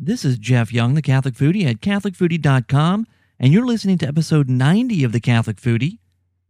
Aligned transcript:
This 0.00 0.24
is 0.24 0.38
Jeff 0.38 0.72
Young, 0.72 0.94
the 0.94 1.02
Catholic 1.02 1.34
Foodie 1.34 1.66
at 1.66 1.80
CatholicFoodie.com, 1.80 3.08
and 3.40 3.52
you're 3.52 3.66
listening 3.66 3.98
to 3.98 4.06
episode 4.06 4.48
90 4.48 5.02
of 5.02 5.10
the 5.10 5.18
Catholic 5.18 5.56
Foodie. 5.56 5.98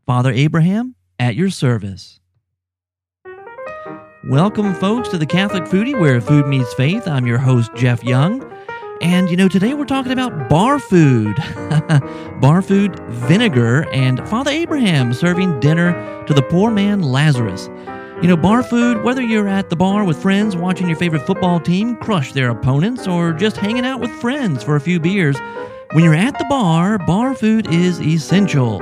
Father 0.05 0.31
Abraham 0.31 0.97
at 1.19 1.35
your 1.35 1.49
service. 1.49 2.21
Welcome, 4.29 4.75
folks, 4.75 5.09
to 5.09 5.17
the 5.17 5.25
Catholic 5.25 5.65
Foodie, 5.65 5.99
where 5.99 6.21
food 6.21 6.47
meets 6.47 6.75
faith. 6.75 7.09
I'm 7.09 7.27
your 7.27 7.39
host, 7.39 7.71
Jeff 7.75 8.05
Young. 8.05 8.45
And 9.01 9.31
you 9.31 9.37
know, 9.39 9.49
today 9.49 9.73
we're 9.73 9.87
talking 9.87 10.13
about 10.13 10.51
bar 10.51 10.79
food. 10.79 11.35
bar 12.43 12.61
food 12.61 13.01
vinegar 13.09 13.89
and 13.95 14.29
Father 14.29 14.51
Abraham 14.51 15.15
serving 15.15 15.59
dinner 15.61 16.23
to 16.27 16.35
the 16.35 16.43
poor 16.43 16.71
man 16.71 17.01
Lazarus. 17.01 17.71
You 18.21 18.27
know, 18.27 18.37
bar 18.37 18.65
food, 18.65 19.05
whether 19.05 19.23
you're 19.23 19.47
at 19.47 19.71
the 19.71 19.77
bar 19.77 20.03
with 20.03 20.21
friends 20.21 20.57
watching 20.57 20.89
your 20.89 20.97
favorite 20.97 21.25
football 21.25 21.61
team 21.61 21.95
crush 21.99 22.33
their 22.33 22.51
opponents 22.51 23.07
or 23.07 23.33
just 23.33 23.57
hanging 23.57 23.87
out 23.87 24.01
with 24.01 24.11
friends 24.11 24.65
for 24.65 24.75
a 24.75 24.81
few 24.81 24.99
beers, 24.99 25.37
when 25.93 26.03
you're 26.03 26.17
at 26.17 26.37
the 26.37 26.45
bar, 26.49 26.99
bar 26.99 27.33
food 27.33 27.73
is 27.73 28.01
essential. 28.01 28.81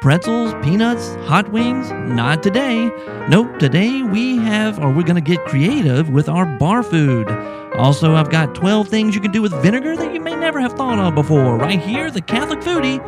Pretzels, 0.00 0.54
peanuts, 0.64 1.16
hot 1.26 1.52
wings? 1.52 1.90
Not 1.90 2.42
today. 2.42 2.88
Nope, 3.28 3.58
today 3.58 4.04
we 4.04 4.38
have, 4.38 4.78
or 4.78 4.90
we're 4.90 5.02
going 5.02 5.22
to 5.22 5.36
get 5.36 5.44
creative 5.44 6.08
with 6.08 6.30
our 6.30 6.46
bar 6.58 6.82
food. 6.82 7.28
Also, 7.74 8.14
I've 8.14 8.30
got 8.30 8.54
12 8.54 8.88
things 8.88 9.14
you 9.14 9.20
can 9.20 9.32
do 9.32 9.42
with 9.42 9.52
vinegar 9.60 9.96
that 9.96 10.14
you 10.14 10.20
may 10.20 10.34
never 10.34 10.60
have 10.60 10.72
thought 10.72 10.98
of 10.98 11.14
before, 11.14 11.58
right 11.58 11.78
here, 11.78 12.10
the 12.10 12.22
Catholic 12.22 12.60
Foodie, 12.60 13.04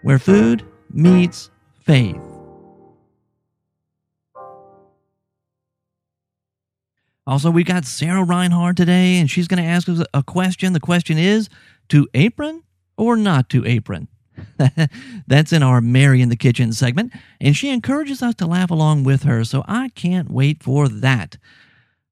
where 0.00 0.18
food 0.18 0.64
meets 0.90 1.50
faith. 1.84 2.25
Also, 7.26 7.50
we 7.50 7.64
got 7.64 7.84
Sarah 7.84 8.22
Reinhard 8.22 8.76
today, 8.76 9.18
and 9.18 9.28
she's 9.28 9.48
going 9.48 9.62
to 9.62 9.68
ask 9.68 9.88
us 9.88 10.00
a 10.14 10.22
question. 10.22 10.72
The 10.72 10.80
question 10.80 11.18
is 11.18 11.48
to 11.88 12.06
apron 12.14 12.62
or 12.96 13.16
not 13.16 13.48
to 13.50 13.66
apron? 13.66 14.08
That's 15.26 15.52
in 15.52 15.62
our 15.62 15.80
Mary 15.80 16.22
in 16.22 16.28
the 16.28 16.36
Kitchen 16.36 16.72
segment, 16.72 17.12
and 17.40 17.56
she 17.56 17.70
encourages 17.70 18.22
us 18.22 18.34
to 18.36 18.46
laugh 18.46 18.70
along 18.70 19.04
with 19.04 19.24
her, 19.24 19.44
so 19.44 19.64
I 19.66 19.88
can't 19.90 20.30
wait 20.30 20.62
for 20.62 20.88
that. 20.88 21.36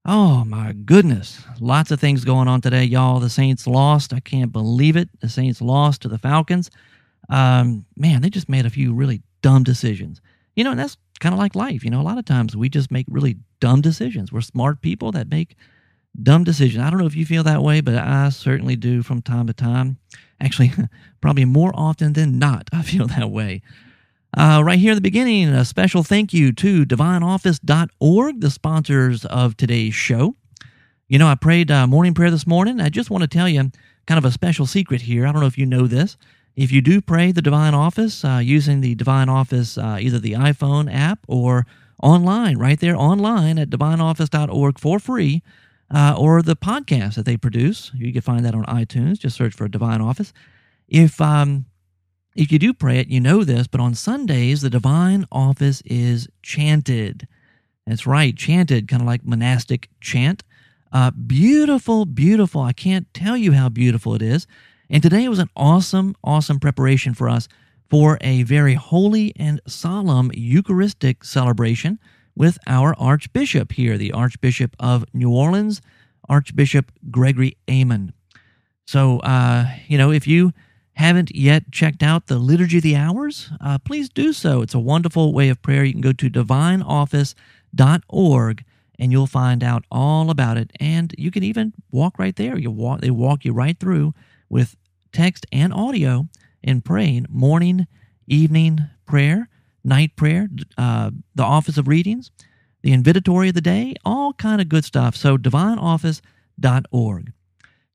Oh 0.06 0.44
my 0.44 0.72
goodness. 0.72 1.42
Lots 1.60 1.90
of 1.90 2.00
things 2.00 2.24
going 2.24 2.48
on 2.48 2.60
today, 2.60 2.84
y'all. 2.84 3.20
The 3.20 3.30
Saints 3.30 3.66
lost. 3.66 4.12
I 4.12 4.20
can't 4.20 4.52
believe 4.52 4.96
it. 4.96 5.08
The 5.20 5.30
Saints 5.30 5.62
lost 5.62 6.02
to 6.02 6.08
the 6.08 6.18
Falcons. 6.18 6.70
Um, 7.30 7.86
man, 7.96 8.20
they 8.20 8.28
just 8.28 8.48
made 8.50 8.66
a 8.66 8.70
few 8.70 8.92
really 8.92 9.22
dumb 9.40 9.62
decisions. 9.62 10.20
You 10.56 10.64
know, 10.64 10.70
and 10.70 10.80
that's 10.80 10.96
kind 11.20 11.32
of 11.32 11.38
like 11.38 11.54
life. 11.54 11.84
You 11.84 11.90
know, 11.90 12.00
a 12.00 12.02
lot 12.02 12.18
of 12.18 12.24
times 12.24 12.56
we 12.56 12.68
just 12.68 12.90
make 12.90 13.06
really 13.08 13.38
dumb 13.60 13.80
decisions. 13.80 14.32
We're 14.32 14.40
smart 14.40 14.80
people 14.80 15.12
that 15.12 15.28
make 15.28 15.56
dumb 16.22 16.44
decisions. 16.44 16.84
I 16.84 16.90
don't 16.90 16.98
know 16.98 17.06
if 17.06 17.16
you 17.16 17.26
feel 17.26 17.42
that 17.44 17.62
way, 17.62 17.80
but 17.80 17.96
I 17.96 18.28
certainly 18.28 18.76
do 18.76 19.02
from 19.02 19.22
time 19.22 19.46
to 19.46 19.52
time. 19.52 19.98
Actually, 20.40 20.72
probably 21.20 21.44
more 21.44 21.72
often 21.74 22.12
than 22.12 22.38
not, 22.38 22.68
I 22.72 22.82
feel 22.92 23.06
that 23.08 23.30
way. 23.30 23.62
Uh, 24.36 24.62
right 24.64 24.78
here 24.80 24.92
in 24.92 24.96
the 24.96 25.00
beginning, 25.00 25.48
a 25.48 25.64
special 25.64 26.02
thank 26.02 26.32
you 26.32 26.52
to 26.52 26.84
divineoffice.org, 26.84 28.40
the 28.40 28.50
sponsors 28.50 29.24
of 29.26 29.56
today's 29.56 29.94
show. 29.94 30.34
You 31.08 31.18
know, 31.18 31.28
I 31.28 31.36
prayed 31.36 31.70
uh, 31.70 31.86
morning 31.86 32.14
prayer 32.14 32.32
this 32.32 32.46
morning. 32.46 32.80
I 32.80 32.88
just 32.88 33.10
want 33.10 33.22
to 33.22 33.28
tell 33.28 33.48
you 33.48 33.70
kind 34.06 34.18
of 34.18 34.24
a 34.24 34.32
special 34.32 34.66
secret 34.66 35.02
here. 35.02 35.26
I 35.26 35.32
don't 35.32 35.40
know 35.40 35.46
if 35.46 35.58
you 35.58 35.66
know 35.66 35.86
this. 35.86 36.16
If 36.56 36.70
you 36.70 36.80
do 36.80 37.00
pray 37.00 37.32
the 37.32 37.42
Divine 37.42 37.74
Office 37.74 38.24
uh, 38.24 38.40
using 38.42 38.80
the 38.80 38.94
Divine 38.94 39.28
Office, 39.28 39.76
uh, 39.76 39.98
either 40.00 40.18
the 40.18 40.32
iPhone 40.32 40.92
app 40.92 41.18
or 41.26 41.66
online, 42.02 42.58
right 42.58 42.78
there 42.78 42.96
online 42.96 43.58
at 43.58 43.70
divineoffice.org 43.70 44.78
for 44.78 44.98
free, 44.98 45.42
uh, 45.92 46.14
or 46.16 46.42
the 46.42 46.56
podcast 46.56 47.16
that 47.16 47.26
they 47.26 47.36
produce. 47.36 47.90
You 47.94 48.12
can 48.12 48.22
find 48.22 48.44
that 48.44 48.54
on 48.54 48.64
iTunes. 48.66 49.18
Just 49.18 49.36
search 49.36 49.54
for 49.54 49.66
Divine 49.68 50.00
Office. 50.00 50.32
If 50.88 51.20
um, 51.20 51.66
if 52.36 52.52
you 52.52 52.58
do 52.58 52.72
pray 52.72 52.98
it, 52.98 53.08
you 53.08 53.20
know 53.20 53.44
this, 53.44 53.66
but 53.66 53.80
on 53.80 53.94
Sundays 53.94 54.60
the 54.60 54.70
Divine 54.70 55.24
Office 55.32 55.82
is 55.84 56.28
chanted. 56.42 57.26
That's 57.86 58.06
right, 58.06 58.36
chanted, 58.36 58.88
kind 58.88 59.02
of 59.02 59.06
like 59.06 59.24
monastic 59.24 59.88
chant. 60.00 60.42
Uh, 60.92 61.10
beautiful, 61.10 62.06
beautiful. 62.06 62.62
I 62.62 62.72
can't 62.72 63.12
tell 63.12 63.36
you 63.36 63.52
how 63.52 63.68
beautiful 63.68 64.14
it 64.14 64.22
is. 64.22 64.46
And 64.90 65.02
today 65.02 65.26
was 65.28 65.38
an 65.38 65.48
awesome, 65.56 66.14
awesome 66.22 66.60
preparation 66.60 67.14
for 67.14 67.26
us 67.28 67.48
for 67.88 68.18
a 68.20 68.42
very 68.42 68.74
holy 68.74 69.32
and 69.36 69.60
solemn 69.66 70.30
Eucharistic 70.34 71.24
celebration 71.24 71.98
with 72.36 72.58
our 72.66 72.94
Archbishop 72.98 73.72
here, 73.72 73.96
the 73.96 74.12
Archbishop 74.12 74.76
of 74.78 75.06
New 75.14 75.30
Orleans, 75.30 75.80
Archbishop 76.28 76.92
Gregory 77.10 77.56
Aymond. 77.68 78.12
So, 78.86 79.20
uh, 79.20 79.66
you 79.86 79.96
know, 79.96 80.10
if 80.10 80.26
you 80.26 80.52
haven't 80.94 81.34
yet 81.34 81.72
checked 81.72 82.02
out 82.02 82.26
the 82.26 82.38
Liturgy 82.38 82.76
of 82.78 82.82
the 82.82 82.96
Hours, 82.96 83.50
uh, 83.60 83.78
please 83.78 84.08
do 84.08 84.32
so. 84.32 84.62
It's 84.62 84.74
a 84.74 84.80
wonderful 84.80 85.32
way 85.32 85.48
of 85.48 85.62
prayer. 85.62 85.84
You 85.84 85.92
can 85.92 86.00
go 86.00 86.12
to 86.12 86.30
divineoffice.org 86.30 88.64
and 88.98 89.10
you'll 89.10 89.26
find 89.26 89.64
out 89.64 89.84
all 89.90 90.30
about 90.30 90.56
it. 90.56 90.70
And 90.78 91.14
you 91.18 91.30
can 91.30 91.42
even 91.42 91.72
walk 91.90 92.18
right 92.18 92.36
there. 92.36 92.58
You 92.58 92.70
walk, 92.70 93.00
they 93.00 93.10
walk 93.10 93.44
you 93.44 93.52
right 93.52 93.78
through 93.78 94.14
with 94.48 94.76
text 95.12 95.46
and 95.52 95.72
audio 95.72 96.28
in 96.62 96.80
praying 96.80 97.26
morning, 97.28 97.86
evening 98.26 98.80
prayer, 99.06 99.48
night 99.84 100.16
prayer, 100.16 100.48
uh, 100.78 101.10
the 101.34 101.42
office 101.42 101.78
of 101.78 101.88
readings, 101.88 102.30
the 102.82 102.92
invitatory 102.92 103.48
of 103.48 103.54
the 103.54 103.60
day, 103.60 103.94
all 104.04 104.32
kind 104.32 104.60
of 104.60 104.68
good 104.68 104.84
stuff. 104.84 105.16
So 105.16 105.36
divineoffice.org. 105.36 107.32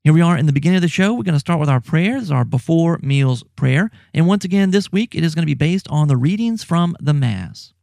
Here 0.02 0.14
we 0.14 0.22
are 0.22 0.38
in 0.38 0.46
the 0.46 0.52
beginning 0.52 0.76
of 0.76 0.82
the 0.82 0.88
show. 0.88 1.12
We're 1.12 1.24
going 1.24 1.34
to 1.34 1.40
start 1.40 1.60
with 1.60 1.68
our 1.68 1.80
prayers, 1.80 2.30
our 2.30 2.44
before 2.44 2.98
meals 3.02 3.44
prayer. 3.54 3.90
And 4.14 4.26
once 4.26 4.46
again, 4.46 4.70
this 4.70 4.90
week 4.90 5.14
it 5.14 5.22
is 5.22 5.34
going 5.34 5.42
to 5.42 5.46
be 5.46 5.54
based 5.54 5.86
on 5.88 6.08
the 6.08 6.16
readings 6.16 6.64
from 6.64 6.96
the 7.00 7.12
Mass. 7.12 7.74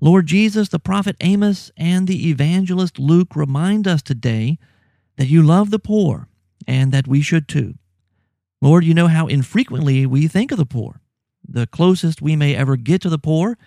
Lord 0.00 0.26
Jesus, 0.26 0.70
the 0.70 0.78
prophet 0.78 1.16
Amos, 1.20 1.70
and 1.76 2.08
the 2.08 2.30
evangelist 2.30 2.98
Luke 2.98 3.36
remind 3.36 3.86
us 3.86 4.00
today 4.00 4.58
that 5.18 5.26
you 5.26 5.42
love 5.42 5.70
the 5.70 5.78
poor 5.78 6.29
and 6.70 6.92
that 6.92 7.08
we 7.08 7.20
should 7.20 7.48
too. 7.48 7.74
Lord, 8.62 8.84
you 8.84 8.94
know 8.94 9.08
how 9.08 9.26
infrequently 9.26 10.06
we 10.06 10.28
think 10.28 10.52
of 10.52 10.58
the 10.58 10.64
poor. 10.64 11.00
The 11.46 11.66
closest 11.66 12.22
we 12.22 12.36
may 12.36 12.54
ever 12.54 12.76
get 12.76 13.02
to 13.02 13.08
the 13.08 13.18
poor 13.18 13.58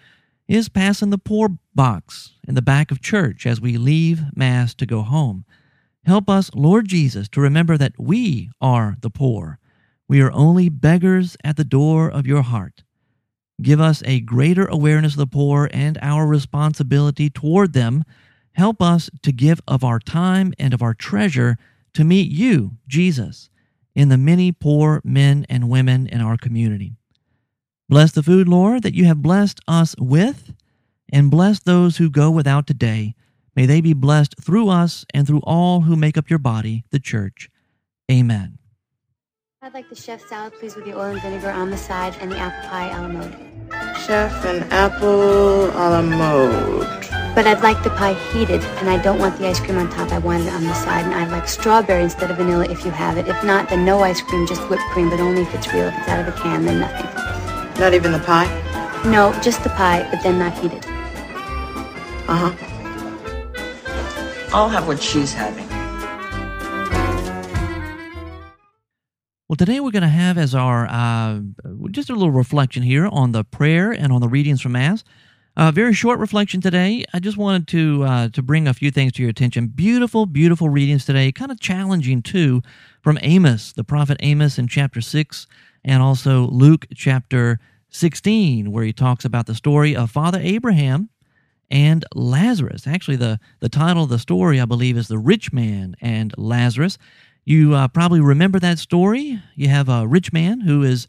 is 0.47 0.69
passing 0.69 1.09
the 1.09 1.17
poor 1.17 1.57
box 1.75 2.37
in 2.47 2.55
the 2.55 2.61
back 2.61 2.91
of 2.91 3.01
church 3.01 3.45
as 3.45 3.59
we 3.59 3.77
leave 3.77 4.21
Mass 4.33 4.73
to 4.75 4.85
go 4.85 5.01
home. 5.01 5.43
Help 6.05 6.29
us, 6.29 6.49
Lord 6.55 6.87
Jesus, 6.87 7.27
to 7.29 7.41
remember 7.41 7.77
that 7.77 7.99
we 7.99 8.49
are 8.61 8.95
the 9.01 9.09
poor. 9.09 9.59
We 10.07 10.21
are 10.21 10.31
only 10.31 10.69
beggars 10.69 11.35
at 11.43 11.57
the 11.57 11.65
door 11.65 12.09
of 12.09 12.25
your 12.25 12.43
heart. 12.43 12.83
Give 13.61 13.81
us 13.81 14.01
a 14.05 14.21
greater 14.21 14.65
awareness 14.65 15.13
of 15.13 15.19
the 15.19 15.27
poor 15.27 15.69
and 15.73 15.97
our 16.01 16.25
responsibility 16.25 17.29
toward 17.29 17.73
them. 17.73 18.05
Help 18.53 18.81
us 18.81 19.09
to 19.23 19.33
give 19.33 19.59
of 19.67 19.83
our 19.83 19.99
time 19.99 20.53
and 20.57 20.73
of 20.73 20.81
our 20.81 20.93
treasure 20.93 21.57
to 21.93 22.03
meet 22.03 22.31
you, 22.31 22.77
Jesus 22.87 23.49
in 23.95 24.09
the 24.09 24.17
many 24.17 24.51
poor 24.51 25.01
men 25.03 25.45
and 25.49 25.69
women 25.69 26.07
in 26.07 26.21
our 26.21 26.37
community. 26.37 26.95
Bless 27.89 28.11
the 28.11 28.23
food, 28.23 28.47
Lord, 28.47 28.83
that 28.83 28.95
you 28.95 29.05
have 29.05 29.21
blessed 29.21 29.59
us 29.67 29.95
with, 29.99 30.53
and 31.11 31.29
bless 31.29 31.59
those 31.59 31.97
who 31.97 32.09
go 32.09 32.31
without 32.31 32.65
today. 32.65 33.13
May 33.55 33.65
they 33.65 33.81
be 33.81 33.93
blessed 33.93 34.35
through 34.41 34.69
us 34.69 35.05
and 35.13 35.27
through 35.27 35.41
all 35.43 35.81
who 35.81 35.95
make 35.95 36.17
up 36.17 36.29
your 36.29 36.39
body, 36.39 36.85
the 36.89 36.99
church. 36.99 37.49
Amen. 38.11 38.57
I'd 39.61 39.73
like 39.73 39.89
the 39.89 39.95
chef 39.95 40.27
salad, 40.27 40.53
please, 40.59 40.75
with 40.75 40.85
the 40.85 40.97
oil 40.97 41.11
and 41.11 41.21
vinegar 41.21 41.51
on 41.51 41.69
the 41.69 41.77
side 41.77 42.15
and 42.19 42.31
the 42.31 42.37
apple 42.37 42.69
pie 42.69 42.89
a 42.89 43.01
la 43.01 43.07
mode. 43.07 43.97
Chef 43.97 44.45
and 44.45 44.73
apple 44.73 45.65
a 45.69 45.85
la 45.89 46.01
mode. 46.01 47.02
But 47.35 47.47
I'd 47.47 47.63
like 47.63 47.81
the 47.83 47.89
pie 47.89 48.13
heated, 48.13 48.61
and 48.77 48.89
I 48.89 49.01
don't 49.01 49.17
want 49.17 49.39
the 49.39 49.47
ice 49.47 49.59
cream 49.59 49.79
on 49.79 49.89
top. 49.89 50.11
I 50.11 50.19
want 50.19 50.44
it 50.44 50.53
on 50.53 50.63
the 50.63 50.73
side, 50.75 51.05
and 51.05 51.16
I'd 51.16 51.31
like 51.31 51.47
strawberry 51.47 52.03
instead 52.03 52.29
of 52.29 52.38
vanilla 52.38 52.66
if 52.69 52.85
you 52.85 52.91
have 52.91 53.18
it. 53.18 53.27
If 53.27 53.44
not, 53.44 53.69
then 53.69 53.83
no 53.83 54.01
ice 54.01 54.21
cream, 54.21 54.45
just 54.45 54.62
whipped 54.69 54.83
cream, 54.91 55.09
but 55.09 55.19
only 55.19 55.41
if 55.41 55.53
it's 55.56 55.74
real. 55.74 55.88
If 55.88 55.97
it's 55.97 56.07
out 56.09 56.19
of 56.19 56.27
a 56.27 56.38
can, 56.39 56.63
then 56.63 56.81
nothing. 56.81 57.80
Not 57.81 57.95
even 57.95 58.12
the 58.12 58.19
pie? 58.19 58.45
No, 59.06 59.33
just 59.41 59.63
the 59.63 59.69
pie, 59.69 60.07
but 60.12 60.21
then 60.21 60.38
not 60.38 60.53
heated. 60.59 60.85
Uh 62.27 62.51
huh. 62.51 62.53
I'll 64.53 64.69
have 64.69 64.88
what 64.88 65.01
she's 65.01 65.33
having. 65.33 65.68
Well, 69.50 69.56
today 69.57 69.80
we're 69.80 69.91
going 69.91 70.03
to 70.03 70.07
have 70.07 70.38
as 70.38 70.53
our 70.53 70.88
uh, 70.88 71.39
just 71.89 72.12
a 72.12 72.13
little 72.13 72.31
reflection 72.31 72.83
here 72.83 73.07
on 73.12 73.31
the 73.31 73.44
prayer 73.44 73.91
and 73.91 74.13
on 74.13 74.21
the 74.21 74.30
readings 74.30 74.62
from 74.62 74.74
Mass. 74.74 75.03
A 75.55 75.71
very 75.71 75.94
short 75.94 76.17
reflection 76.17 76.61
today. 76.61 77.05
I 77.13 77.19
just 77.19 77.38
wanted 77.38 77.67
to 77.67 78.03
uh, 78.03 78.29
to 78.29 78.41
bring 78.41 78.67
a 78.67 78.73
few 78.73 78.89
things 78.89 79.11
to 79.13 79.21
your 79.21 79.29
attention. 79.29 79.67
Beautiful, 79.67 80.25
beautiful 80.25 80.67
readings 80.67 81.05
today. 81.05 81.31
Kind 81.31 81.51
of 81.51 81.59
challenging 81.59 82.23
too, 82.23 82.63
from 83.03 83.19
Amos, 83.21 83.71
the 83.71 83.83
prophet 83.83 84.17
Amos 84.21 84.57
in 84.57 84.67
chapter 84.67 85.00
six, 85.00 85.45
and 85.85 86.01
also 86.01 86.47
Luke 86.47 86.88
chapter 86.95 87.59
sixteen, 87.89 88.71
where 88.71 88.83
he 88.83 88.91
talks 88.91 89.25
about 89.25 89.45
the 89.45 89.53
story 89.53 89.95
of 89.95 90.09
Father 90.09 90.39
Abraham 90.41 91.09
and 91.69 92.03
Lazarus. 92.15 92.88
Actually, 92.88 93.17
the, 93.17 93.39
the 93.59 93.69
title 93.69 94.03
of 94.03 94.09
the 94.09 94.19
story, 94.19 94.59
I 94.59 94.65
believe, 94.65 94.97
is 94.97 95.07
The 95.07 95.19
Rich 95.19 95.53
Man 95.53 95.95
and 96.01 96.33
Lazarus. 96.35 96.97
You 97.45 97.75
uh, 97.75 97.89
probably 97.89 98.21
remember 98.21 98.59
that 98.59 98.79
story. 98.79 99.39
You 99.56 99.67
have 99.67 99.88
a 99.88 100.07
rich 100.07 100.33
man 100.33 100.61
who 100.61 100.81
is 100.81 101.07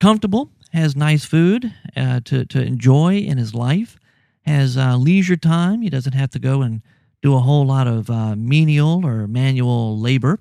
comfortable, 0.00 0.50
has 0.72 0.96
nice 0.96 1.24
food 1.24 1.72
uh, 1.96 2.20
to, 2.24 2.44
to 2.46 2.62
enjoy 2.62 3.18
in 3.18 3.38
his 3.38 3.54
life, 3.54 3.98
has 4.42 4.76
uh, 4.76 4.96
leisure 4.96 5.36
time. 5.36 5.82
He 5.82 5.90
doesn't 5.90 6.12
have 6.14 6.30
to 6.30 6.38
go 6.38 6.62
and 6.62 6.82
do 7.22 7.34
a 7.34 7.40
whole 7.40 7.66
lot 7.66 7.86
of 7.86 8.10
uh, 8.10 8.36
menial 8.36 9.04
or 9.04 9.26
manual 9.26 9.98
labor. 9.98 10.40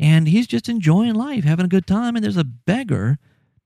And 0.00 0.28
he's 0.28 0.46
just 0.46 0.68
enjoying 0.68 1.14
life, 1.14 1.44
having 1.44 1.64
a 1.64 1.68
good 1.68 1.86
time. 1.86 2.14
And 2.14 2.24
there's 2.24 2.36
a 2.36 2.44
beggar 2.44 3.18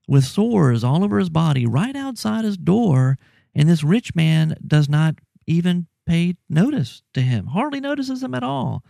with 0.08 0.24
sores 0.24 0.82
all 0.82 1.04
over 1.04 1.18
his 1.18 1.30
body 1.30 1.66
right 1.66 1.94
outside 1.94 2.44
his 2.44 2.56
door. 2.56 3.18
And 3.54 3.68
this 3.68 3.84
rich 3.84 4.14
man 4.14 4.56
does 4.66 4.88
not 4.88 5.16
even 5.46 5.86
pay 6.06 6.36
notice 6.48 7.02
to 7.14 7.20
him, 7.20 7.48
hardly 7.48 7.80
notices 7.80 8.22
him 8.22 8.34
at 8.34 8.42
all. 8.42 8.82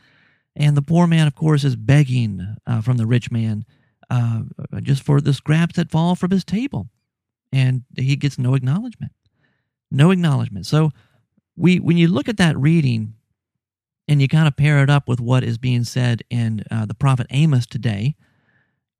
And 0.55 0.77
the 0.77 0.83
poor 0.83 1.07
man, 1.07 1.27
of 1.27 1.35
course, 1.35 1.65
is 1.65 1.77
begging 1.77 2.57
uh, 2.67 2.81
from 2.81 2.97
the 2.97 3.07
rich 3.07 3.31
man 3.31 3.65
uh, 4.13 4.43
just 4.83 5.03
for 5.03 5.21
the 5.21 5.33
scraps 5.33 5.77
that 5.77 5.91
fall 5.91 6.15
from 6.15 6.31
his 6.31 6.45
table. 6.45 6.89
And 7.53 7.83
he 7.97 8.17
gets 8.17 8.39
no 8.39 8.55
acknowledgement. 8.55 9.13
No 9.91 10.11
acknowledgement. 10.11 10.67
So 10.67 10.91
we 11.57 11.79
when 11.81 11.97
you 11.97 12.09
look 12.09 12.29
at 12.29 12.37
that 12.39 12.57
reading 12.59 13.15
and 14.09 14.21
you 14.21 14.29
kind 14.29 14.49
of 14.49 14.57
pair 14.57 14.83
it 14.83 14.91
up 14.91 15.09
with 15.09 15.21
what 15.21 15.45
is 15.45 15.59
being 15.59 15.85
said 15.85 16.23
in 16.31 16.65
uh, 16.71 16.87
the 16.87 16.95
prophet 16.95 17.27
Amos 17.31 17.67
today, 17.67 18.15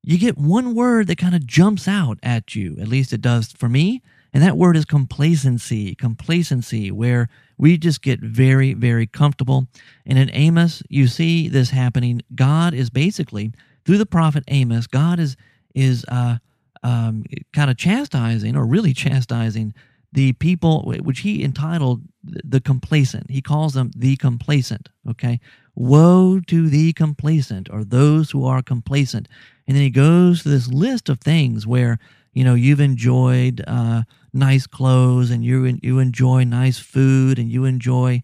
you 0.01 0.17
get 0.17 0.37
one 0.37 0.75
word 0.75 1.07
that 1.07 1.17
kind 1.17 1.35
of 1.35 1.45
jumps 1.45 1.87
out 1.87 2.19
at 2.23 2.55
you. 2.55 2.77
At 2.79 2.87
least 2.87 3.13
it 3.13 3.21
does 3.21 3.51
for 3.51 3.69
me. 3.69 4.01
And 4.33 4.41
that 4.41 4.57
word 4.57 4.75
is 4.75 4.85
complacency. 4.85 5.95
Complacency, 5.95 6.91
where 6.91 7.29
we 7.57 7.77
just 7.77 8.01
get 8.01 8.19
very, 8.19 8.73
very 8.73 9.05
comfortable. 9.05 9.67
And 10.05 10.17
in 10.17 10.29
Amos, 10.33 10.81
you 10.89 11.07
see 11.07 11.47
this 11.47 11.69
happening. 11.69 12.21
God 12.33 12.73
is 12.73 12.89
basically, 12.89 13.51
through 13.85 13.97
the 13.97 14.05
prophet 14.05 14.43
Amos, 14.47 14.87
God 14.87 15.19
is, 15.19 15.35
is 15.73 16.05
uh, 16.07 16.37
um, 16.83 17.23
kind 17.53 17.69
of 17.69 17.77
chastising, 17.77 18.55
or 18.55 18.65
really 18.65 18.93
chastising, 18.93 19.73
the 20.11 20.33
people, 20.33 20.83
which 21.01 21.19
he 21.19 21.43
entitled 21.43 22.01
the 22.23 22.61
complacent. 22.61 23.31
He 23.31 23.41
calls 23.41 23.73
them 23.73 23.91
the 23.95 24.15
complacent. 24.15 24.89
Okay. 25.09 25.39
Woe 25.75 26.39
to 26.47 26.69
the 26.69 26.93
complacent, 26.93 27.67
or 27.71 27.83
those 27.83 28.29
who 28.29 28.45
are 28.45 28.61
complacent. 28.61 29.27
And 29.67 29.75
then 29.75 29.83
he 29.83 29.89
goes 29.89 30.43
to 30.43 30.49
this 30.49 30.67
list 30.67 31.09
of 31.09 31.19
things 31.19 31.65
where, 31.65 31.97
you 32.33 32.43
know, 32.43 32.53
you've 32.53 32.79
enjoyed 32.79 33.63
uh, 33.65 34.03
nice 34.33 34.67
clothes 34.67 35.31
and 35.31 35.43
you, 35.43 35.79
you 35.81 35.97
enjoy 35.97 36.43
nice 36.43 36.77
food 36.77 37.39
and 37.39 37.51
you 37.51 37.65
enjoy 37.65 38.21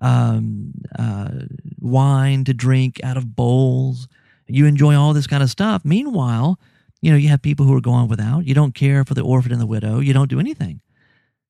um, 0.00 0.72
uh, 0.96 1.30
wine 1.80 2.44
to 2.44 2.54
drink 2.54 3.00
out 3.02 3.16
of 3.16 3.34
bowls. 3.34 4.06
You 4.54 4.66
enjoy 4.66 4.94
all 4.94 5.12
this 5.12 5.26
kind 5.26 5.42
of 5.42 5.50
stuff. 5.50 5.82
Meanwhile, 5.84 6.58
you 7.00 7.10
know, 7.10 7.16
you 7.16 7.28
have 7.28 7.42
people 7.42 7.66
who 7.66 7.76
are 7.76 7.80
going 7.80 8.08
without. 8.08 8.46
You 8.46 8.54
don't 8.54 8.74
care 8.74 9.04
for 9.04 9.14
the 9.14 9.22
orphan 9.22 9.52
and 9.52 9.60
the 9.60 9.66
widow. 9.66 9.98
You 9.98 10.12
don't 10.12 10.30
do 10.30 10.40
anything. 10.40 10.80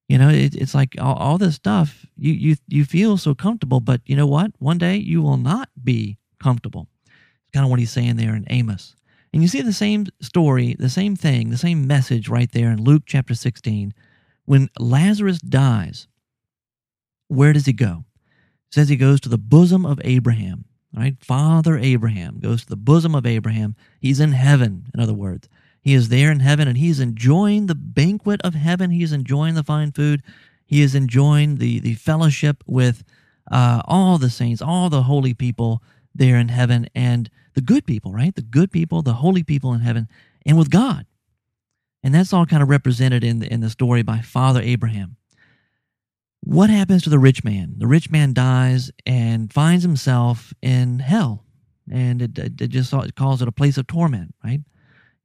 You 0.09 0.19
know, 0.19 0.29
it, 0.29 0.55
it's 0.55 0.75
like 0.75 0.97
all, 1.01 1.15
all 1.15 1.39
this 1.39 1.55
stuff. 1.55 2.07
You 2.17 2.33
you 2.33 2.57
you 2.69 2.85
feel 2.85 3.17
so 3.17 3.35
comfortable, 3.35 3.81
but 3.81 4.01
you 4.07 4.17
know 4.17 4.27
what? 4.27 4.53
One 4.59 4.79
day 4.79 4.97
you 4.97 5.23
will 5.23 5.37
not 5.37 5.69
be 5.83 6.19
comfortable. 6.43 6.89
It's 7.07 7.53
kind 7.53 7.65
of 7.65 7.71
what 7.71 7.79
he's 7.79 7.93
saying 7.93 8.17
there 8.17 8.35
in 8.35 8.45
Amos. 8.51 8.95
And 9.33 9.43
you 9.43 9.49
see 9.49 9.63
the 9.63 9.73
same 9.73 10.07
story, 10.21 10.77
the 10.79 10.91
same 10.91 11.17
thing, 11.17 11.51
the 11.51 11.57
same 11.57 11.87
message 11.87 12.29
right 12.29 12.51
there 12.53 12.71
in 12.71 12.83
Luke 12.83 13.05
chapter 13.07 13.35
16. 13.35 13.95
When 14.45 14.69
Lazarus 14.79 15.39
dies, 15.39 16.09
where 17.29 17.53
does 17.53 17.65
he 17.65 17.73
go? 17.73 18.05
It 18.69 18.75
says 18.75 18.89
he 18.89 18.97
goes 18.97 19.21
to 19.23 19.29
the 19.29 19.39
bosom 19.39 19.87
of 19.87 20.01
Abraham. 20.05 20.67
Right? 20.95 21.17
Father 21.21 21.79
Abraham 21.79 22.39
goes 22.39 22.63
to 22.63 22.69
the 22.69 22.77
bosom 22.77 23.15
of 23.15 23.25
Abraham. 23.25 23.77
He's 23.99 24.21
in 24.21 24.33
heaven, 24.33 24.87
in 24.93 25.01
other 25.01 25.15
words. 25.15 25.49
He 25.81 25.95
is 25.95 26.11
there 26.11 26.31
in 26.31 26.41
heaven 26.41 26.69
and 26.69 26.79
he's 26.79 27.01
enjoying 27.01 27.67
the 27.67 27.75
banquet 27.75 28.41
of 28.43 28.55
heaven. 28.55 28.91
He's 28.91 29.13
enjoying 29.13 29.55
the 29.55 29.65
fine 29.65 29.91
food. 29.91 30.23
He 30.65 30.81
is 30.81 30.95
enjoying 30.95 31.57
the, 31.57 31.81
the 31.81 31.95
fellowship 31.95 32.63
with 32.67 33.05
uh, 33.51 33.83
all 33.87 34.19
the 34.19 34.31
saints, 34.31 34.63
all 34.63 34.89
the 34.89 35.03
holy 35.03 35.35
people 35.35 35.83
there 36.15 36.37
in 36.37 36.49
heaven, 36.49 36.87
and 36.95 37.31
the 37.55 37.61
good 37.61 37.87
people, 37.87 38.13
right? 38.13 38.35
The 38.35 38.43
good 38.43 38.71
people, 38.71 39.03
the 39.03 39.15
holy 39.15 39.43
people 39.43 39.73
in 39.73 39.81
heaven, 39.81 40.09
and 40.47 40.57
with 40.59 40.71
God. 40.71 41.07
And 42.03 42.15
that's 42.15 42.33
all 42.33 42.47
kind 42.47 42.63
of 42.63 42.69
represented 42.69 43.25
in 43.25 43.41
the, 43.41 43.53
in 43.53 43.61
the 43.61 43.71
story 43.71 44.03
by 44.03 44.21
Father 44.21 44.61
Abraham. 44.61 45.17
What 46.45 46.71
happens 46.71 47.03
to 47.05 47.11
the 47.11 47.19
rich 47.19 47.45
man? 47.45 47.75
The 47.79 47.87
rich 47.87 48.11
man 48.11 48.33
dies 48.33 48.91
and 49.07 49.53
finds 49.53 49.85
himself 49.85 50.53
in 50.61 50.99
hell. 50.99 51.45
And 51.91 52.23
it, 52.23 52.39
it, 52.39 52.69
just 52.69 52.93
calls 53.17 53.43
it 53.43 53.49
a 53.49 53.53
place 53.53 53.77
of 53.77 53.87
torment, 53.87 54.35
right? 54.45 54.61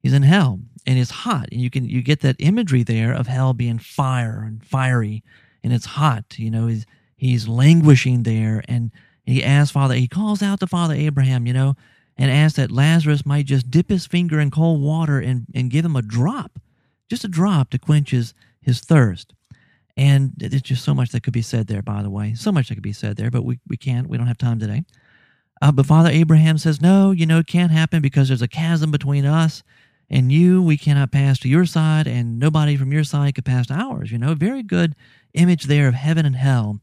he's 0.00 0.12
in 0.12 0.22
hell 0.22 0.60
and 0.86 0.98
it's 0.98 1.10
hot 1.10 1.46
and 1.52 1.60
you 1.60 1.70
can 1.70 1.88
you 1.88 2.02
get 2.02 2.20
that 2.20 2.36
imagery 2.38 2.82
there 2.82 3.12
of 3.12 3.26
hell 3.26 3.52
being 3.52 3.78
fire 3.78 4.42
and 4.46 4.64
fiery 4.64 5.22
and 5.62 5.72
it's 5.72 5.86
hot 5.86 6.24
you 6.38 6.50
know 6.50 6.66
he's 6.66 6.86
he's 7.16 7.48
languishing 7.48 8.22
there 8.22 8.62
and 8.68 8.90
he 9.24 9.42
asks 9.42 9.72
father 9.72 9.94
he 9.94 10.08
calls 10.08 10.42
out 10.42 10.60
to 10.60 10.66
father 10.66 10.94
abraham 10.94 11.46
you 11.46 11.52
know 11.52 11.74
and 12.16 12.30
asks 12.30 12.56
that 12.56 12.70
lazarus 12.70 13.26
might 13.26 13.46
just 13.46 13.70
dip 13.70 13.88
his 13.90 14.06
finger 14.06 14.40
in 14.40 14.50
cold 14.50 14.80
water 14.80 15.18
and, 15.18 15.46
and 15.54 15.70
give 15.70 15.84
him 15.84 15.96
a 15.96 16.02
drop 16.02 16.58
just 17.10 17.24
a 17.24 17.28
drop 17.28 17.70
to 17.70 17.78
quench 17.78 18.10
his, 18.10 18.34
his 18.60 18.80
thirst 18.80 19.34
and 19.98 20.32
there's 20.36 20.62
just 20.62 20.84
so 20.84 20.94
much 20.94 21.10
that 21.10 21.22
could 21.22 21.34
be 21.34 21.42
said 21.42 21.66
there 21.66 21.82
by 21.82 22.02
the 22.02 22.10
way. 22.10 22.34
So 22.34 22.50
much 22.50 22.68
that 22.68 22.74
could 22.74 22.82
be 22.82 22.92
said 22.94 23.16
there 23.16 23.30
but 23.30 23.44
we, 23.44 23.58
we 23.68 23.76
can't. 23.76 24.08
We 24.08 24.16
don't 24.16 24.28
have 24.28 24.38
time 24.38 24.58
today. 24.58 24.84
Uh, 25.60 25.72
but 25.72 25.86
father 25.86 26.08
abraham 26.08 26.56
says 26.56 26.80
no 26.80 27.10
you 27.10 27.26
know 27.26 27.40
it 27.40 27.48
can't 27.48 27.72
happen 27.72 28.00
because 28.00 28.28
there's 28.28 28.42
a 28.42 28.48
chasm 28.48 28.92
between 28.92 29.26
us 29.26 29.64
and 30.10 30.32
you. 30.32 30.62
We 30.62 30.76
cannot 30.76 31.12
pass 31.12 31.38
to 31.40 31.48
your 31.48 31.66
side 31.66 32.06
and 32.06 32.38
nobody 32.38 32.76
from 32.76 32.92
your 32.92 33.04
side 33.04 33.34
could 33.34 33.44
pass 33.44 33.66
to 33.66 33.74
ours. 33.74 34.10
You 34.10 34.18
know 34.18 34.34
very 34.34 34.62
good 34.62 34.94
image 35.34 35.64
there 35.64 35.88
of 35.88 35.94
heaven 35.94 36.24
and 36.24 36.36
hell. 36.36 36.80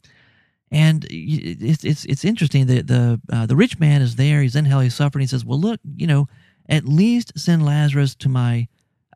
And 0.72 1.06
it's 1.10 1.84
it's 1.84 2.06
it's 2.06 2.26
interesting 2.26 2.68
that 2.68 2.88
the 2.88 3.22
uh, 3.32 3.46
the 3.46 3.56
rich 3.56 3.80
man 3.80 4.02
is 4.02 4.16
there. 4.16 4.42
He's 4.42 4.56
in 4.56 4.66
hell. 4.66 4.82
He's 4.82 4.96
suffering. 4.96 5.22
He 5.22 5.28
says 5.28 5.46
well 5.46 5.60
look 5.60 5.80
you 5.96 6.08
know 6.08 6.28
at 6.68 6.86
least 6.86 7.38
send 7.38 7.66
lazarus 7.66 8.16
to 8.16 8.30
my 8.30 8.68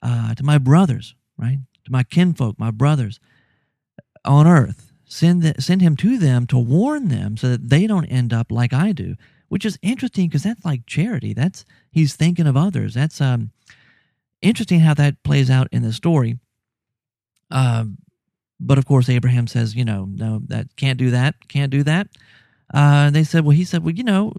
uh, 0.01 0.33
to 0.35 0.43
my 0.43 0.57
brothers 0.57 1.15
right? 1.37 1.57
To 1.85 1.91
my 1.91 2.03
kinfolk 2.03 2.59
my 2.59 2.71
brothers 2.71 3.19
on 4.25 4.47
earth 4.47 4.91
send 5.05 5.41
the, 5.41 5.59
send 5.59 5.81
him 5.81 5.95
to 5.95 6.17
them 6.17 6.45
to 6.45 6.57
warn 6.57 7.07
them 7.07 7.37
so 7.37 7.49
that 7.49 7.69
they 7.69 7.87
don't 7.87 8.05
end 8.05 8.33
up 8.33 8.51
like 8.51 8.73
i 8.73 8.91
do 8.91 9.15
which 9.47 9.65
is 9.65 9.79
interesting 9.81 10.27
because 10.27 10.43
that's 10.43 10.63
like 10.65 10.85
charity 10.85 11.33
that's 11.33 11.65
he's 11.91 12.15
thinking 12.15 12.47
of 12.47 12.55
others 12.55 12.93
that's 12.93 13.19
um 13.21 13.51
interesting 14.41 14.79
how 14.79 14.93
that 14.93 15.21
plays 15.23 15.49
out 15.49 15.67
in 15.71 15.81
the 15.81 15.93
story. 15.93 16.37
Uh, 17.51 17.85
but 18.59 18.77
of 18.77 18.85
course, 18.85 19.09
Abraham 19.09 19.47
says, 19.47 19.75
you 19.75 19.85
know, 19.85 20.07
no, 20.09 20.41
that 20.47 20.75
can't 20.75 20.99
do 20.99 21.11
that, 21.11 21.47
can't 21.47 21.71
do 21.71 21.83
that. 21.83 22.07
Uh, 22.73 23.07
and 23.07 23.15
they 23.15 23.23
said, 23.23 23.43
well, 23.43 23.55
he 23.55 23.63
said, 23.63 23.83
well, 23.83 23.93
you 23.93 24.03
know, 24.03 24.33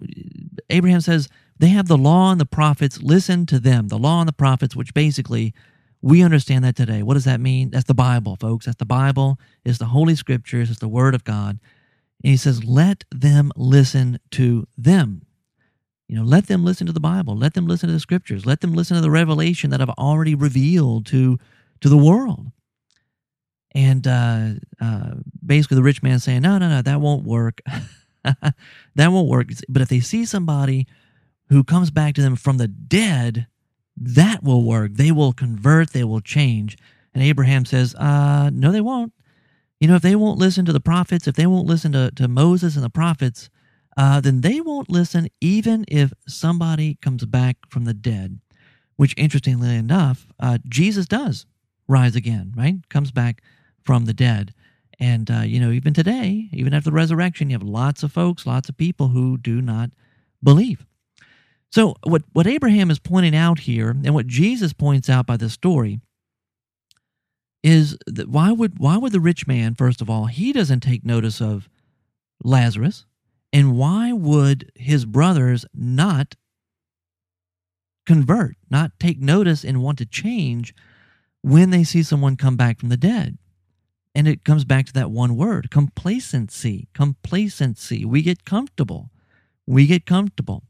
Abraham 0.69 1.01
says 1.01 1.29
they 1.59 1.69
have 1.69 1.89
the 1.89 1.99
law 1.99 2.31
and 2.31 2.41
the 2.41 2.47
prophets. 2.47 3.03
Listen 3.03 3.47
to 3.47 3.59
them, 3.59 3.89
the 3.89 3.99
law 3.99 4.21
and 4.21 4.29
the 4.29 4.33
prophets, 4.33 4.77
which 4.77 4.95
basically 4.95 5.53
we 6.03 6.23
understand 6.23 6.65
that 6.65 6.77
today. 6.77 7.03
What 7.03 7.15
does 7.15 7.25
that 7.25 7.41
mean? 7.41 7.71
That's 7.71 7.85
the 7.85 7.95
Bible, 7.95 8.37
folks. 8.37 8.67
That's 8.67 8.79
the 8.79 8.87
Bible. 8.87 9.39
It's 9.65 9.79
the 9.79 9.87
Holy 9.87 10.15
Scriptures. 10.15 10.71
It's 10.71 10.81
the 10.81 10.89
Word 10.89 11.15
of 11.15 11.25
God. 11.25 11.59
And 12.23 12.31
he 12.31 12.37
says, 12.37 12.65
let 12.65 13.05
them 13.11 13.53
listen 13.57 14.19
to 14.33 14.67
them. 14.77 15.27
You 16.11 16.17
know, 16.17 16.25
let 16.25 16.49
them 16.49 16.65
listen 16.65 16.89
to 16.89 16.93
the 16.93 16.99
Bible. 16.99 17.37
Let 17.37 17.55
them 17.55 17.69
listen 17.69 17.89
to 17.89 17.93
the 17.93 18.01
scriptures. 18.01 18.45
Let 18.45 18.63
them 18.63 18.73
listen 18.73 18.97
to 18.97 19.01
the 19.01 19.13
revelation 19.13 19.71
that 19.71 19.81
I've 19.81 19.91
already 19.91 20.35
revealed 20.35 21.07
to 21.07 21.39
to 21.83 21.89
the 21.89 21.97
world. 21.97 22.51
And 23.77 24.05
uh, 24.09 24.49
uh, 24.81 25.13
basically, 25.47 25.77
the 25.77 25.85
rich 25.85 26.03
man 26.03 26.19
saying, 26.19 26.43
"No, 26.43 26.59
no, 26.59 26.69
no, 26.69 26.83
that 26.83 27.01
won't 27.01 27.25
work. 27.25 27.61
that 28.25 28.55
won't 28.97 29.29
work." 29.29 29.51
But 29.69 29.83
if 29.83 29.89
they 29.89 30.01
see 30.01 30.25
somebody 30.25 30.89
who 31.49 31.63
comes 31.63 31.93
back 31.93 32.17
to 32.17 32.23
them 32.23 32.35
from 32.35 32.57
the 32.59 32.67
dead, 32.67 33.47
that 33.97 34.43
will 34.43 34.65
work. 34.65 34.95
They 34.95 35.13
will 35.13 35.33
convert. 35.33 35.93
They 35.93 36.05
will 36.05 36.21
change. 36.21 36.77
And 37.15 37.23
Abraham 37.23 37.65
says, 37.65 37.95
uh, 37.97 38.51
"No, 38.53 38.73
they 38.73 38.81
won't. 38.81 39.13
You 39.81 39.89
know, 39.89 39.97
if 39.97 40.03
they 40.03 40.17
won't 40.17 40.39
listen 40.39 40.65
to 40.67 40.73
the 40.73 40.81
prophets, 40.81 41.27
if 41.27 41.37
they 41.37 41.47
won't 41.47 41.67
listen 41.67 41.93
to, 41.93 42.11
to 42.17 42.29
Moses 42.29 42.77
and 42.77 42.85
the 42.85 42.91
prophets, 42.91 43.49
uh, 43.97 44.21
then 44.21 44.43
they 44.43 44.61
won't 44.61 44.91
listen 44.91 45.29
even 45.41 45.85
if 45.89 46.13
somebody 46.29 46.99
comes 47.01 47.25
back 47.25 47.57
from 47.69 47.85
the 47.85 47.95
dead, 47.95 48.41
which 48.97 49.15
interestingly 49.17 49.75
enough, 49.75 50.27
uh, 50.39 50.59
Jesus 50.69 51.07
does 51.07 51.47
rise 51.89 52.15
again, 52.15 52.53
right? 52.57 52.77
Comes 52.89 53.11
back 53.11 53.43
from 53.83 54.05
the 54.05 54.15
dead. 54.15 54.55
And, 54.99 55.31
uh, 55.31 55.41
you 55.41 55.59
know, 55.59 55.71
even 55.71 55.95
today, 55.95 56.51
even 56.53 56.75
after 56.75 56.91
the 56.91 56.95
resurrection, 56.95 57.49
you 57.49 57.55
have 57.55 57.63
lots 57.67 58.03
of 58.03 58.13
folks, 58.13 58.47
lots 58.47 58.69
of 58.69 58.77
people 58.77 59.09
who 59.09 59.39
do 59.39 59.63
not 59.63 59.91
believe. 60.43 60.87
So, 61.73 61.95
what, 62.03 62.23
what 62.33 62.49
Abraham 62.49 62.91
is 62.91 62.99
pointing 62.99 63.37
out 63.37 63.61
here, 63.61 63.91
and 63.91 64.13
what 64.13 64.27
Jesus 64.27 64.73
points 64.73 65.09
out 65.09 65.27
by 65.27 65.37
this 65.37 65.53
story, 65.53 66.01
is 67.63 67.97
that 68.07 68.29
why 68.29 68.51
would 68.51 68.79
why 68.79 68.97
would 68.97 69.13
the 69.13 69.21
rich 69.21 69.47
man 69.47 69.75
first 69.75 70.01
of 70.01 70.09
all 70.09 70.25
he 70.25 70.53
doesn't 70.53 70.81
take 70.81 71.05
notice 71.05 71.43
of 71.43 71.69
Lazarus 72.43 73.05
and 73.53 73.77
why 73.77 74.13
would 74.13 74.73
his 74.75 75.05
brothers 75.05 75.67
not 75.75 76.37
convert 78.07 78.57
not 78.71 78.93
take 78.99 79.21
notice 79.21 79.63
and 79.63 79.83
want 79.83 79.99
to 79.99 80.07
change 80.07 80.75
when 81.43 81.69
they 81.69 81.85
see 81.85 82.03
someone 82.03 82.37
come 82.37 82.57
back 82.57 82.81
from 82.81 82.89
the 82.89 82.97
dead? 82.97 83.37
And 84.15 84.27
it 84.27 84.45
comes 84.45 84.65
back 84.65 84.87
to 84.87 84.93
that 84.95 85.11
one 85.11 85.37
word 85.37 85.71
complacency 85.71 86.89
complacency. 86.95 88.05
We 88.05 88.23
get 88.23 88.45
comfortable. 88.45 89.11
We 89.67 89.87
get 89.87 90.07
comfortable 90.07 90.65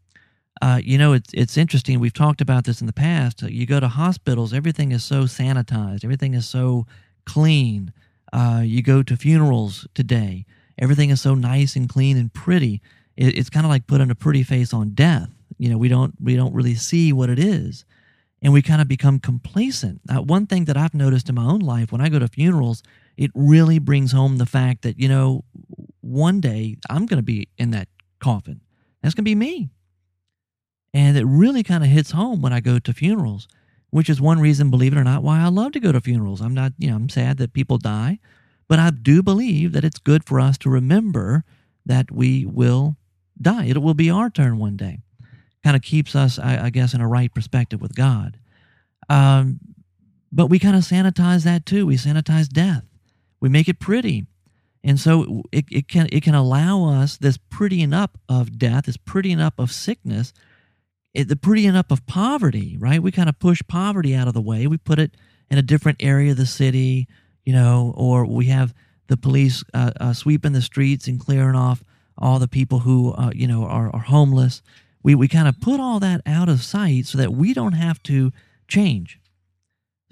uh, 0.63 0.81
you 0.83 0.99
know, 0.99 1.15
it's 1.15 1.31
it's 1.33 1.57
interesting. 1.57 2.01
We've 2.01 2.13
talked 2.13 2.41
about 2.41 2.65
this 2.65 2.81
in 2.81 2.87
the 2.87 2.93
past. 2.93 3.43
You 3.43 3.67
go 3.67 3.81
to 3.81 3.89
hospitals, 3.89 4.53
everything 4.53 4.93
is 4.93 5.03
so 5.03 5.23
sanitized, 5.23 6.05
everything 6.05 6.35
is 6.35 6.47
so 6.47 6.87
clean. 7.25 7.93
Uh, 8.33 8.63
you 8.65 8.83
go 8.83 9.03
to 9.03 9.17
funerals 9.17 9.87
today, 9.95 10.45
everything 10.79 11.11
is 11.11 11.21
so 11.21 11.35
nice 11.35 11.77
and 11.77 11.89
clean 11.89 12.17
and 12.17 12.33
pretty. 12.33 12.83
It, 13.17 13.39
it's 13.39 13.51
kind 13.51 13.65
of 13.65 13.71
like 13.71 13.87
putting 13.87 14.11
a 14.11 14.15
pretty 14.15 14.43
face 14.43 14.75
on 14.75 14.91
death. 14.91 15.31
You 15.57 15.71
know, 15.71 15.79
we 15.79 15.89
don't 15.89 16.15
we 16.21 16.37
don't 16.37 16.55
really 16.55 16.75
see 16.75 17.11
what 17.13 17.31
it 17.31 17.39
is, 17.39 17.87
and 18.43 18.53
we 18.53 18.61
kind 18.61 18.83
of 18.83 18.89
become 18.89 19.19
complacent. 19.19 20.03
Uh, 20.11 20.21
one 20.21 20.47
thing 20.47 20.67
that 20.67 20.77
I've 20.77 20.95
noticed 20.95 21.31
in 21.31 21.37
my 21.37 21.45
own 21.45 21.61
life 21.61 21.91
when 21.91 22.03
I 22.03 22.11
go 22.11 22.19
to 22.19 22.29
funerals, 22.29 22.83
it 23.17 23.31
really 23.35 23.79
brings 23.79 24.13
home 24.13 24.37
the 24.37 24.47
fact 24.47 24.83
that 24.83 24.99
you 24.99 25.09
know, 25.09 25.43
one 26.03 26.43
day 26.43 26.77
I'm 26.91 27.07
going 27.07 27.19
to 27.19 27.23
be 27.23 27.49
in 27.57 27.71
that 27.71 27.89
coffin. 28.19 28.61
That's 29.03 29.15
going 29.15 29.25
to 29.25 29.31
be 29.31 29.35
me 29.35 29.71
and 30.93 31.17
it 31.17 31.25
really 31.25 31.63
kind 31.63 31.85
of 31.85 31.91
hits 31.91 32.11
home 32.11 32.43
when 32.43 32.53
I 32.53 32.61
go 32.61 32.79
to 32.79 32.93
funerals, 32.93 33.49
which 33.91 34.11
is 34.11 34.21
one 34.21 34.41
reason, 34.41 34.71
believe 34.71 34.93
it 34.93 34.99
or 34.99 35.05
not, 35.05 35.23
why 35.23 35.41
I 35.41 35.49
love 35.49 35.73
to 35.73 35.81
go 35.81 35.93
to 35.93 36.01
funerals. 36.01 36.41
I'm 36.41 36.55
not, 36.55 36.73
you 36.79 36.91
know, 36.91 36.97
I'm 36.97 37.09
sad 37.09 37.39
that 37.39 37.53
people 37.53 37.79
die, 37.79 38.19
but 38.69 38.79
I 38.79 38.91
do 38.91 39.23
believe 39.23 39.73
that 39.73 39.85
it's 39.85 39.99
good 39.99 40.25
for 40.25 40.41
us 40.41 40.59
to 40.59 40.71
remember 40.71 41.45
that 41.87 42.11
we 42.11 42.45
will 42.45 42.97
die. 43.41 43.67
It 43.67 43.81
will 43.83 43.95
be 43.95 44.11
our 44.11 44.31
turn 44.31 44.59
one 44.59 44.77
day. 44.77 45.01
Kind 45.63 45.77
of 45.77 45.83
keeps 45.83 46.17
us, 46.17 46.39
I, 46.39 46.67
I 46.67 46.71
guess, 46.71 46.95
in 46.95 47.01
a 47.01 47.09
right 47.09 47.33
perspective 47.33 47.81
with 47.81 47.95
God. 47.95 48.39
Um, 49.09 49.61
but 50.33 50.47
we 50.47 50.59
kind 50.59 50.77
of 50.77 50.83
sanitize 50.83 51.45
that 51.45 51.67
too. 51.67 51.87
We 51.87 51.97
sanitize 51.97 52.49
death. 52.49 52.85
We 53.41 53.49
make 53.49 53.69
it 53.69 53.81
pretty. 53.81 54.27
And 54.83 54.99
so 54.99 55.43
it, 55.53 55.67
it 55.71 55.89
can 55.89 56.09
it 56.11 56.23
can 56.23 56.35
allow 56.35 56.85
us 56.85 57.19
this 57.19 57.37
prettying 57.37 57.95
up 57.95 58.19
of 58.29 58.59
death, 58.59 58.87
this 58.87 58.97
prettying 58.97 59.41
up 59.41 59.59
of 59.59 59.73
sickness, 59.73 60.33
it, 61.15 61.29
the 61.29 61.37
prettying 61.37 61.77
up 61.77 61.91
of 61.91 62.07
poverty, 62.07 62.77
right? 62.79 63.03
We 63.03 63.11
kind 63.11 63.29
of 63.29 63.39
push 63.39 63.63
poverty 63.67 64.15
out 64.15 64.29
of 64.29 64.35
the 64.35 64.41
way. 64.41 64.67
We 64.67 64.79
put 64.79 64.99
it 64.99 65.17
in 65.51 65.59
a 65.59 65.63
different 65.63 65.99
area 66.01 66.31
of 66.31 66.37
the 66.37 66.47
city, 66.47 67.09
you 67.45 67.53
know, 67.53 67.95
or 67.97 68.27
we 68.27 68.47
have 68.47 68.75
the 69.09 69.17
police 69.17 69.65
uh, 69.75 69.91
uh, 70.01 70.13
sweeping 70.13 70.53
the 70.53 70.63
streets 70.63 71.09
and 71.09 71.19
clearing 71.19 71.57
off 71.57 71.83
all 72.17 72.39
the 72.39 72.49
people 72.49 72.81
who, 72.81 73.13
uh, 73.13 73.33
you 73.35 73.47
know, 73.47 73.65
are, 73.65 73.91
are 73.95 74.03
homeless. 74.03 74.63
We, 75.03 75.15
we 75.15 75.27
kind 75.27 75.49
of 75.49 75.61
put 75.61 75.81
all 75.81 75.99
that 76.01 76.21
out 76.27 76.49
of 76.49 76.63
sight 76.63 77.07
so 77.07 77.19
that 77.19 77.33
we 77.33 77.55
don't 77.55 77.73
have 77.73 78.03
to 78.05 78.31
change, 78.69 79.19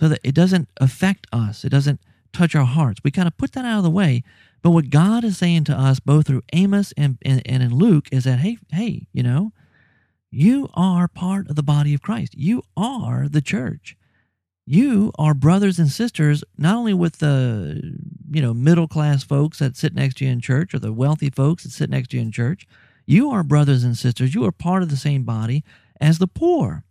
so 0.00 0.08
that 0.08 0.20
it 0.24 0.34
doesn't 0.34 0.68
affect 0.80 1.26
us. 1.32 1.64
It 1.64 1.68
doesn't 1.68 2.00
touch 2.32 2.56
our 2.56 2.64
hearts. 2.64 3.00
We 3.04 3.10
kind 3.10 3.28
of 3.28 3.36
put 3.36 3.52
that 3.52 3.64
out 3.64 3.78
of 3.78 3.84
the 3.84 3.90
way. 3.90 4.24
But 4.62 4.70
what 4.70 4.90
God 4.90 5.22
is 5.22 5.38
saying 5.38 5.64
to 5.64 5.74
us, 5.74 6.00
both 6.00 6.26
through 6.26 6.42
Amos 6.52 6.92
and, 6.96 7.18
and, 7.22 7.42
and 7.46 7.62
in 7.62 7.74
Luke, 7.74 8.08
is 8.10 8.24
that, 8.24 8.40
hey, 8.40 8.58
hey, 8.72 9.06
you 9.12 9.22
know, 9.22 9.52
you 10.30 10.68
are 10.74 11.08
part 11.08 11.48
of 11.48 11.56
the 11.56 11.62
body 11.62 11.94
of 11.94 12.02
Christ. 12.02 12.34
You 12.36 12.62
are 12.76 13.28
the 13.28 13.40
church. 13.40 13.96
You 14.66 15.12
are 15.18 15.32
brothers 15.32 15.78
and 15.78 15.88
sisters, 15.88 16.44
not 16.58 16.76
only 16.76 16.92
with 16.92 17.18
the 17.18 17.96
you 18.30 18.42
know 18.42 18.52
middle 18.52 18.88
class 18.88 19.24
folks 19.24 19.60
that 19.60 19.76
sit 19.76 19.94
next 19.94 20.18
to 20.18 20.26
you 20.26 20.30
in 20.30 20.40
church 20.40 20.74
or 20.74 20.78
the 20.78 20.92
wealthy 20.92 21.30
folks 21.30 21.62
that 21.62 21.70
sit 21.70 21.88
next 21.88 22.10
to 22.10 22.16
you 22.18 22.22
in 22.22 22.32
church. 22.32 22.66
You 23.06 23.30
are 23.30 23.42
brothers 23.42 23.84
and 23.84 23.96
sisters. 23.96 24.34
You 24.34 24.44
are 24.44 24.52
part 24.52 24.82
of 24.82 24.90
the 24.90 24.96
same 24.96 25.22
body 25.22 25.64
as 25.98 26.18
the 26.18 26.26
poor. 26.26 26.84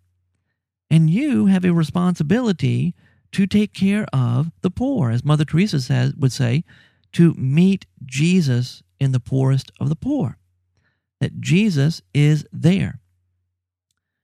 And 0.89 1.09
you 1.09 1.45
have 1.45 1.63
a 1.63 1.73
responsibility 1.73 2.95
to 3.33 3.45
take 3.45 3.73
care 3.73 4.07
of 4.11 4.51
the 4.61 4.71
poor, 4.71 5.11
as 5.11 5.23
Mother 5.23 5.45
Teresa 5.45 5.79
says, 5.79 6.15
would 6.15 6.31
say, 6.31 6.63
to 7.11 7.33
meet 7.35 7.85
Jesus 8.05 8.81
in 8.99 9.11
the 9.11 9.19
poorest 9.19 9.71
of 9.79 9.89
the 9.89 9.95
poor. 9.95 10.39
That 11.19 11.39
Jesus 11.39 12.01
is 12.13 12.45
there. 12.51 12.99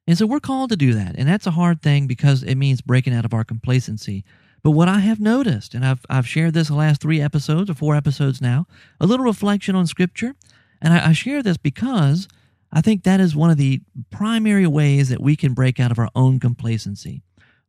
And 0.07 0.17
so 0.17 0.25
we're 0.25 0.39
called 0.39 0.69
to 0.71 0.75
do 0.75 0.93
that. 0.93 1.15
And 1.17 1.27
that's 1.27 1.47
a 1.47 1.51
hard 1.51 1.81
thing 1.81 2.07
because 2.07 2.43
it 2.43 2.55
means 2.55 2.81
breaking 2.81 3.13
out 3.13 3.25
of 3.25 3.33
our 3.33 3.43
complacency. 3.43 4.25
But 4.61 4.71
what 4.71 4.87
I 4.87 4.99
have 4.99 5.19
noticed, 5.19 5.73
and 5.73 5.85
I've, 5.85 6.05
I've 6.09 6.27
shared 6.27 6.53
this 6.53 6.67
the 6.69 6.75
last 6.75 7.01
three 7.01 7.21
episodes 7.21 7.69
or 7.69 7.73
four 7.73 7.95
episodes 7.95 8.41
now, 8.41 8.65
a 8.99 9.05
little 9.05 9.25
reflection 9.25 9.75
on 9.75 9.87
Scripture. 9.87 10.35
And 10.81 10.93
I, 10.93 11.09
I 11.09 11.13
share 11.13 11.43
this 11.43 11.57
because 11.57 12.27
I 12.71 12.81
think 12.81 13.03
that 13.03 13.19
is 13.19 13.35
one 13.35 13.49
of 13.49 13.57
the 13.57 13.81
primary 14.09 14.67
ways 14.67 15.09
that 15.09 15.21
we 15.21 15.35
can 15.35 15.53
break 15.53 15.79
out 15.79 15.91
of 15.91 15.99
our 15.99 16.09
own 16.15 16.39
complacency. 16.39 17.21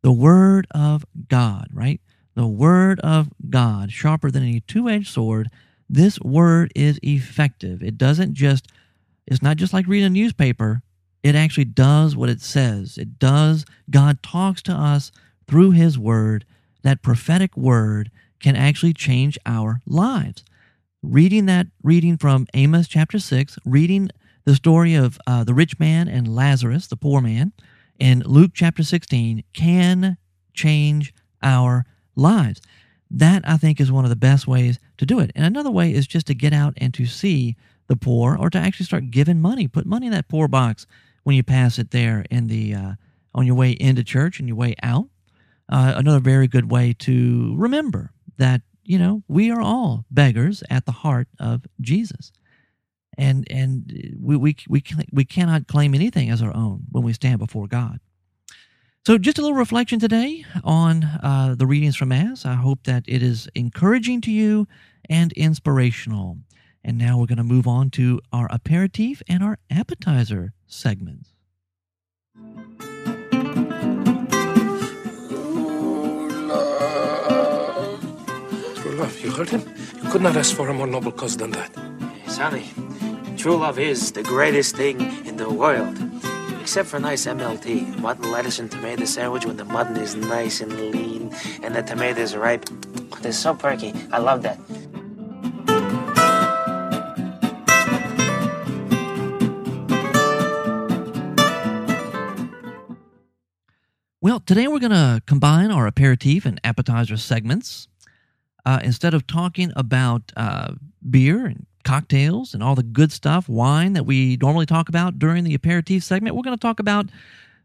The 0.03 0.13
Word 0.13 0.67
of 0.73 1.05
God, 1.29 1.69
right? 1.73 2.01
The 2.35 2.47
Word 2.47 3.01
of 3.01 3.29
God, 3.49 3.93
sharper 3.93 4.31
than 4.31 4.43
any 4.43 4.61
two 4.61 4.89
edged 4.89 5.09
sword. 5.09 5.51
This 5.89 6.21
Word 6.21 6.73
is 6.75 6.99
effective. 7.03 7.83
It 7.83 7.99
doesn't 7.99 8.35
just, 8.35 8.69
it's 9.27 9.43
not 9.43 9.57
just 9.57 9.73
like 9.73 9.87
reading 9.87 10.07
a 10.07 10.11
newspaper 10.11 10.83
it 11.25 11.35
actually 11.35 11.65
does 11.65 12.15
what 12.15 12.29
it 12.29 12.43
says. 12.43 12.99
It 12.99 13.19
does, 13.19 13.65
God 13.91 14.23
talks 14.23 14.61
to 14.63 14.73
us 14.73 15.11
through 15.49 15.71
His 15.71 15.99
Word. 15.99 16.45
That 16.83 17.03
prophetic 17.03 17.57
word 17.57 18.11
can 18.41 18.55
actually 18.55 18.93
change 18.93 19.39
our 19.47 19.81
lives. 19.87 20.45
Reading 21.03 21.47
that, 21.47 21.67
reading 21.83 22.19
from 22.19 22.47
Amos 22.53 22.87
chapter 22.87 23.19
6, 23.19 23.59
reading 23.65 24.11
the 24.45 24.55
story 24.55 24.95
of 24.95 25.19
uh, 25.27 25.45
the 25.45 25.55
rich 25.55 25.79
man 25.79 26.09
and 26.09 26.37
Lazarus, 26.37 26.87
the 26.87 26.97
poor 26.97 27.23
man, 27.23 27.53
in 27.99 28.23
Luke 28.27 28.51
chapter 28.53 28.83
16 28.83 29.45
can 29.55 30.19
change 30.53 31.15
our 31.43 31.87
lives. 32.15 32.61
That, 33.11 33.49
I 33.49 33.57
think, 33.57 33.81
is 33.81 33.91
one 33.91 34.05
of 34.05 34.11
the 34.11 34.17
best 34.17 34.47
ways 34.47 34.79
to 34.99 35.07
do 35.07 35.21
it. 35.21 35.31
And 35.35 35.47
another 35.47 35.71
way 35.71 35.91
is 35.91 36.07
just 36.07 36.27
to 36.27 36.35
get 36.35 36.53
out 36.53 36.75
and 36.77 36.93
to 36.93 37.07
see 37.07 37.57
the 37.87 37.97
poor 37.97 38.37
or 38.37 38.51
to 38.51 38.59
actually 38.59 38.87
start 38.87 39.11
giving 39.11 39.41
money. 39.41 39.69
Put 39.69 39.87
money 39.87 40.07
in 40.07 40.13
that 40.13 40.29
poor 40.29 40.49
box 40.49 40.87
when 41.25 41.37
you 41.37 41.43
pass 41.43 41.79
it 41.79 41.91
there 41.91 42.25
in 42.31 42.47
the 42.47 42.75
uh, 42.75 42.93
on 43.35 43.47
your 43.47 43.57
way 43.57 43.73
into 43.73 44.05
church 44.05 44.39
and 44.39 44.49
your 44.49 44.57
way 44.57 44.77
out. 44.83 45.09
Uh, 45.69 45.95
another 45.97 46.21
very 46.21 46.47
good 46.47 46.71
way 46.71 46.93
to 46.93 47.55
remember 47.57 48.13
that 48.37 48.61
you 48.85 48.99
know 48.99 49.23
we 49.29 49.51
are 49.51 49.61
all 49.61 50.05
beggars 50.11 50.63
at 50.71 50.87
the 50.87 50.93
heart 50.93 51.27
of 51.41 51.65
Jesus, 51.81 52.33
and 53.19 53.47
and 53.51 54.17
we 54.21 54.37
we 54.37 54.57
we 54.69 54.85
we 55.13 55.25
cannot 55.25 55.67
claim 55.67 55.95
anything 55.95 56.31
as 56.31 56.41
our 56.43 56.55
own 56.55 56.85
when 56.93 57.03
we 57.03 57.13
stand 57.13 57.39
before 57.39 57.67
God. 57.67 57.99
So, 59.07 59.19
just 59.19 59.39
a 59.39 59.43
little 59.43 59.57
reflection 59.57 59.99
today 59.99 60.47
on 60.65 61.05
uh, 61.05 61.55
the 61.59 61.67
readings 61.67 61.95
from 61.95 62.09
Mass. 62.09 62.47
I 62.47 62.55
hope 62.55 62.85
that 62.85 63.05
it 63.07 63.23
is 63.23 63.49
encouraging 63.55 64.23
to 64.23 64.31
you 64.31 64.67
and 65.11 65.31
inspirational. 65.33 66.39
And 66.85 66.99
now 66.99 67.19
we're 67.19 67.27
going 67.27 67.39
to 67.39 67.45
move 67.45 67.67
on 67.67 67.89
to 67.91 68.21
our 68.31 68.47
aperitif 68.53 69.23
and 69.27 69.43
our 69.43 69.59
appetizer 69.71 70.53
segments. 70.67 71.31
True 78.77 78.93
love, 78.97 79.19
you 79.25 79.31
heard 79.31 79.49
him? 79.49 79.63
You 80.03 80.11
could 80.11 80.21
not 80.21 80.37
ask 80.37 80.55
for 80.55 80.69
a 80.69 80.75
more 80.75 80.87
noble 80.87 81.11
cause 81.11 81.39
than 81.39 81.53
that. 81.53 81.73
Sonny, 82.27 82.69
true 83.39 83.57
love 83.57 83.79
is 83.79 84.13
the 84.13 84.23
greatest 84.23 84.77
thing 84.77 85.01
in 85.25 85.39
the 85.39 85.49
world. 85.49 85.99
Except 86.61 86.89
for 86.89 86.99
nice 86.99 87.25
MLT, 87.25 87.99
mutton, 87.99 88.31
lettuce, 88.31 88.59
and 88.59 88.71
tomato 88.71 89.07
sandwich 89.07 89.47
when 89.47 89.57
the 89.57 89.65
mutton 89.65 89.97
is 89.97 90.15
nice 90.15 90.61
and 90.61 90.73
lean 90.93 91.35
and 91.63 91.75
the 91.75 91.83
tomato 91.83 92.21
is 92.21 92.37
ripe. 92.37 92.67
They're 93.23 93.33
so 93.33 93.55
perky. 93.55 93.95
I 94.13 94.19
love 94.19 94.43
that. 94.43 94.59
Well, 104.25 104.41
today 104.41 104.69
we're 104.69 104.79
going 104.79 104.91
to 104.91 105.21
combine 105.27 105.71
our 105.71 105.87
aperitif 105.87 106.47
and 106.47 106.59
appetizer 106.65 107.19
segments. 107.19 107.89
Uh, 108.65 108.81
instead 108.83 109.13
of 109.13 109.27
talking 109.27 109.71
about 109.77 110.33
uh, 110.35 110.77
beer 111.11 111.45
and 111.45 111.67
cocktails 111.85 112.55
and 112.55 112.63
all 112.63 112.75
the 112.75 112.83
good 112.83 113.13
stuff, 113.13 113.51
wine 113.51 113.93
that 113.93 114.07
we 114.07 114.39
normally 114.41 114.65
talk 114.65 114.89
about 114.89 115.19
during 115.19 115.45
the 115.45 115.53
aperitif 115.53 116.03
segment, 116.03 116.35
we're 116.35 116.43
going 116.43 116.57
to 116.57 116.63
talk 116.63 116.81
about 116.81 117.11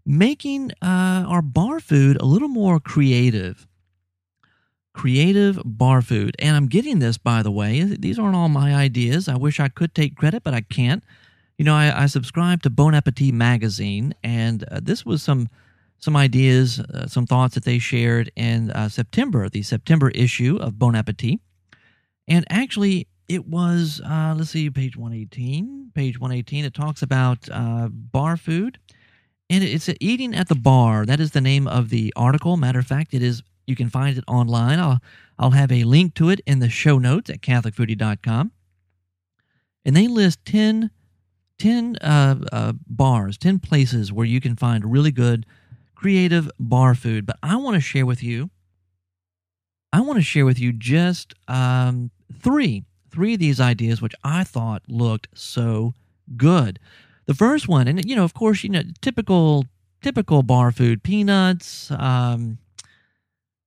making 0.06 0.72
uh, 0.82 1.24
our 1.30 1.42
bar 1.42 1.80
food 1.80 2.18
a 2.22 2.26
little 2.26 2.50
more 2.50 2.78
creative. 2.82 3.66
Creative 4.94 5.62
bar 5.64 6.02
food. 6.02 6.36
And 6.40 6.58
I'm 6.58 6.68
getting 6.68 7.00
this, 7.00 7.18
by 7.18 7.42
the 7.42 7.52
way. 7.52 7.84
These 7.84 8.20
aren't 8.20 8.36
all 8.36 8.50
my 8.50 8.76
ideas. 8.76 9.30
I 9.30 9.38
wish 9.38 9.62
I 9.62 9.70
could 9.70 9.96
take 9.96 10.18
credit, 10.18 10.44
but 10.44 10.54
I 10.54 10.60
can't. 10.60 11.06
You 11.58 11.64
know, 11.64 11.76
I, 11.76 12.04
I 12.04 12.06
subscribe 12.08 12.64
to 12.64 12.70
Bon 12.70 12.94
Appetit 12.94 13.34
magazine, 13.34 14.14
and 14.26 14.66
uh, 14.66 14.82
this 14.84 15.06
was 15.06 15.24
some 15.24 15.48
some 16.00 16.16
ideas, 16.16 16.80
uh, 16.80 17.08
some 17.08 17.26
thoughts 17.26 17.56
that 17.56 17.66
they 17.66 17.80
shared 17.80 18.32
in 18.36 18.72
uh, 18.72 18.90
September, 18.90 19.50
the 19.50 19.64
September 19.64 20.10
issue 20.10 20.58
of 20.62 20.80
Bon 20.80 20.96
Appetit. 20.96 21.40
And 22.28 22.46
actually, 22.50 23.08
it 23.28 23.48
was, 23.48 24.02
uh, 24.06 24.34
let's 24.38 24.52
see, 24.52 24.70
page 24.70 24.98
118. 24.98 25.92
Page 25.94 26.20
118, 26.20 26.66
it 26.66 26.74
talks 26.74 27.02
about 27.02 27.50
uh, 27.52 27.90
bar 27.90 28.38
food. 28.38 28.80
And 29.50 29.64
it's 29.64 29.90
eating 30.00 30.36
at 30.36 30.48
the 30.48 30.56
bar. 30.56 31.06
That 31.06 31.20
is 31.20 31.32
the 31.32 31.42
name 31.42 31.68
of 31.68 31.90
the 31.90 32.14
article. 32.16 32.56
Matter 32.56 32.80
of 32.80 32.88
fact, 32.88 33.14
it 33.14 33.24
is. 33.24 33.42
You 33.66 33.76
can 33.76 33.90
find 33.90 34.18
it 34.18 34.24
online. 34.28 34.80
I'll 34.80 35.00
I'll 35.40 35.52
have 35.52 35.72
a 35.72 35.86
link 35.86 36.16
to 36.16 36.30
it 36.30 36.42
in 36.46 36.60
the 36.60 36.70
show 36.70 37.00
notes 37.00 37.30
at 37.30 37.42
CatholicFoodie.com. 37.42 38.52
And 39.86 39.96
they 39.96 40.08
list 40.08 40.44
10, 40.46 40.92
10 41.58 41.96
uh, 41.98 42.36
uh, 42.52 42.74
bars, 42.86 43.38
10 43.38 43.60
places 43.60 44.12
where 44.12 44.26
you 44.26 44.42
can 44.42 44.58
find 44.58 44.92
really 44.92 45.12
good, 45.12 45.46
creative 46.00 46.50
bar 46.58 46.96
food. 46.96 47.26
But 47.26 47.38
I 47.44 47.58
want 47.58 47.76
to 47.76 47.82
share 47.82 48.06
with 48.06 48.24
you, 48.24 48.50
I 49.92 50.00
want 50.00 50.18
to 50.18 50.24
share 50.24 50.46
with 50.46 50.58
you 50.58 50.72
just 50.72 51.34
um, 51.50 52.12
three, 52.42 52.86
three 53.12 53.34
of 53.34 53.40
these 53.40 53.60
ideas 53.60 54.02
which 54.02 54.16
I 54.24 54.46
thought 54.46 54.82
looked 54.88 55.28
so 55.34 55.94
good. 56.38 56.80
The 57.26 57.34
first 57.34 57.68
one, 57.68 57.88
and 57.88 58.04
you 58.06 58.16
know, 58.16 58.24
of 58.24 58.34
course, 58.34 58.64
you 58.64 58.70
know, 58.70 58.82
typical, 59.02 59.66
typical 60.02 60.42
bar 60.42 60.72
food: 60.72 61.04
peanuts, 61.04 61.92
um, 61.92 62.60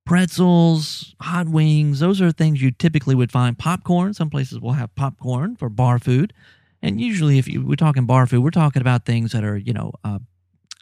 pretzels, 0.07 1.15
hot 1.21 1.49
wings. 1.49 2.01
Those 2.01 2.23
are 2.23 2.33
things 2.33 2.63
you 2.63 2.71
typically 2.71 3.15
would 3.15 3.31
find. 3.31 3.59
Popcorn. 3.59 4.15
Some 4.15 4.31
places 4.31 4.59
will 4.59 4.73
have 4.73 4.95
popcorn 4.95 5.55
for 5.55 5.69
bar 5.69 5.99
food, 5.99 6.33
and 6.81 6.99
usually, 6.99 7.39
if 7.39 7.47
you, 7.47 7.65
we're 7.65 7.77
talking 7.77 8.07
bar 8.07 8.27
food, 8.27 8.43
we're 8.43 8.51
talking 8.51 8.81
about 8.81 9.05
things 9.05 9.33
that 9.33 9.45
are 9.45 9.59
you 9.59 9.75
know, 9.75 9.93
uh, 10.03 10.19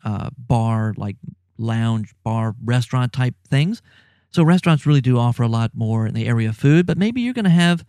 uh, 0.04 0.30
bar 0.38 0.94
like 0.96 1.16
lounge, 1.60 2.14
bar, 2.24 2.54
restaurant 2.64 3.12
type 3.12 3.34
things. 3.48 3.82
So 4.30 4.42
restaurants 4.42 4.86
really 4.86 5.00
do 5.00 5.18
offer 5.18 5.42
a 5.42 5.48
lot 5.48 5.72
more 5.74 6.06
in 6.06 6.14
the 6.14 6.26
area 6.26 6.48
of 6.50 6.56
food, 6.56 6.86
but 6.86 6.96
maybe 6.96 7.20
you're 7.20 7.34
going 7.34 7.44
to 7.44 7.50
have 7.50 7.84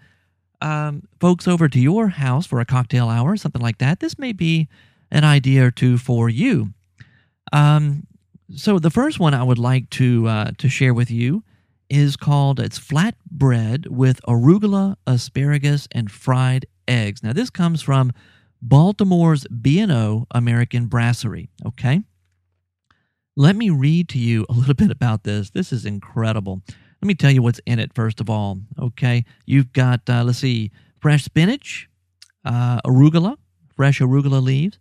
um, 0.61 1.03
folks 1.19 1.47
over 1.47 1.67
to 1.67 1.79
your 1.79 2.09
house 2.09 2.45
for 2.45 2.59
a 2.59 2.65
cocktail 2.65 3.09
hour, 3.09 3.35
something 3.35 3.61
like 3.61 3.77
that. 3.79 3.99
This 3.99 4.17
may 4.17 4.31
be 4.31 4.67
an 5.11 5.23
idea 5.23 5.65
or 5.65 5.71
two 5.71 5.97
for 5.97 6.29
you. 6.29 6.73
Um, 7.51 8.07
so 8.55 8.79
the 8.79 8.89
first 8.89 9.19
one 9.19 9.33
I 9.33 9.43
would 9.43 9.57
like 9.57 9.89
to 9.91 10.27
uh, 10.27 10.51
to 10.57 10.69
share 10.69 10.93
with 10.93 11.09
you 11.09 11.43
is 11.89 12.15
called 12.15 12.59
it's 12.59 12.79
flatbread 12.79 13.87
with 13.87 14.21
arugula, 14.27 14.95
asparagus, 15.05 15.87
and 15.91 16.11
fried 16.11 16.65
eggs. 16.87 17.23
Now 17.23 17.33
this 17.33 17.49
comes 17.49 17.81
from 17.81 18.11
Baltimore's 18.61 19.45
B&O 19.47 20.27
American 20.31 20.85
Brasserie. 20.85 21.49
Okay, 21.65 22.03
let 23.41 23.55
me 23.55 23.71
read 23.71 24.07
to 24.07 24.19
you 24.19 24.45
a 24.49 24.53
little 24.53 24.73
bit 24.83 24.91
about 24.91 25.23
this. 25.23 25.49
This 25.49 25.73
is 25.73 25.83
incredible. 25.83 26.61
Let 27.01 27.07
me 27.07 27.15
tell 27.15 27.31
you 27.31 27.41
what's 27.41 27.59
in 27.65 27.79
it 27.79 27.91
first 27.95 28.21
of 28.21 28.29
all. 28.29 28.59
Okay, 28.79 29.25
you've 29.47 29.73
got 29.73 30.01
uh, 30.07 30.23
let's 30.23 30.37
see, 30.37 30.71
fresh 30.99 31.23
spinach, 31.23 31.89
uh, 32.45 32.79
arugula, 32.85 33.37
fresh 33.75 33.99
arugula 33.99 34.43
leaves, 34.43 34.77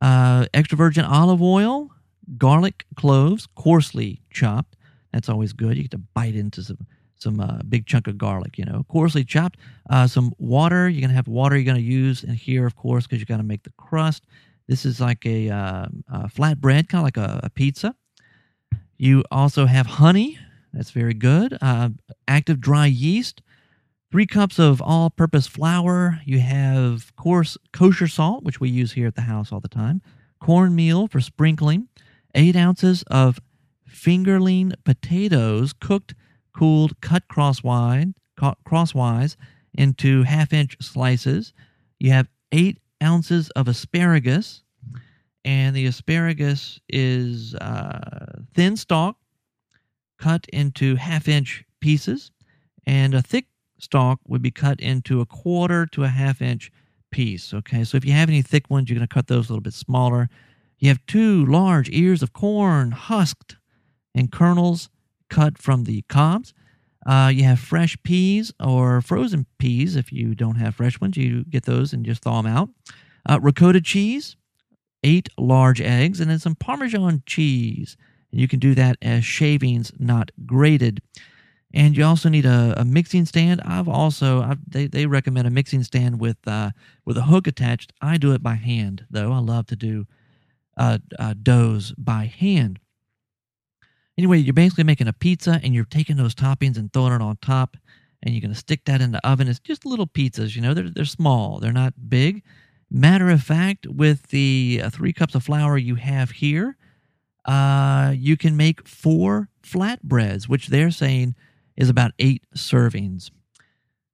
uh, 0.00 0.46
extra 0.52 0.76
virgin 0.76 1.04
olive 1.04 1.40
oil, 1.40 1.90
garlic 2.36 2.86
cloves, 2.96 3.46
coarsely 3.54 4.20
chopped. 4.32 4.74
That's 5.12 5.28
always 5.28 5.52
good. 5.52 5.76
You 5.76 5.82
get 5.82 5.92
to 5.92 5.98
bite 5.98 6.34
into 6.34 6.64
some 6.64 6.78
some 7.18 7.38
uh, 7.38 7.60
big 7.68 7.86
chunk 7.86 8.08
of 8.08 8.18
garlic, 8.18 8.58
you 8.58 8.64
know, 8.64 8.84
coarsely 8.90 9.22
chopped. 9.22 9.60
Uh, 9.88 10.08
some 10.08 10.32
water. 10.38 10.88
You're 10.88 11.02
gonna 11.02 11.14
have 11.14 11.28
water. 11.28 11.56
You're 11.56 11.72
gonna 11.72 11.78
use 11.78 12.24
in 12.24 12.34
here, 12.34 12.66
of 12.66 12.74
course, 12.74 13.06
because 13.06 13.20
you 13.20 13.26
got 13.26 13.36
to 13.36 13.44
make 13.44 13.62
the 13.62 13.72
crust. 13.76 14.24
This 14.68 14.84
is 14.84 15.00
like 15.00 15.26
a, 15.26 15.50
uh, 15.50 15.86
a 16.08 16.28
flatbread, 16.28 16.88
kind 16.88 17.00
of 17.00 17.04
like 17.04 17.16
a, 17.16 17.40
a, 17.42 17.50
pizza. 17.50 17.94
You 18.96 19.24
also 19.30 19.66
have 19.66 19.86
honey. 19.86 20.38
That's 20.72 20.90
very 20.90 21.14
good. 21.14 21.58
Uh, 21.60 21.90
active 22.28 22.60
dry 22.60 22.86
yeast. 22.86 23.42
Three 24.10 24.26
cups 24.26 24.58
of 24.58 24.80
all-purpose 24.80 25.46
flour. 25.46 26.20
You 26.24 26.40
have 26.40 27.14
coarse 27.16 27.56
kosher 27.72 28.06
salt, 28.06 28.44
which 28.44 28.60
we 28.60 28.68
use 28.68 28.92
here 28.92 29.06
at 29.06 29.14
the 29.14 29.22
house 29.22 29.52
all 29.52 29.60
the 29.60 29.68
time. 29.68 30.02
Cornmeal 30.40 31.08
for 31.08 31.20
sprinkling 31.20 31.88
eight 32.34 32.56
ounces 32.56 33.02
of 33.04 33.40
fingerling 33.88 34.72
potatoes, 34.84 35.72
cooked, 35.72 36.14
cooled, 36.56 37.00
cut 37.00 37.28
crosswise, 37.28 38.12
crosswise 38.64 39.36
into 39.74 40.22
half 40.22 40.52
inch 40.52 40.76
slices. 40.80 41.52
You 41.98 42.10
have 42.12 42.28
eight 42.50 42.78
ounces 43.02 43.50
of 43.50 43.68
asparagus, 43.68 44.62
and 45.44 45.74
the 45.74 45.86
asparagus 45.86 46.80
is 46.88 47.54
uh, 47.56 48.42
thin 48.54 48.76
stalk, 48.76 49.16
cut 50.18 50.46
into 50.52 50.96
half 50.96 51.26
inch 51.28 51.64
pieces, 51.80 52.30
and 52.86 53.14
a 53.14 53.22
thick 53.22 53.46
stalk 53.78 54.20
would 54.26 54.42
be 54.42 54.50
cut 54.50 54.80
into 54.80 55.20
a 55.20 55.26
quarter 55.26 55.86
to 55.86 56.04
a 56.04 56.08
half 56.08 56.40
inch 56.40 56.70
piece. 57.10 57.52
Okay, 57.52 57.84
so 57.84 57.96
if 57.96 58.04
you 58.04 58.12
have 58.12 58.28
any 58.28 58.42
thick 58.42 58.70
ones, 58.70 58.88
you're 58.88 58.98
going 58.98 59.06
to 59.06 59.12
cut 59.12 59.26
those 59.26 59.48
a 59.48 59.52
little 59.52 59.60
bit 59.62 59.74
smaller. 59.74 60.28
You 60.78 60.88
have 60.88 61.04
two 61.06 61.44
large 61.46 61.90
ears 61.90 62.22
of 62.22 62.32
corn, 62.32 62.92
husked, 62.92 63.56
and 64.14 64.30
kernels 64.30 64.88
cut 65.28 65.58
from 65.58 65.84
the 65.84 66.02
cobs. 66.08 66.54
Uh, 67.04 67.30
you 67.34 67.44
have 67.44 67.58
fresh 67.58 67.96
peas 68.02 68.52
or 68.60 69.00
frozen 69.00 69.46
peas. 69.58 69.96
If 69.96 70.12
you 70.12 70.34
don't 70.34 70.56
have 70.56 70.76
fresh 70.76 71.00
ones, 71.00 71.16
you 71.16 71.44
get 71.44 71.64
those 71.64 71.92
and 71.92 72.04
just 72.04 72.22
thaw 72.22 72.40
them 72.40 72.52
out. 72.52 72.70
Uh, 73.28 73.38
ricotta 73.40 73.80
cheese, 73.80 74.36
eight 75.02 75.28
large 75.36 75.80
eggs, 75.80 76.20
and 76.20 76.30
then 76.30 76.38
some 76.38 76.54
Parmesan 76.54 77.22
cheese. 77.26 77.96
And 78.30 78.40
you 78.40 78.48
can 78.48 78.58
do 78.58 78.74
that 78.74 78.96
as 79.02 79.24
shavings, 79.24 79.92
not 79.98 80.30
grated. 80.46 81.00
And 81.74 81.96
you 81.96 82.04
also 82.04 82.28
need 82.28 82.44
a, 82.44 82.74
a 82.76 82.84
mixing 82.84 83.24
stand. 83.24 83.62
I've 83.64 83.88
also 83.88 84.42
I've, 84.42 84.58
they 84.68 84.86
they 84.86 85.06
recommend 85.06 85.46
a 85.46 85.50
mixing 85.50 85.82
stand 85.82 86.20
with 86.20 86.36
uh, 86.46 86.70
with 87.04 87.16
a 87.16 87.22
hook 87.22 87.46
attached. 87.46 87.92
I 88.00 88.18
do 88.18 88.32
it 88.32 88.42
by 88.42 88.54
hand 88.54 89.06
though. 89.10 89.32
I 89.32 89.38
love 89.38 89.66
to 89.68 89.76
do 89.76 90.06
uh, 90.76 90.98
uh, 91.18 91.34
doughs 91.42 91.92
by 91.96 92.26
hand. 92.26 92.78
Anyway, 94.18 94.38
you're 94.38 94.52
basically 94.52 94.84
making 94.84 95.08
a 95.08 95.12
pizza 95.12 95.60
and 95.62 95.74
you're 95.74 95.84
taking 95.84 96.16
those 96.16 96.34
toppings 96.34 96.76
and 96.76 96.92
throwing 96.92 97.12
it 97.12 97.22
on 97.22 97.36
top, 97.40 97.76
and 98.22 98.34
you're 98.34 98.42
going 98.42 98.52
to 98.52 98.58
stick 98.58 98.84
that 98.84 99.00
in 99.00 99.12
the 99.12 99.26
oven. 99.26 99.48
It's 99.48 99.58
just 99.58 99.86
little 99.86 100.06
pizzas, 100.06 100.54
you 100.54 100.62
know, 100.62 100.74
they're, 100.74 100.90
they're 100.90 101.04
small, 101.04 101.58
they're 101.58 101.72
not 101.72 101.94
big. 102.08 102.42
Matter 102.90 103.30
of 103.30 103.42
fact, 103.42 103.86
with 103.86 104.28
the 104.28 104.82
uh, 104.84 104.90
three 104.90 105.14
cups 105.14 105.34
of 105.34 105.42
flour 105.42 105.78
you 105.78 105.94
have 105.94 106.30
here, 106.30 106.76
uh, 107.46 108.12
you 108.14 108.36
can 108.36 108.56
make 108.56 108.86
four 108.86 109.48
flatbreads, 109.62 110.44
which 110.44 110.68
they're 110.68 110.90
saying 110.90 111.34
is 111.76 111.88
about 111.88 112.12
eight 112.18 112.44
servings. 112.54 113.30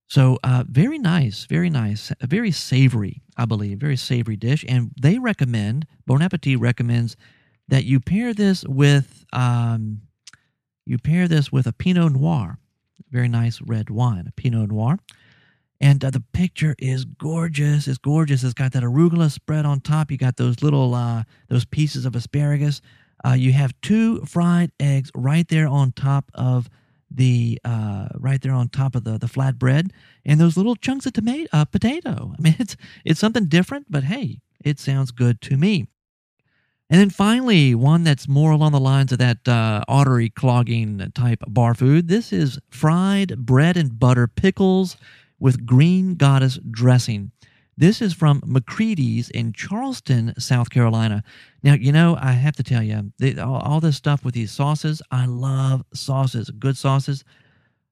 So, 0.06 0.38
uh, 0.42 0.64
very 0.66 0.98
nice, 0.98 1.44
very 1.44 1.68
nice, 1.68 2.12
very 2.22 2.50
savory, 2.50 3.20
I 3.36 3.44
believe, 3.44 3.78
very 3.78 3.96
savory 3.96 4.36
dish. 4.36 4.64
And 4.66 4.92
they 4.98 5.18
recommend, 5.18 5.86
Bon 6.06 6.22
Appetit 6.22 6.58
recommends 6.58 7.16
that 7.68 7.84
you 7.84 8.00
pair 8.00 8.34
this 8.34 8.64
with, 8.64 9.24
um, 9.32 10.02
you 10.86 10.98
pair 10.98 11.28
this 11.28 11.52
with 11.52 11.66
a 11.66 11.72
Pinot 11.72 12.12
Noir, 12.12 12.58
very 13.10 13.28
nice 13.28 13.60
red 13.60 13.90
wine, 13.90 14.26
a 14.26 14.32
Pinot 14.32 14.70
Noir. 14.70 14.98
And 15.80 16.04
uh, 16.04 16.10
the 16.10 16.24
picture 16.32 16.74
is 16.78 17.04
gorgeous. 17.04 17.86
It's 17.86 17.98
gorgeous. 17.98 18.42
It's 18.42 18.54
got 18.54 18.72
that 18.72 18.82
arugula 18.82 19.30
spread 19.30 19.64
on 19.64 19.80
top. 19.80 20.10
You 20.10 20.16
got 20.16 20.36
those 20.36 20.60
little, 20.60 20.94
uh, 20.94 21.22
those 21.48 21.64
pieces 21.64 22.04
of 22.04 22.16
asparagus. 22.16 22.80
Uh, 23.24 23.34
you 23.34 23.52
have 23.52 23.72
two 23.80 24.24
fried 24.24 24.72
eggs 24.80 25.10
right 25.14 25.46
there 25.48 25.68
on 25.68 25.92
top 25.92 26.30
of 26.34 26.68
the 27.10 27.58
uh, 27.64 28.08
right 28.14 28.40
there 28.40 28.52
on 28.52 28.68
top 28.68 28.94
of 28.94 29.04
the 29.04 29.18
the 29.18 29.26
flatbread, 29.26 29.90
and 30.24 30.40
those 30.40 30.56
little 30.56 30.76
chunks 30.76 31.06
of 31.06 31.14
tomato 31.14 31.48
uh, 31.52 31.64
potato. 31.64 32.34
I 32.38 32.42
mean, 32.42 32.56
it's 32.58 32.76
it's 33.04 33.20
something 33.20 33.46
different, 33.46 33.86
but 33.90 34.04
hey, 34.04 34.40
it 34.64 34.78
sounds 34.78 35.10
good 35.10 35.40
to 35.42 35.56
me. 35.56 35.86
And 36.90 37.00
then 37.00 37.10
finally, 37.10 37.74
one 37.74 38.02
that's 38.02 38.28
more 38.28 38.50
along 38.50 38.72
the 38.72 38.80
lines 38.80 39.12
of 39.12 39.18
that 39.18 39.46
uh, 39.46 39.84
artery 39.86 40.30
clogging 40.30 41.12
type 41.14 41.44
bar 41.46 41.74
food. 41.74 42.08
This 42.08 42.32
is 42.32 42.58
fried 42.70 43.44
bread 43.44 43.76
and 43.76 43.98
butter 43.98 44.26
pickles 44.26 44.96
with 45.38 45.66
green 45.66 46.14
goddess 46.14 46.58
dressing. 46.70 47.30
This 47.76 48.02
is 48.02 48.12
from 48.12 48.40
McCready's 48.40 49.30
in 49.30 49.52
Charleston, 49.52 50.34
South 50.38 50.70
Carolina. 50.70 51.22
Now, 51.62 51.74
you 51.74 51.92
know, 51.92 52.16
I 52.20 52.32
have 52.32 52.56
to 52.56 52.64
tell 52.64 52.82
you, 52.82 53.12
they, 53.18 53.38
all, 53.38 53.60
all, 53.60 53.80
this 53.80 53.96
stuff 53.96 54.24
with 54.24 54.34
these 54.34 54.50
sauces, 54.50 55.00
I 55.12 55.26
love 55.26 55.84
sauces, 55.94 56.50
good 56.50 56.76
sauces. 56.76 57.22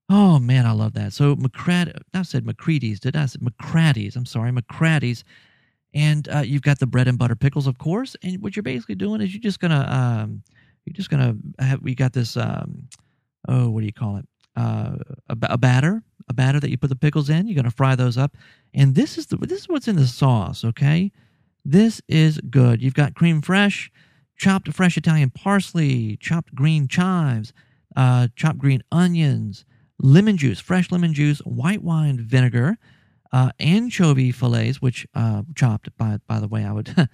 Oh, 0.08 0.40
man, 0.40 0.66
I 0.66 0.72
love 0.72 0.94
that. 0.94 1.12
So, 1.12 1.36
McCrad, 1.36 2.00
I 2.14 2.22
said 2.22 2.44
McCready's, 2.44 2.98
did 2.98 3.14
I? 3.14 3.26
say 3.26 3.38
McCrady's, 3.38 4.16
I'm 4.16 4.26
sorry, 4.26 4.50
McCrady's. 4.50 5.22
And 5.96 6.28
uh, 6.28 6.40
you've 6.40 6.60
got 6.60 6.78
the 6.78 6.86
bread 6.86 7.08
and 7.08 7.16
butter 7.16 7.34
pickles, 7.34 7.66
of 7.66 7.78
course. 7.78 8.16
And 8.22 8.42
what 8.42 8.54
you're 8.54 8.62
basically 8.62 8.96
doing 8.96 9.22
is 9.22 9.32
you're 9.32 9.40
just 9.40 9.60
to, 9.70 9.96
um, 9.96 10.42
you're 10.84 10.92
just 10.92 11.08
to 11.22 11.64
have, 11.64 11.80
we 11.80 11.94
got 11.94 12.12
this, 12.12 12.36
um, 12.36 12.88
oh, 13.48 13.70
what 13.70 13.80
do 13.80 13.86
you 13.86 13.94
call 13.94 14.18
it? 14.18 14.28
Uh, 14.56 14.96
a, 15.30 15.36
a 15.42 15.56
batter, 15.58 16.02
a 16.28 16.34
batter 16.34 16.60
that 16.60 16.70
you 16.70 16.76
put 16.76 16.90
the 16.90 16.96
pickles 16.96 17.30
in. 17.30 17.48
You're 17.48 17.54
to 17.64 17.70
fry 17.70 17.94
those 17.94 18.18
up, 18.18 18.36
and 18.74 18.94
this 18.94 19.16
is 19.16 19.26
the 19.26 19.36
this 19.36 19.60
is 19.60 19.68
what's 19.68 19.88
in 19.88 19.96
the 19.96 20.06
sauce. 20.06 20.64
Okay, 20.64 21.12
this 21.62 22.00
is 22.08 22.40
good. 22.48 22.82
You've 22.82 22.94
got 22.94 23.14
cream 23.14 23.42
fresh, 23.42 23.90
chopped 24.38 24.72
fresh 24.72 24.96
Italian 24.96 25.28
parsley, 25.28 26.16
chopped 26.16 26.54
green 26.54 26.88
chives, 26.88 27.52
uh, 27.96 28.28
chopped 28.34 28.58
green 28.58 28.82
onions, 28.90 29.66
lemon 29.98 30.38
juice, 30.38 30.58
fresh 30.58 30.90
lemon 30.90 31.12
juice, 31.12 31.40
white 31.40 31.82
wine 31.82 32.18
vinegar, 32.18 32.78
uh, 33.36 33.50
anchovy 33.60 34.32
fillets, 34.32 34.80
which 34.80 35.06
uh, 35.14 35.42
chopped. 35.54 35.94
By 35.98 36.18
by 36.26 36.40
the 36.40 36.48
way, 36.48 36.64
I 36.64 36.72
would 36.72 36.94
uh, 36.98 37.06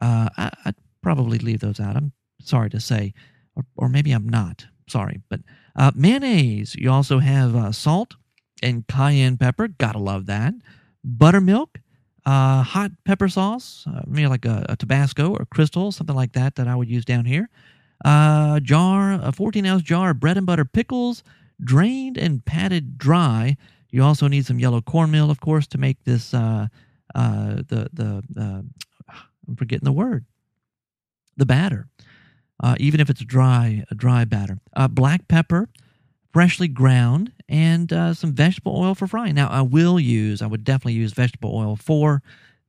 I, 0.00 0.50
would 0.64 0.76
probably 1.02 1.38
leave 1.38 1.60
those 1.60 1.80
out. 1.80 1.96
I'm 1.96 2.12
sorry 2.40 2.70
to 2.70 2.80
say, 2.80 3.14
or, 3.56 3.64
or 3.76 3.88
maybe 3.88 4.12
I'm 4.12 4.28
not 4.28 4.66
sorry, 4.88 5.20
but 5.28 5.40
uh, 5.74 5.90
mayonnaise. 5.94 6.76
You 6.76 6.92
also 6.92 7.18
have 7.18 7.56
uh, 7.56 7.72
salt 7.72 8.14
and 8.62 8.86
cayenne 8.86 9.38
pepper. 9.38 9.66
Gotta 9.66 9.98
love 9.98 10.26
that. 10.26 10.54
Buttermilk, 11.02 11.80
uh, 12.24 12.62
hot 12.62 12.92
pepper 13.04 13.28
sauce, 13.28 13.86
maybe 14.06 14.28
like 14.28 14.44
a, 14.44 14.66
a, 14.68 14.76
Tabasco 14.76 15.32
or 15.32 15.46
Crystal, 15.46 15.90
something 15.90 16.16
like 16.16 16.32
that 16.32 16.56
that 16.56 16.68
I 16.68 16.76
would 16.76 16.88
use 16.88 17.04
down 17.04 17.24
here. 17.24 17.48
A 18.04 18.60
jar, 18.62 19.12
a 19.12 19.32
14 19.32 19.66
ounce 19.66 19.82
jar 19.82 20.10
of 20.10 20.20
bread 20.20 20.36
and 20.36 20.46
butter 20.46 20.64
pickles, 20.64 21.24
drained 21.60 22.18
and 22.18 22.44
patted 22.44 22.98
dry. 22.98 23.56
You 23.90 24.02
also 24.02 24.28
need 24.28 24.46
some 24.46 24.58
yellow 24.58 24.80
cornmeal, 24.80 25.30
of 25.30 25.40
course, 25.40 25.66
to 25.68 25.78
make 25.78 26.02
this 26.04 26.34
uh, 26.34 26.68
uh, 27.14 27.54
the 27.68 27.88
the 27.92 28.22
uh, 28.38 28.62
I'm 29.48 29.56
forgetting 29.56 29.84
the 29.84 29.92
word, 29.92 30.24
the 31.36 31.46
batter. 31.46 31.88
Uh, 32.62 32.74
even 32.80 33.00
if 33.00 33.10
it's 33.10 33.22
dry, 33.22 33.84
a 33.90 33.94
dry 33.94 34.24
batter. 34.24 34.58
Uh, 34.74 34.88
black 34.88 35.28
pepper, 35.28 35.68
freshly 36.32 36.68
ground, 36.68 37.30
and 37.48 37.92
uh, 37.92 38.14
some 38.14 38.32
vegetable 38.32 38.74
oil 38.76 38.94
for 38.94 39.06
frying. 39.06 39.34
Now, 39.34 39.48
I 39.48 39.60
will 39.60 40.00
use, 40.00 40.40
I 40.40 40.46
would 40.46 40.64
definitely 40.64 40.94
use 40.94 41.12
vegetable 41.12 41.54
oil 41.54 41.76
for 41.76 42.22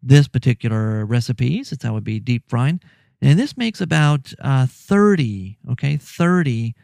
this 0.04 0.28
particular 0.28 1.06
recipe, 1.06 1.64
since 1.64 1.86
I 1.86 1.92
would 1.92 2.04
be 2.04 2.20
deep 2.20 2.44
frying. 2.50 2.82
And 3.22 3.40
this 3.40 3.58
makes 3.58 3.82
about 3.82 4.32
uh, 4.42 4.68
30, 4.70 5.58
okay, 5.72 5.98
30 5.98 6.76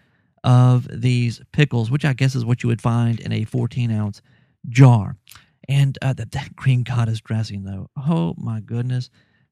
of 0.44 0.88
these 0.92 1.42
pickles, 1.52 1.90
which 1.90 2.06
I 2.06 2.14
guess 2.14 2.36
is 2.36 2.46
what 2.46 2.64
you 2.64 2.70
would 2.70 2.82
find 2.82 3.20
in 3.20 3.32
a 3.32 3.46
14 3.46 3.92
ounce 3.92 4.22
jar. 4.70 5.18
And 5.70 5.98
uh, 6.02 6.14
that, 6.14 6.32
that 6.32 6.56
green 6.56 6.84
goddess 6.84 7.22
dressing, 7.22 7.64
though, 7.64 7.90
oh 7.98 8.36
my 8.38 8.60
goodness, 8.60 9.10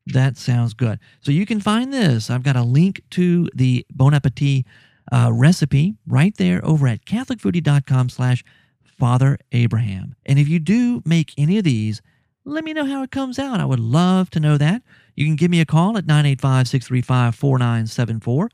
that 0.07 0.37
sounds 0.37 0.73
good. 0.73 0.99
So 1.21 1.31
you 1.31 1.45
can 1.45 1.61
find 1.61 1.93
this. 1.93 2.29
I've 2.29 2.43
got 2.43 2.55
a 2.55 2.63
link 2.63 3.01
to 3.11 3.47
the 3.55 3.85
Bon 3.91 4.13
Appetit 4.13 4.65
uh, 5.11 5.29
recipe 5.33 5.95
right 6.07 6.35
there 6.37 6.63
over 6.65 6.87
at 6.87 7.05
catholicfoodie.com 7.05 8.09
slash 8.09 8.43
Father 8.83 9.37
Abraham. 9.51 10.15
And 10.25 10.37
if 10.37 10.47
you 10.47 10.59
do 10.59 11.01
make 11.05 11.33
any 11.37 11.57
of 11.57 11.63
these, 11.63 12.01
let 12.45 12.63
me 12.63 12.73
know 12.73 12.85
how 12.85 13.03
it 13.03 13.11
comes 13.11 13.39
out. 13.39 13.59
I 13.59 13.65
would 13.65 13.79
love 13.79 14.29
to 14.31 14.39
know 14.39 14.57
that. 14.57 14.81
You 15.15 15.25
can 15.25 15.35
give 15.35 15.51
me 15.51 15.61
a 15.61 15.65
call 15.65 15.97
at 15.97 16.05
985 16.05 16.67
635 16.67 17.35
4974 17.35 18.49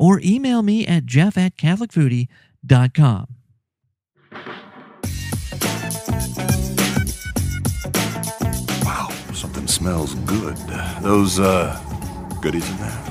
or 0.00 0.18
email 0.24 0.62
me 0.62 0.86
at 0.86 1.04
jeff 1.04 1.36
at 1.36 1.56
catholicfoodie.com. 1.58 3.26
Wow, 8.82 9.10
something 9.34 9.68
smells 9.68 10.14
good. 10.14 10.56
Those, 11.02 11.38
uh, 11.38 11.78
goodies 12.40 12.68
in 12.70 12.76
there. 12.78 13.10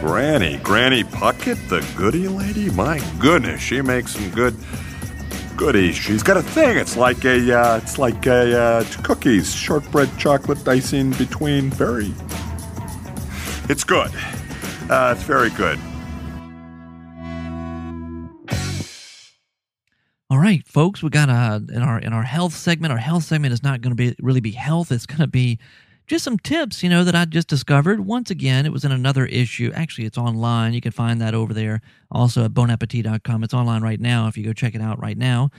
Granny, 0.00 0.58
Granny 0.58 1.04
Puckett, 1.04 1.68
the 1.68 1.86
goody 1.96 2.28
lady? 2.28 2.70
My 2.70 3.00
goodness, 3.18 3.60
she 3.60 3.80
makes 3.82 4.12
some 4.14 4.30
good 4.30 4.54
goodies. 5.56 5.94
She's 5.94 6.22
got 6.22 6.38
a 6.38 6.42
thing. 6.42 6.78
It's 6.78 6.96
like 6.96 7.24
a, 7.24 7.58
uh, 7.58 7.76
it's 7.82 7.98
like 7.98 8.26
a 8.26 8.58
uh, 8.58 8.84
cookies, 9.02 9.54
shortbread 9.54 10.08
chocolate 10.18 10.66
icing 10.66 11.10
between. 11.12 11.70
Very, 11.70 12.14
it's 13.70 13.84
good. 13.84 14.10
Uh, 14.90 15.14
it's 15.16 15.22
very 15.22 15.50
good. 15.50 15.78
All 20.28 20.38
right, 20.38 20.66
folks, 20.66 21.02
we 21.02 21.10
got 21.10 21.28
a 21.28 21.62
in 21.72 21.82
our 21.82 21.98
in 22.00 22.12
our 22.12 22.24
health 22.24 22.54
segment. 22.54 22.92
Our 22.92 22.98
health 22.98 23.24
segment 23.24 23.52
is 23.52 23.62
not 23.62 23.80
going 23.80 23.96
to 23.96 23.96
be 23.96 24.16
really 24.20 24.40
be 24.40 24.50
health. 24.50 24.90
It's 24.90 25.06
going 25.06 25.20
to 25.20 25.28
be 25.28 25.58
just 26.08 26.24
some 26.24 26.38
tips, 26.38 26.82
you 26.82 26.88
know, 26.88 27.04
that 27.04 27.14
I 27.14 27.24
just 27.24 27.46
discovered. 27.46 28.00
Once 28.00 28.30
again, 28.30 28.66
it 28.66 28.72
was 28.72 28.84
in 28.84 28.90
another 28.90 29.26
issue. 29.26 29.70
Actually, 29.74 30.06
it's 30.06 30.18
online. 30.18 30.72
You 30.72 30.80
can 30.80 30.92
find 30.92 31.20
that 31.20 31.34
over 31.34 31.54
there 31.54 31.80
also 32.10 32.44
at 32.44 32.52
bonappetit.com. 32.52 33.44
It's 33.44 33.54
online 33.54 33.82
right 33.82 34.00
now 34.00 34.26
if 34.26 34.36
you 34.36 34.44
go 34.44 34.52
check 34.52 34.74
it 34.74 34.82
out 34.82 35.00
right 35.00 35.16
now. 35.16 35.50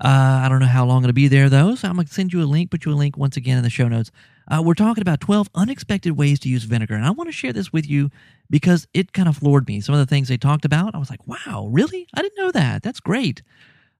Uh, 0.00 0.42
I 0.44 0.48
don't 0.48 0.58
know 0.58 0.66
how 0.66 0.84
long 0.84 1.04
it'll 1.04 1.12
be 1.12 1.28
there, 1.28 1.48
though, 1.48 1.76
so 1.76 1.88
I'm 1.88 1.94
going 1.94 2.06
to 2.06 2.12
send 2.12 2.32
you 2.32 2.42
a 2.42 2.44
link, 2.44 2.70
put 2.70 2.84
you 2.84 2.92
a 2.92 2.94
link 2.94 3.16
once 3.16 3.36
again 3.36 3.58
in 3.58 3.62
the 3.62 3.70
show 3.70 3.86
notes. 3.86 4.10
Uh, 4.50 4.60
we're 4.60 4.74
talking 4.74 5.02
about 5.02 5.20
12 5.20 5.48
unexpected 5.54 6.12
ways 6.16 6.40
to 6.40 6.48
use 6.48 6.64
vinegar, 6.64 6.94
and 6.94 7.04
I 7.04 7.10
want 7.10 7.28
to 7.28 7.32
share 7.32 7.52
this 7.52 7.72
with 7.72 7.88
you 7.88 8.10
because 8.50 8.88
it 8.92 9.12
kind 9.12 9.28
of 9.28 9.36
floored 9.36 9.68
me. 9.68 9.80
Some 9.80 9.94
of 9.94 10.00
the 10.00 10.06
things 10.06 10.28
they 10.28 10.36
talked 10.36 10.64
about, 10.64 10.94
I 10.94 10.98
was 10.98 11.10
like, 11.10 11.26
wow, 11.28 11.68
really? 11.70 12.08
I 12.12 12.22
didn't 12.22 12.38
know 12.38 12.50
that. 12.50 12.82
That's 12.82 13.00
great. 13.00 13.42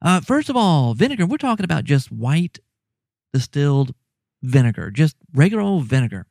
Uh, 0.03 0.21
first 0.21 0.51
of 0.51 0.57
all, 0.57 0.95
vinegar, 0.95 1.27
we're 1.27 1.37
talking 1.39 1.65
about 1.65 1.85
just 1.85 2.11
white 2.11 2.59
distilled 3.33 3.95
vinegar, 4.43 4.91
just 4.91 5.17
regular 5.33 5.63
old 5.63 5.85
vinegar. 5.85 6.27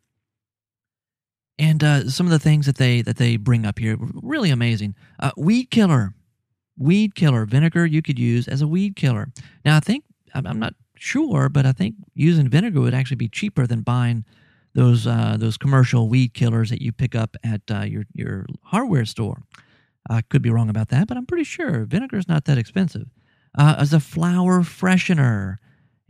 And 1.58 1.84
uh, 1.84 2.10
some 2.10 2.26
of 2.26 2.32
the 2.32 2.40
things 2.40 2.66
that 2.66 2.78
they 2.78 3.02
that 3.02 3.18
they 3.18 3.38
bring 3.38 3.66
up 3.66 3.80
here, 3.80 3.98
really 4.00 4.50
amazing. 4.50 4.96
Uh, 5.20 5.32
weed 5.38 5.70
killer, 5.72 6.14
weed 6.78 7.16
killer 7.16 7.46
vinegar 7.46 7.86
you 7.86 8.02
could 8.02 8.20
use 8.20 8.48
as 8.48 8.62
a 8.62 8.68
weed 8.68 8.96
killer. 8.96 9.30
Now 9.66 9.78
I 9.78 9.80
think 9.80 10.04
I'm 10.34 10.60
not 10.60 10.74
sure, 10.96 11.50
but 11.50 11.66
I 11.66 11.72
think 11.72 11.96
using 12.16 12.50
vinegar 12.50 12.82
would 12.82 12.94
actually 12.94 13.18
be 13.18 13.30
cheaper 13.30 13.68
than 13.68 13.82
buying 13.82 14.26
those 14.74 15.06
uh, 15.06 15.38
those 15.38 15.58
commercial 15.58 16.10
weed 16.10 16.34
killers 16.34 16.70
that 16.70 16.82
you 16.82 16.92
pick 16.92 17.16
up 17.16 17.38
at 17.44 17.62
uh, 17.70 17.82
your 17.82 18.06
your 18.14 18.46
hardware 18.64 19.06
store. 19.06 19.44
I 20.10 20.22
could 20.22 20.42
be 20.42 20.50
wrong 20.50 20.70
about 20.70 20.90
that, 20.90 21.08
but 21.08 21.16
I'm 21.16 21.26
pretty 21.26 21.46
sure 21.46 21.86
vinegar 21.86 22.18
is 22.18 22.28
not 22.28 22.46
that 22.46 22.58
expensive. 22.58 23.08
Uh, 23.56 23.76
as 23.78 23.94
a 23.94 24.00
flower 24.00 24.62
freshener, 24.62 25.58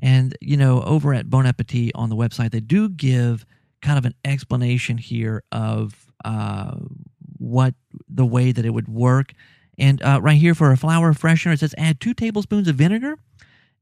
and, 0.04 0.36
you 0.42 0.58
know, 0.58 0.82
over 0.84 1.14
at 1.14 1.30
Bon 1.30 1.46
Appetit 1.46 1.92
on 1.96 2.10
the 2.10 2.16
website, 2.16 2.52
they 2.52 2.60
do 2.60 2.90
give 2.90 3.46
kind 3.82 3.98
of 3.98 4.06
an 4.06 4.16
explanation 4.26 4.98
here 4.98 5.44
of 5.52 6.12
uh, 6.26 6.76
what 7.38 7.74
the 8.10 8.26
way 8.26 8.52
that 8.52 8.66
it 8.66 8.72
would 8.72 8.90
work. 8.90 9.34
And 9.78 10.02
uh, 10.04 10.20
right 10.22 10.38
here 10.38 10.56
for 10.56 10.72
a 10.72 10.78
flower 10.78 11.14
freshener, 11.14 11.54
it 11.54 11.60
says 11.60 11.76
add 11.78 12.00
two 12.00 12.14
tablespoons 12.14 12.68
of 12.68 12.76
vinegar 12.76 13.18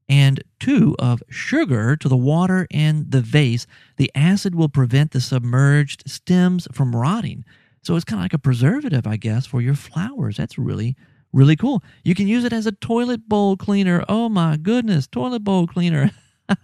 and 0.08 0.42
two 0.58 0.96
of 0.98 1.22
sugar 1.28 1.96
to 1.96 2.08
the 2.08 2.16
water 2.16 2.66
in 2.70 3.06
the 3.08 3.20
vase. 3.20 3.66
The 3.96 4.10
acid 4.14 4.54
will 4.54 4.68
prevent 4.68 5.12
the 5.12 5.20
submerged 5.20 6.04
stems 6.06 6.66
from 6.72 6.96
rotting. 6.96 7.44
So 7.82 7.96
it's 7.96 8.04
kind 8.04 8.20
of 8.20 8.24
like 8.24 8.34
a 8.34 8.38
preservative, 8.38 9.06
I 9.06 9.16
guess, 9.16 9.46
for 9.46 9.60
your 9.60 9.74
flowers. 9.74 10.36
That's 10.36 10.58
really 10.58 10.96
really 11.32 11.56
cool. 11.56 11.82
You 12.04 12.14
can 12.14 12.28
use 12.28 12.44
it 12.44 12.52
as 12.52 12.66
a 12.66 12.72
toilet 12.72 13.28
bowl 13.28 13.56
cleaner. 13.56 14.04
Oh 14.08 14.28
my 14.28 14.56
goodness, 14.56 15.06
toilet 15.06 15.42
bowl 15.42 15.66
cleaner. 15.66 16.10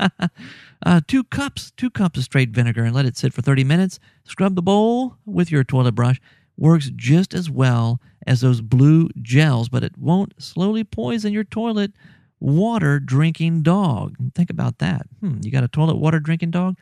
uh, 0.86 1.00
two 1.06 1.24
cups, 1.24 1.72
two 1.76 1.90
cups 1.90 2.18
of 2.18 2.24
straight 2.24 2.50
vinegar, 2.50 2.84
and 2.84 2.94
let 2.94 3.06
it 3.06 3.16
sit 3.16 3.32
for 3.32 3.42
30 3.42 3.64
minutes. 3.64 3.98
Scrub 4.24 4.54
the 4.54 4.62
bowl 4.62 5.16
with 5.24 5.50
your 5.50 5.64
toilet 5.64 5.92
brush. 5.92 6.20
Works 6.58 6.90
just 6.94 7.32
as 7.32 7.48
well 7.48 8.00
as 8.26 8.40
those 8.40 8.60
blue 8.60 9.08
gels, 9.22 9.68
but 9.68 9.84
it 9.84 9.96
won't 9.96 10.34
slowly 10.42 10.84
poison 10.84 11.32
your 11.32 11.44
toilet 11.44 11.92
water 12.40 12.98
drinking 13.00 13.62
dog. 13.62 14.16
Think 14.34 14.50
about 14.50 14.78
that. 14.78 15.06
Hmm, 15.20 15.38
you 15.42 15.50
got 15.50 15.64
a 15.64 15.68
toilet 15.68 15.96
water 15.96 16.20
drinking 16.20 16.50
dog? 16.50 16.76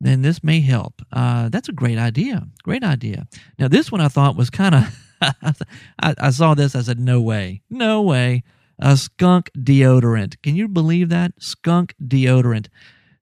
Then 0.00 0.22
this 0.22 0.42
may 0.42 0.60
help. 0.60 1.02
Uh, 1.12 1.48
that's 1.48 1.68
a 1.68 1.72
great 1.72 1.98
idea. 1.98 2.46
Great 2.62 2.84
idea. 2.84 3.26
Now, 3.58 3.68
this 3.68 3.90
one 3.90 4.00
I 4.00 4.08
thought 4.08 4.36
was 4.36 4.48
kind 4.50 4.74
of. 4.74 5.06
I, 6.02 6.14
I 6.18 6.30
saw 6.30 6.54
this. 6.54 6.74
I 6.74 6.80
said, 6.80 6.98
no 6.98 7.20
way. 7.20 7.60
No 7.68 8.00
way. 8.00 8.42
A 8.78 8.96
skunk 8.96 9.50
deodorant. 9.58 10.40
Can 10.42 10.56
you 10.56 10.68
believe 10.68 11.10
that? 11.10 11.32
Skunk 11.38 11.94
deodorant. 12.02 12.68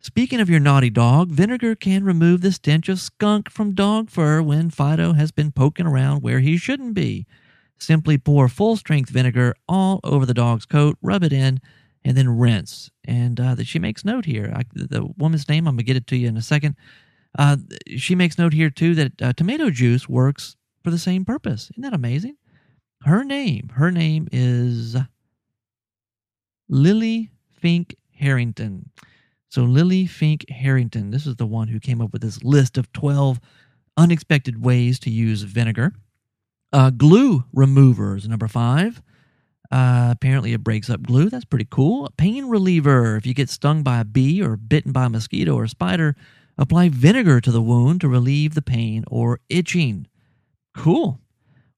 Speaking 0.01 0.41
of 0.41 0.49
your 0.49 0.61
naughty 0.61 0.91
dog, 0.91 1.31
vinegar 1.31 1.75
can 1.75 2.05
remove 2.05 2.41
the 2.41 2.53
stench 2.53 2.89
of 2.89 3.01
skunk 3.01 3.51
from 3.51 3.75
dog 3.75 4.11
fur 4.11 4.41
when 4.41 4.71
Fido 4.71 5.13
has 5.15 5.33
been 5.33 5.51
poking 5.51 5.87
around 5.87 6.23
where 6.23 6.39
he 6.39 6.57
shouldn't 6.57 6.95
be. 6.95 7.27
Simply 7.79 8.17
pour 8.17 8.49
full 8.49 8.77
strength 8.77 9.11
vinegar 9.11 9.55
all 9.69 10.01
over 10.05 10.25
the 10.25 10.35
dog's 10.35 10.67
coat, 10.67 10.97
rub 11.03 11.25
it 11.25 11.33
in, 11.33 11.61
and 12.05 12.17
then 12.17 12.39
rinse. 12.39 12.91
And 13.05 13.41
uh, 13.41 13.57
she 13.65 13.79
makes 13.81 14.05
note 14.05 14.25
here. 14.25 14.53
I, 14.55 14.63
the 14.73 15.07
woman's 15.17 15.49
name, 15.49 15.67
I'm 15.67 15.75
going 15.75 15.79
to 15.79 15.85
get 15.85 15.97
it 15.97 16.07
to 16.09 16.17
you 16.17 16.29
in 16.29 16.37
a 16.37 16.43
second. 16.43 16.77
Uh, 17.37 17.57
she 17.97 18.15
makes 18.15 18.39
note 18.39 18.53
here, 18.53 18.71
too, 18.71 18.95
that 18.95 19.23
uh, 19.23 19.33
tomato 19.33 19.69
juice 19.71 20.09
works 20.09 20.57
for 20.83 20.91
the 20.91 20.99
same 20.99 21.25
purpose. 21.25 21.71
Isn't 21.73 21.83
that 21.83 21.93
amazing? 21.93 22.37
Her 23.03 23.25
name, 23.25 23.71
her 23.75 23.91
name 23.91 24.29
is 24.33 24.97
Lily 26.69 27.31
Fink 27.51 27.97
Harrington. 28.13 28.91
So 29.49 29.63
Lily 29.63 30.07
Fink 30.07 30.49
Harrington, 30.49 31.11
this 31.11 31.27
is 31.27 31.37
the 31.37 31.47
one 31.47 31.69
who 31.69 31.81
came 31.81 32.01
up 32.01 32.13
with 32.13 32.23
this 32.23 32.43
list 32.43 32.77
of 32.77 32.93
12 32.93 33.41
unexpected 33.97 34.63
ways 34.63 34.99
to 35.01 35.11
use 35.11 35.43
vinegar. 35.43 35.93
Uh, 36.73 36.91
glue 36.91 37.45
removers, 37.53 38.29
number 38.29 38.49
five. 38.49 39.03
Uh, 39.71 40.09
apparently, 40.11 40.53
it 40.53 40.65
breaks 40.65 40.89
up 40.89 41.03
glue. 41.03 41.31
That's 41.31 41.45
pretty 41.45 41.67
cool. 41.71 42.11
Pain 42.17 42.47
reliever. 42.47 43.17
If 43.17 43.27
you 43.27 43.35
get 43.35 43.51
stung 43.51 43.83
by 43.83 44.01
a 44.01 44.05
bee 44.05 44.43
or 44.43 44.57
bitten 44.57 44.93
by 44.93 45.07
a 45.07 45.11
mosquito 45.11 45.55
or 45.55 45.65
a 45.65 45.69
spider, 45.69 46.15
Apply 46.61 46.89
vinegar 46.89 47.41
to 47.41 47.53
the 47.53 47.63
wound 47.63 48.01
to 48.01 48.09
relieve 48.09 48.55
the 48.55 48.63
pain 48.63 49.05
or 49.07 49.39
itching. 49.49 50.09
Cool. 50.77 51.21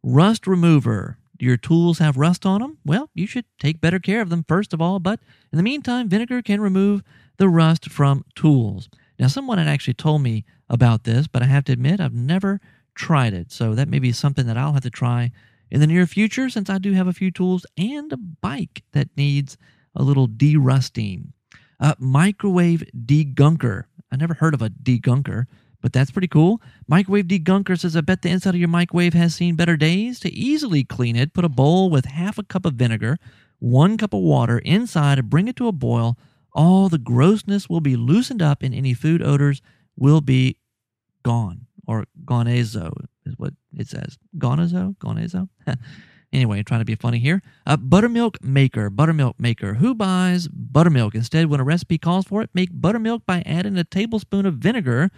Rust 0.02 0.46
remover. 0.46 1.18
Your 1.40 1.56
tools 1.56 1.98
have 1.98 2.16
rust 2.16 2.44
on 2.44 2.60
them? 2.60 2.78
Well, 2.84 3.10
you 3.14 3.26
should 3.26 3.46
take 3.58 3.80
better 3.80 3.98
care 3.98 4.20
of 4.20 4.28
them 4.28 4.44
first 4.46 4.72
of 4.72 4.80
all, 4.80 4.98
but 4.98 5.20
in 5.52 5.56
the 5.56 5.62
meantime, 5.62 6.08
vinegar 6.08 6.42
can 6.42 6.60
remove 6.60 7.02
the 7.38 7.48
rust 7.48 7.90
from 7.90 8.24
tools. 8.34 8.88
Now, 9.18 9.28
someone 9.28 9.58
had 9.58 9.68
actually 9.68 9.94
told 9.94 10.22
me 10.22 10.44
about 10.68 11.04
this, 11.04 11.26
but 11.26 11.42
I 11.42 11.46
have 11.46 11.64
to 11.64 11.72
admit 11.72 12.00
I've 12.00 12.14
never 12.14 12.60
tried 12.94 13.32
it. 13.32 13.52
So 13.52 13.74
that 13.74 13.88
may 13.88 13.98
be 13.98 14.12
something 14.12 14.46
that 14.46 14.56
I'll 14.56 14.74
have 14.74 14.82
to 14.82 14.90
try 14.90 15.32
in 15.70 15.80
the 15.80 15.86
near 15.86 16.06
future 16.06 16.50
since 16.50 16.68
I 16.68 16.78
do 16.78 16.92
have 16.92 17.06
a 17.06 17.12
few 17.12 17.30
tools 17.30 17.64
and 17.78 18.12
a 18.12 18.16
bike 18.16 18.82
that 18.92 19.08
needs 19.16 19.56
a 19.94 20.02
little 20.02 20.28
derusting. 20.28 21.32
Uh, 21.78 21.94
microwave 21.98 22.84
degunker. 23.06 23.84
I 24.12 24.16
never 24.16 24.34
heard 24.34 24.54
of 24.54 24.62
a 24.62 24.70
degunker, 24.70 25.46
but 25.80 25.92
that's 25.92 26.10
pretty 26.10 26.28
cool. 26.28 26.60
Microwave 26.88 27.26
degunker 27.26 27.78
says, 27.78 27.96
I 27.96 28.00
bet 28.00 28.22
the 28.22 28.30
inside 28.30 28.54
of 28.54 28.60
your 28.60 28.68
microwave 28.68 29.14
has 29.14 29.34
seen 29.34 29.56
better 29.56 29.76
days. 29.76 30.20
To 30.20 30.32
easily 30.32 30.84
clean 30.84 31.16
it, 31.16 31.34
put 31.34 31.44
a 31.44 31.48
bowl 31.48 31.90
with 31.90 32.04
half 32.04 32.38
a 32.38 32.42
cup 32.42 32.64
of 32.66 32.74
vinegar, 32.74 33.18
one 33.58 33.96
cup 33.96 34.14
of 34.14 34.20
water 34.20 34.58
inside, 34.58 35.18
and 35.18 35.30
bring 35.30 35.48
it 35.48 35.56
to 35.56 35.68
a 35.68 35.72
boil. 35.72 36.18
All 36.52 36.88
the 36.88 36.98
grossness 36.98 37.68
will 37.68 37.80
be 37.80 37.96
loosened 37.96 38.42
up, 38.42 38.62
and 38.62 38.74
any 38.74 38.94
food 38.94 39.22
odors 39.22 39.62
will 39.96 40.20
be 40.20 40.56
gone 41.22 41.66
or 41.90 42.06
gonezo 42.24 42.92
is 43.26 43.34
what 43.36 43.52
it 43.76 43.88
says. 43.88 44.16
Gonezo? 44.38 44.96
Gonezo? 44.98 45.48
anyway, 46.32 46.62
trying 46.62 46.80
to 46.80 46.84
be 46.84 46.94
funny 46.94 47.18
here. 47.18 47.42
A 47.66 47.76
buttermilk 47.76 48.42
maker. 48.44 48.90
Buttermilk 48.90 49.40
maker. 49.40 49.74
Who 49.74 49.96
buys 49.96 50.46
buttermilk? 50.46 51.16
Instead, 51.16 51.46
when 51.46 51.58
a 51.58 51.64
recipe 51.64 51.98
calls 51.98 52.26
for 52.26 52.42
it, 52.42 52.50
make 52.54 52.68
buttermilk 52.72 53.26
by 53.26 53.42
adding 53.44 53.76
a 53.76 53.82
tablespoon 53.82 54.46
of 54.46 54.54
vinegar 54.54 55.10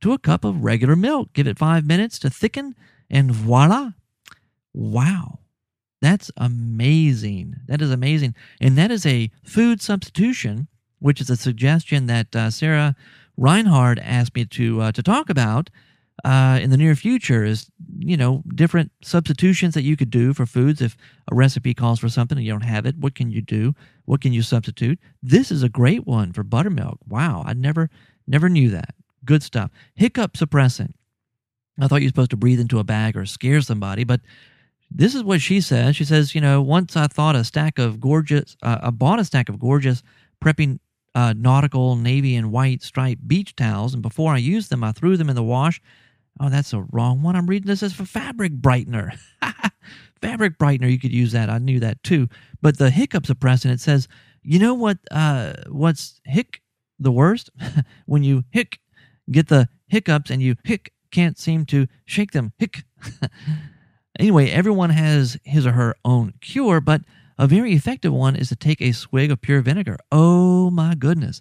to 0.00 0.12
a 0.12 0.18
cup 0.18 0.44
of 0.44 0.64
regular 0.64 0.96
milk. 0.96 1.32
Give 1.32 1.46
it 1.46 1.58
five 1.58 1.86
minutes 1.86 2.18
to 2.20 2.30
thicken, 2.30 2.74
and 3.10 3.30
voila. 3.30 3.92
Wow. 4.72 5.40
That's 6.00 6.30
amazing. 6.36 7.56
That 7.66 7.82
is 7.82 7.90
amazing. 7.90 8.34
And 8.60 8.76
that 8.78 8.90
is 8.90 9.04
a 9.04 9.30
food 9.42 9.82
substitution, 9.82 10.68
which 11.00 11.20
is 11.20 11.30
a 11.30 11.36
suggestion 11.36 12.06
that 12.06 12.34
uh, 12.36 12.50
Sarah 12.50 12.94
Reinhard 13.36 13.98
asked 13.98 14.34
me 14.34 14.44
to 14.44 14.80
uh, 14.82 14.92
to 14.92 15.02
talk 15.02 15.28
about 15.30 15.70
uh, 16.24 16.58
in 16.60 16.70
the 16.70 16.76
near 16.76 16.94
future 16.94 17.44
is 17.44 17.70
you 17.98 18.16
know 18.16 18.42
different 18.54 18.90
substitutions 19.02 19.74
that 19.74 19.82
you 19.82 19.96
could 19.96 20.10
do 20.10 20.34
for 20.34 20.46
foods 20.46 20.80
if 20.80 20.96
a 21.30 21.34
recipe 21.34 21.74
calls 21.74 22.00
for 22.00 22.08
something 22.08 22.36
and 22.38 22.46
you 22.46 22.52
don't 22.52 22.62
have 22.62 22.86
it 22.86 22.96
what 22.98 23.14
can 23.14 23.30
you 23.30 23.40
do 23.40 23.74
what 24.04 24.20
can 24.20 24.32
you 24.32 24.42
substitute 24.42 24.98
this 25.22 25.50
is 25.50 25.62
a 25.62 25.68
great 25.68 26.06
one 26.06 26.32
for 26.32 26.42
buttermilk 26.42 26.98
wow 27.08 27.42
i 27.46 27.52
never 27.52 27.88
never 28.26 28.48
knew 28.48 28.68
that 28.70 28.94
good 29.24 29.42
stuff 29.42 29.70
hiccup 29.94 30.34
suppressant 30.34 30.92
i 31.80 31.86
thought 31.86 32.00
you're 32.00 32.08
supposed 32.08 32.30
to 32.30 32.36
breathe 32.36 32.60
into 32.60 32.78
a 32.78 32.84
bag 32.84 33.16
or 33.16 33.26
scare 33.26 33.60
somebody 33.60 34.04
but 34.04 34.20
this 34.90 35.14
is 35.14 35.22
what 35.22 35.40
she 35.40 35.60
says 35.60 35.96
she 35.96 36.04
says 36.04 36.34
you 36.34 36.40
know 36.40 36.62
once 36.62 36.96
i 36.96 37.06
thought 37.06 37.36
a 37.36 37.44
stack 37.44 37.78
of 37.78 38.00
gorgeous 38.00 38.56
uh, 38.62 38.78
i 38.82 38.90
bought 38.90 39.18
a 39.18 39.24
stack 39.24 39.48
of 39.48 39.58
gorgeous 39.58 40.02
prepping 40.42 40.78
uh, 41.14 41.34
nautical 41.36 41.96
navy 41.96 42.36
and 42.36 42.52
white 42.52 42.82
striped 42.82 43.26
beach 43.26 43.56
towels 43.56 43.92
and 43.92 44.02
before 44.02 44.32
i 44.32 44.38
used 44.38 44.70
them 44.70 44.84
i 44.84 44.92
threw 44.92 45.16
them 45.16 45.28
in 45.28 45.36
the 45.36 45.42
wash 45.42 45.80
Oh, 46.40 46.48
that's 46.48 46.72
a 46.72 46.86
wrong 46.92 47.22
one. 47.22 47.36
I'm 47.36 47.46
reading 47.46 47.66
this 47.66 47.82
as 47.82 47.92
for 47.92 48.04
fabric 48.04 48.52
brightener. 48.52 49.18
fabric 50.22 50.58
brightener, 50.58 50.90
you 50.90 50.98
could 50.98 51.12
use 51.12 51.32
that. 51.32 51.50
I 51.50 51.58
knew 51.58 51.80
that 51.80 52.02
too. 52.02 52.28
But 52.62 52.78
the 52.78 52.90
hiccup 52.90 53.24
suppressant, 53.24 53.72
it 53.72 53.80
says, 53.80 54.06
you 54.42 54.58
know 54.58 54.74
what? 54.74 54.98
Uh, 55.10 55.54
what's 55.68 56.20
hic 56.24 56.62
the 56.98 57.10
worst? 57.10 57.50
when 58.06 58.22
you 58.22 58.44
hick, 58.50 58.78
get 59.30 59.48
the 59.48 59.68
hiccups, 59.86 60.30
and 60.30 60.42
you 60.42 60.56
hick 60.64 60.92
can't 61.10 61.38
seem 61.38 61.64
to 61.66 61.86
shake 62.04 62.32
them. 62.32 62.52
Hick. 62.58 62.84
anyway, 64.18 64.50
everyone 64.50 64.90
has 64.90 65.38
his 65.44 65.66
or 65.66 65.72
her 65.72 65.94
own 66.04 66.34
cure, 66.40 66.80
but 66.80 67.02
a 67.38 67.46
very 67.46 67.72
effective 67.72 68.12
one 68.12 68.36
is 68.36 68.48
to 68.48 68.56
take 68.56 68.80
a 68.80 68.92
swig 68.92 69.30
of 69.30 69.40
pure 69.40 69.60
vinegar. 69.60 69.96
Oh 70.10 70.70
my 70.70 70.94
goodness. 70.94 71.40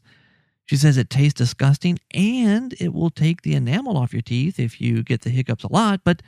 She 0.65 0.75
says 0.75 0.97
it 0.97 1.09
tastes 1.09 1.37
disgusting 1.37 1.97
and 2.13 2.75
it 2.79 2.93
will 2.93 3.09
take 3.09 3.41
the 3.41 3.55
enamel 3.55 3.97
off 3.97 4.13
your 4.13 4.21
teeth 4.21 4.59
if 4.59 4.81
you 4.81 5.01
get 5.01 5.21
the 5.21 5.29
hiccups 5.29 5.63
a 5.63 5.71
lot, 5.71 6.01
but 6.03 6.21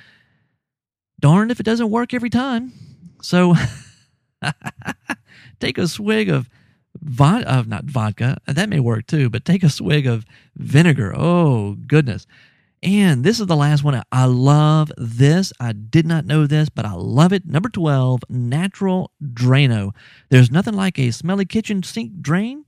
darned 1.19 1.52
if 1.52 1.60
it 1.60 1.63
doesn't 1.63 1.89
work 1.91 2.13
every 2.13 2.30
time. 2.30 2.72
So 3.22 3.54
take 5.60 5.78
a 5.78 5.88
swig 5.88 6.30
of 6.30 6.50
vodka, 7.01 7.51
of 7.51 7.67
not 7.67 7.85
vodka, 7.85 8.38
that 8.45 8.69
may 8.69 8.79
work 8.79 9.07
too, 9.07 9.29
but 9.29 9.45
take 9.45 9.63
a 9.63 9.69
swig 9.69 10.07
of 10.07 10.25
vinegar. 10.55 11.13
Oh, 11.15 11.75
goodness. 11.88 12.25
And 12.81 13.25
this 13.25 13.39
is 13.39 13.47
the 13.47 13.57
last 13.57 13.83
one. 13.83 14.01
I 14.12 14.25
love 14.25 14.91
this. 14.97 15.51
I 15.59 15.73
did 15.73 16.05
not 16.05 16.25
know 16.25 16.47
this, 16.47 16.69
but 16.69 16.85
I 16.85 16.93
love 16.93 17.33
it. 17.33 17.45
Number 17.45 17.67
12, 17.67 18.21
Natural 18.29 19.12
Drano. 19.21 19.93
There's 20.29 20.49
nothing 20.51 20.75
like 20.75 20.97
a 20.97 21.12
smelly 21.12 21.45
kitchen 21.45 21.83
sink 21.83 22.21
drain 22.21 22.63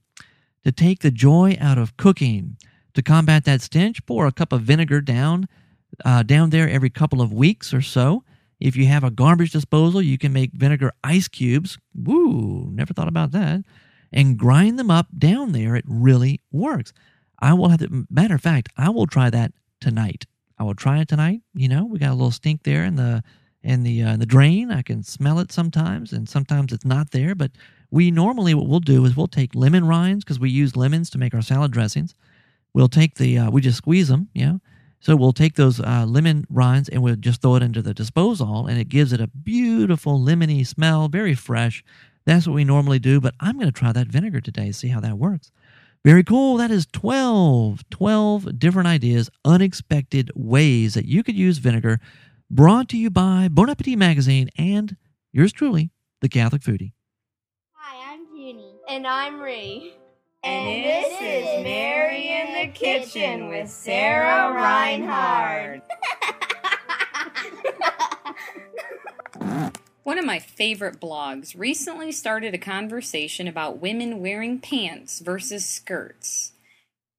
to 0.66 0.72
take 0.72 1.00
the 1.00 1.12
joy 1.12 1.58
out 1.62 1.78
of 1.78 1.96
cooking. 1.98 2.58
To 2.96 3.02
combat 3.02 3.46
that 3.46 3.62
stench, 3.62 4.06
pour 4.06 4.28
a 4.28 4.34
cup 4.34 4.52
of 4.52 4.64
vinegar 4.64 5.00
down 5.00 5.48
uh, 6.04 6.24
down 6.24 6.50
there 6.50 6.70
every 6.70 6.90
couple 6.90 7.22
of 7.22 7.34
weeks 7.34 7.74
or 7.74 7.82
so. 7.82 8.24
If 8.60 8.76
you 8.76 8.86
have 8.88 9.04
a 9.04 9.12
garbage 9.12 9.52
disposal, 9.52 10.02
you 10.02 10.18
can 10.18 10.34
make 10.34 10.52
vinegar 10.54 10.92
ice 11.04 11.28
cubes. 11.28 11.78
Woo, 11.96 12.70
never 12.72 12.94
thought 12.94 13.08
about 13.08 13.32
that. 13.32 13.64
And 14.14 14.38
grind 14.38 14.78
them 14.78 14.92
up 14.92 15.08
down 15.18 15.54
there. 15.54 15.76
It 15.76 15.86
really 15.88 16.42
works. 16.52 16.92
I 17.40 17.54
will 17.54 17.70
have 17.70 17.80
to, 17.80 18.06
matter 18.10 18.36
of 18.36 18.42
fact, 18.42 18.70
I 18.78 18.90
will 18.90 19.08
try 19.08 19.30
that 19.30 19.54
tonight. 19.80 20.26
I 20.60 20.64
will 20.64 20.76
try 20.76 21.00
it 21.00 21.08
tonight. 21.08 21.42
You 21.54 21.70
know, 21.70 21.86
we 21.86 21.98
got 21.98 22.12
a 22.12 22.14
little 22.14 22.32
stink 22.32 22.64
there 22.64 22.84
in 22.84 22.96
the 22.96 23.24
in 23.64 23.84
the 23.84 24.04
uh, 24.04 24.18
the 24.18 24.26
drain. 24.26 24.72
I 24.72 24.82
can 24.82 25.04
smell 25.04 25.40
it 25.40 25.52
sometimes, 25.52 26.14
and 26.14 26.28
sometimes 26.28 26.74
it's 26.74 26.86
not 26.86 27.12
there. 27.12 27.36
But 27.36 27.52
we 27.90 28.12
normally, 28.12 28.54
what 28.54 28.68
we'll 28.68 28.80
do 28.80 29.06
is 29.06 29.16
we'll 29.16 29.28
take 29.28 29.56
lemon 29.56 29.86
rinds 29.86 30.24
because 30.24 30.40
we 30.40 30.50
use 30.50 30.76
lemons 30.76 31.10
to 31.12 31.18
make 31.18 31.34
our 31.34 31.42
salad 31.42 31.72
dressings. 31.72 32.16
We'll 32.74 32.88
take 32.88 33.16
the, 33.16 33.38
uh, 33.38 33.52
we 33.52 33.62
just 33.62 33.78
squeeze 33.78 34.08
them, 34.08 34.30
you 34.34 34.46
know. 34.46 34.62
So 35.02 35.16
we'll 35.16 35.34
take 35.34 35.56
those 35.56 35.80
uh, 35.80 36.06
lemon 36.08 36.46
rinds 36.50 36.88
and 36.88 37.02
we'll 37.02 37.16
just 37.16 37.42
throw 37.42 37.56
it 37.56 37.64
into 37.64 37.82
the 37.82 37.94
disposal, 37.94 38.68
and 38.68 38.80
it 38.80 38.88
gives 38.88 39.14
it 39.14 39.20
a 39.20 39.28
beautiful 39.28 40.20
lemony 40.20 40.66
smell, 40.66 41.08
very 41.08 41.34
fresh. 41.34 41.84
That's 42.26 42.48
what 42.48 42.54
we 42.54 42.64
normally 42.64 43.00
do, 43.00 43.20
but 43.20 43.34
I'm 43.40 43.56
going 43.56 43.66
to 43.68 43.72
try 43.72 43.92
that 43.92 44.08
vinegar 44.08 44.42
today, 44.42 44.72
see 44.72 44.90
how 44.90 45.00
that 45.00 45.18
works. 45.18 45.52
Very 46.04 46.24
cool. 46.24 46.58
That 46.58 46.72
is 46.72 46.88
12, 46.92 47.88
12 47.90 48.60
different 48.60 48.88
ideas, 48.88 49.30
unexpected 49.46 50.32
ways 50.36 50.96
that 50.96 51.06
you 51.06 51.24
could 51.24 51.36
use 51.36 51.60
vinegar, 51.60 52.00
brought 52.50 52.90
to 52.90 52.98
you 52.98 53.10
by 53.10 53.48
Bon 53.50 53.70
Appetit 53.70 53.98
Magazine 53.98 54.50
and 54.58 54.98
yours 55.32 55.52
truly, 55.52 55.92
the 56.22 56.30
Catholic 56.30 56.62
Foodie. 56.62 56.94
Hi, 57.74 58.14
I'm 58.14 58.26
Junie. 58.36 58.80
And 58.90 59.06
I'm 59.06 59.40
Ree. 59.40 59.94
And, 60.44 60.68
and 60.68 60.86
this 60.86 61.14
is 61.22 61.64
Mary 61.64 62.30
in 62.30 62.68
the 62.68 62.74
Kitchen 62.74 63.48
with 63.50 63.70
Sarah 63.70 64.52
Reinhard. 64.54 65.84
One 70.04 70.11
of 70.22 70.28
my 70.28 70.40
favorite 70.40 71.00
blogs 71.00 71.58
recently 71.58 72.12
started 72.12 72.54
a 72.54 72.60
conversation 72.60 73.48
about 73.48 73.82
women 73.82 74.22
wearing 74.22 74.60
pants 74.60 75.20
versus 75.20 75.66
skirts. 75.66 76.52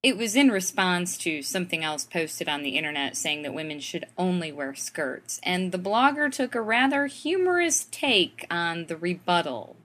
It 0.04 0.16
was 0.16 0.36
in 0.36 0.50
response 0.50 1.16
to 1.18 1.42
something 1.42 1.82
else 1.82 2.04
posted 2.04 2.48
on 2.48 2.62
the 2.62 2.76
internet 2.78 3.16
saying 3.16 3.42
that 3.42 3.54
women 3.54 3.80
should 3.80 4.06
only 4.16 4.52
wear 4.52 4.74
skirts, 4.74 5.40
and 5.42 5.72
the 5.72 5.78
blogger 5.78 6.30
took 6.32 6.54
a 6.54 6.60
rather 6.60 7.06
humorous 7.06 7.88
take 7.90 8.46
on 8.50 8.86
the 8.86 8.96
rebuttal. 8.96 9.76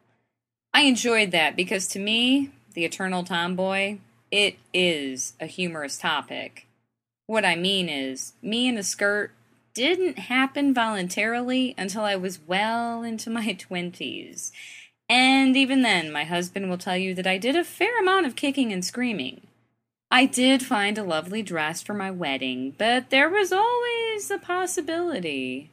I 0.74 0.82
enjoyed 0.82 1.32
that 1.32 1.56
because 1.56 1.88
to 1.90 2.00
me, 2.00 2.52
the 2.74 2.86
eternal 2.86 3.24
tomboy, 3.24 3.98
it 4.30 4.58
is 4.74 5.34
a 5.40 5.48
humorous 5.48 5.98
topic. 5.98 6.68
What 7.26 7.46
I 7.46 7.56
mean 7.56 7.90
is, 7.90 8.34
me 8.44 8.68
in 8.68 8.78
a 8.78 8.84
skirt 8.84 9.32
didn't 9.78 10.18
happen 10.18 10.74
voluntarily 10.74 11.76
until 11.78 12.02
I 12.02 12.16
was 12.16 12.40
well 12.48 13.04
into 13.04 13.30
my 13.30 13.54
20s. 13.70 14.52
And 15.08 15.56
even 15.56 15.84
then, 15.84 16.12
my 16.12 16.24
husband 16.24 16.68
will 16.68 16.80
tell 16.80 16.98
you 16.98 17.14
that 17.14 17.28
I 17.28 17.38
did 17.38 17.56
a 17.56 17.64
fair 17.64 18.00
amount 18.02 18.26
of 18.26 18.36
kicking 18.36 18.74
and 18.74 18.84
screaming. 18.84 19.42
I 20.10 20.26
did 20.26 20.66
find 20.66 20.98
a 20.98 21.04
lovely 21.04 21.44
dress 21.44 21.84
for 21.84 21.94
my 21.94 22.10
wedding, 22.10 22.74
but 22.76 23.12
there 23.12 23.30
was 23.30 23.54
always 23.54 24.32
a 24.32 24.40
possibility. 24.40 25.70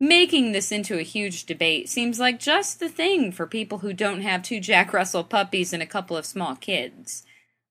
Making 0.00 0.50
this 0.50 0.72
into 0.72 0.98
a 0.98 1.02
huge 1.02 1.44
debate 1.44 1.88
seems 1.88 2.18
like 2.18 2.40
just 2.40 2.80
the 2.80 2.88
thing 2.88 3.30
for 3.30 3.46
people 3.46 3.78
who 3.78 3.92
don't 3.92 4.22
have 4.22 4.42
two 4.42 4.58
Jack 4.58 4.92
Russell 4.92 5.22
puppies 5.22 5.72
and 5.72 5.84
a 5.84 5.86
couple 5.86 6.16
of 6.16 6.26
small 6.26 6.56
kids. 6.56 7.22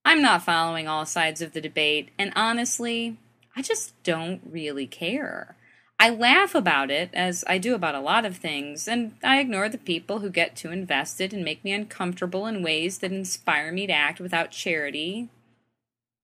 I'm 0.06 0.22
not 0.22 0.44
following 0.46 0.88
all 0.88 1.06
sides 1.06 1.42
of 1.42 1.52
the 1.52 1.60
debate, 1.60 2.12
and 2.18 2.32
honestly, 2.34 3.18
I 3.56 3.62
just 3.62 4.02
don't 4.04 4.42
really 4.50 4.88
care. 4.88 5.56
I 6.02 6.10
laugh 6.10 6.56
about 6.56 6.90
it, 6.90 7.10
as 7.14 7.44
I 7.46 7.58
do 7.58 7.76
about 7.76 7.96
a 7.96 8.00
lot 8.00 8.24
of 8.24 8.38
things, 8.38 8.88
and 8.88 9.16
I 9.22 9.40
ignore 9.40 9.68
the 9.68 9.78
people 9.78 10.20
who 10.20 10.30
get 10.30 10.56
too 10.56 10.72
invested 10.72 11.34
and 11.34 11.44
make 11.44 11.64
me 11.64 11.74
uncomfortable 11.74 12.46
in 12.46 12.64
ways 12.64 13.00
that 13.00 13.12
inspire 13.12 13.74
me 13.74 13.86
to 13.88 13.94
act 13.94 14.22
without 14.22 14.52
charity. 14.52 15.28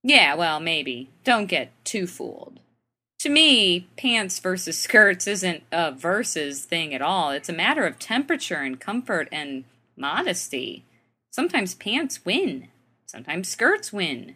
Yeah, 0.01 0.35
well, 0.35 0.61
maybe. 0.61 1.09
Don't 1.25 1.47
get 1.47 1.71
too 1.83 2.07
fooled. 2.07 2.61
To 3.19 3.29
me, 3.29 3.87
pants 3.97 4.39
versus 4.39 4.77
skirts 4.77 5.27
isn't 5.27 5.63
a 5.71 5.91
versus 5.91 6.63
thing 6.63 6.93
at 6.93 7.01
all. 7.01 7.31
It's 7.31 7.49
a 7.49 7.53
matter 7.53 7.85
of 7.85 7.99
temperature 7.99 8.61
and 8.61 8.79
comfort 8.79 9.27
and 9.31 9.65
modesty. 9.97 10.85
Sometimes 11.31 11.75
pants 11.75 12.23
win, 12.23 12.67
sometimes 13.05 13.49
skirts 13.49 13.91
win. 13.91 14.35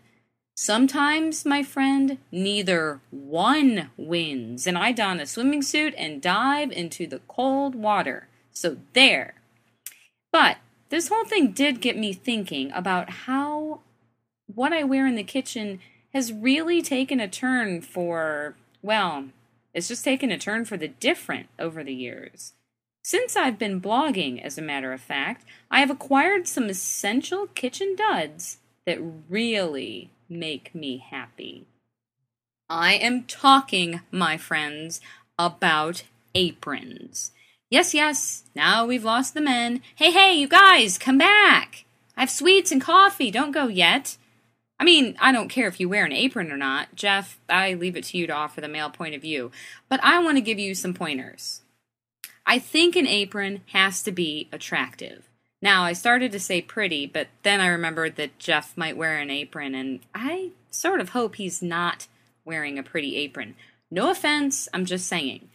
Sometimes, 0.62 1.46
my 1.46 1.64
friend, 1.64 2.18
neither 2.34 3.00
one 3.12 3.92
wins, 3.96 4.68
and 4.68 4.78
I 4.78 4.92
don 4.92 5.22
a 5.22 5.26
swimming 5.26 5.62
suit 5.62 5.96
and 5.98 6.22
dive 6.22 6.70
into 6.74 7.08
the 7.08 7.22
cold 7.30 7.76
water. 7.76 8.28
So, 8.52 8.76
there. 8.92 9.36
But 10.34 10.58
this 10.90 11.08
whole 11.08 11.24
thing 11.24 11.54
did 11.54 11.80
get 11.80 11.98
me 11.98 12.12
thinking 12.12 12.74
about 12.74 13.10
how 13.10 13.80
what 14.54 14.74
I 14.74 14.84
wear 14.84 15.08
in 15.08 15.16
the 15.16 15.24
kitchen 15.24 15.80
has 16.14 16.34
really 16.34 16.82
taken 16.82 17.22
a 17.22 17.30
turn 17.30 17.80
for, 17.80 18.58
well, 18.82 19.30
it's 19.74 19.88
just 19.88 20.04
taken 20.04 20.30
a 20.30 20.38
turn 20.38 20.66
for 20.66 20.76
the 20.76 20.90
different 20.90 21.48
over 21.58 21.86
the 21.86 21.96
years. 21.96 22.52
Since 23.02 23.38
I've 23.38 23.58
been 23.58 23.80
blogging, 23.80 24.44
as 24.44 24.58
a 24.58 24.62
matter 24.62 24.92
of 24.92 25.00
fact, 25.00 25.46
I 25.72 25.80
have 25.80 25.90
acquired 25.90 26.50
some 26.50 26.66
essential 26.66 27.48
kitchen 27.48 27.96
duds 27.96 28.58
that 28.86 29.00
really 29.30 30.10
make 30.30 30.74
me 30.76 30.98
happy. 30.98 31.66
I 32.70 32.94
am 32.94 33.24
talking, 33.24 34.02
my 34.12 34.38
friends, 34.38 35.02
about 35.38 36.04
aprons. 36.36 37.32
Yes, 37.70 37.94
yes, 37.94 38.44
now 38.56 38.86
we've 38.86 39.04
lost 39.04 39.34
the 39.34 39.42
men. 39.42 39.82
Hey, 39.96 40.12
hey, 40.12 40.34
you 40.34 40.48
guys, 40.48 40.98
come 40.98 41.18
back! 41.18 41.86
I 42.18 42.22
have 42.22 42.30
sweets 42.30 42.72
and 42.72 42.82
coffee, 42.82 43.32
don't 43.32 43.52
go 43.52 43.68
yet. 43.68 44.18
I 44.80 44.84
mean, 44.84 45.16
I 45.20 45.32
don't 45.32 45.50
care 45.50 45.68
if 45.68 45.80
you 45.80 45.90
wear 45.90 46.06
an 46.06 46.14
apron 46.14 46.52
or 46.52 46.58
not. 46.58 46.96
Jeff, 46.96 47.38
I 47.50 47.74
leave 47.74 47.96
it 47.96 48.06
to 48.06 48.18
you 48.18 48.28
to 48.28 48.34
offer 48.34 48.62
the 48.62 48.68
male 48.68 48.90
point 48.90 49.14
of 49.14 49.22
view. 49.22 49.52
But 49.90 50.00
I 50.04 50.20
want 50.20 50.38
to 50.38 50.42
give 50.42 50.58
you 50.58 50.74
some 50.74 50.94
pointers. 50.94 51.62
I 52.46 52.60
think 52.60 52.96
an 52.96 53.06
apron 53.06 53.62
has 53.68 54.02
to 54.04 54.12
be 54.12 54.50
attractive. 54.52 55.29
Now, 55.62 55.84
I 55.84 55.94
started 55.94 56.32
to 56.32 56.40
say 56.40 56.62
pretty, 56.62 57.06
but 57.06 57.28
then 57.44 57.60
I 57.60 57.68
remembered 57.68 58.16
that 58.16 58.40
Jeff 58.40 58.78
might 58.78 58.96
wear 58.96 59.18
an 59.18 59.30
apron, 59.30 59.76
and 59.76 60.00
I 60.16 60.52
sort 60.70 61.02
of 61.02 61.10
hope 61.10 61.36
he's 61.36 61.62
not 61.62 62.08
wearing 62.46 62.80
a 62.80 62.84
pretty 62.84 63.18
apron. 63.18 63.56
No 63.92 64.10
offense, 64.10 64.70
I'm 64.74 64.86
just 64.86 65.08
saying. 65.08 65.50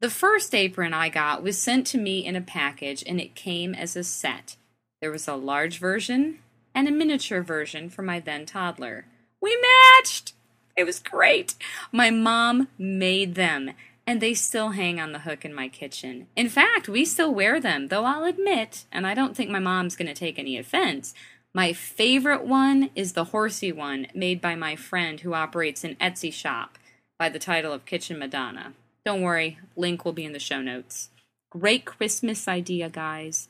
The 0.00 0.10
first 0.10 0.54
apron 0.54 0.92
I 0.92 1.08
got 1.08 1.42
was 1.42 1.56
sent 1.56 1.86
to 1.88 1.98
me 1.98 2.26
in 2.26 2.36
a 2.36 2.42
package, 2.42 3.02
and 3.06 3.18
it 3.18 3.34
came 3.34 3.74
as 3.74 3.96
a 3.96 4.04
set. 4.04 4.56
There 5.00 5.10
was 5.10 5.26
a 5.26 5.34
large 5.34 5.78
version 5.78 6.40
and 6.74 6.86
a 6.86 6.90
miniature 6.90 7.42
version 7.42 7.88
for 7.88 8.02
my 8.02 8.20
then 8.20 8.44
toddler. 8.44 9.06
We 9.40 9.56
matched! 9.56 10.34
It 10.76 10.84
was 10.84 10.98
great. 10.98 11.54
My 11.90 12.10
mom 12.10 12.68
made 12.76 13.34
them, 13.34 13.70
and 14.06 14.20
they 14.20 14.34
still 14.34 14.70
hang 14.70 15.00
on 15.00 15.12
the 15.12 15.20
hook 15.20 15.44
in 15.44 15.52
my 15.52 15.68
kitchen. 15.68 16.28
In 16.36 16.48
fact, 16.48 16.88
we 16.88 17.04
still 17.04 17.34
wear 17.34 17.60
them, 17.60 17.88
though 17.88 18.04
I'll 18.04 18.24
admit, 18.24 18.84
and 18.92 19.06
I 19.06 19.14
don't 19.14 19.36
think 19.36 19.50
my 19.50 19.58
mom's 19.58 19.96
going 19.96 20.08
to 20.08 20.14
take 20.14 20.38
any 20.38 20.56
offense, 20.56 21.12
my 21.56 21.72
favorite 21.72 22.44
one 22.44 22.90
is 22.94 23.14
the 23.14 23.24
horsey 23.24 23.72
one 23.72 24.08
made 24.14 24.42
by 24.42 24.54
my 24.54 24.76
friend 24.76 25.20
who 25.20 25.32
operates 25.32 25.84
an 25.84 25.96
Etsy 25.96 26.30
shop 26.30 26.78
by 27.18 27.30
the 27.30 27.38
title 27.38 27.72
of 27.72 27.86
Kitchen 27.86 28.18
Madonna. 28.18 28.74
Don't 29.06 29.22
worry, 29.22 29.58
link 29.74 30.04
will 30.04 30.12
be 30.12 30.26
in 30.26 30.34
the 30.34 30.38
show 30.38 30.60
notes. 30.60 31.08
Great 31.50 31.86
Christmas 31.86 32.46
idea, 32.46 32.90
guys. 32.90 33.48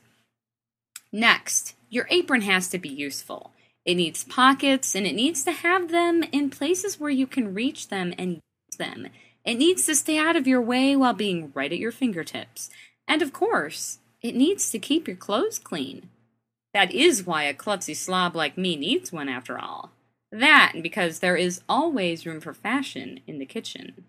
Next, 1.11 1.75
your 1.89 2.07
apron 2.09 2.41
has 2.41 2.69
to 2.69 2.77
be 2.77 2.89
useful. 2.89 3.51
It 3.83 3.95
needs 3.95 4.23
pockets 4.23 4.95
and 4.95 5.05
it 5.05 5.13
needs 5.15 5.43
to 5.43 5.51
have 5.51 5.91
them 5.91 6.23
in 6.31 6.49
places 6.49 6.99
where 6.99 7.09
you 7.09 7.27
can 7.27 7.53
reach 7.53 7.89
them 7.89 8.13
and 8.17 8.35
use 8.35 8.77
them. 8.77 9.07
It 9.47 9.55
needs 9.55 9.85
to 9.85 9.95
stay 9.95 10.17
out 10.17 10.35
of 10.35 10.45
your 10.45 10.61
way 10.61 10.93
while 10.97 11.13
being 11.13 11.53
right 11.55 11.71
at 11.71 11.79
your 11.79 11.93
fingertips. 11.93 12.69
And 13.07 13.21
of 13.21 13.31
course, 13.31 13.99
it 14.21 14.35
needs 14.35 14.69
to 14.71 14.77
keep 14.77 15.07
your 15.07 15.15
clothes 15.15 15.57
clean. 15.57 16.09
That 16.73 16.91
is 16.91 17.25
why 17.25 17.43
a 17.43 17.53
klutzy 17.53 17.95
slob 17.95 18.35
like 18.35 18.57
me 18.57 18.75
needs 18.75 19.13
one 19.13 19.29
after 19.29 19.57
all. 19.57 19.93
That 20.33 20.71
and 20.73 20.83
because 20.83 21.19
there 21.19 21.37
is 21.37 21.61
always 21.69 22.25
room 22.25 22.41
for 22.41 22.53
fashion 22.53 23.21
in 23.25 23.39
the 23.39 23.45
kitchen. 23.45 24.03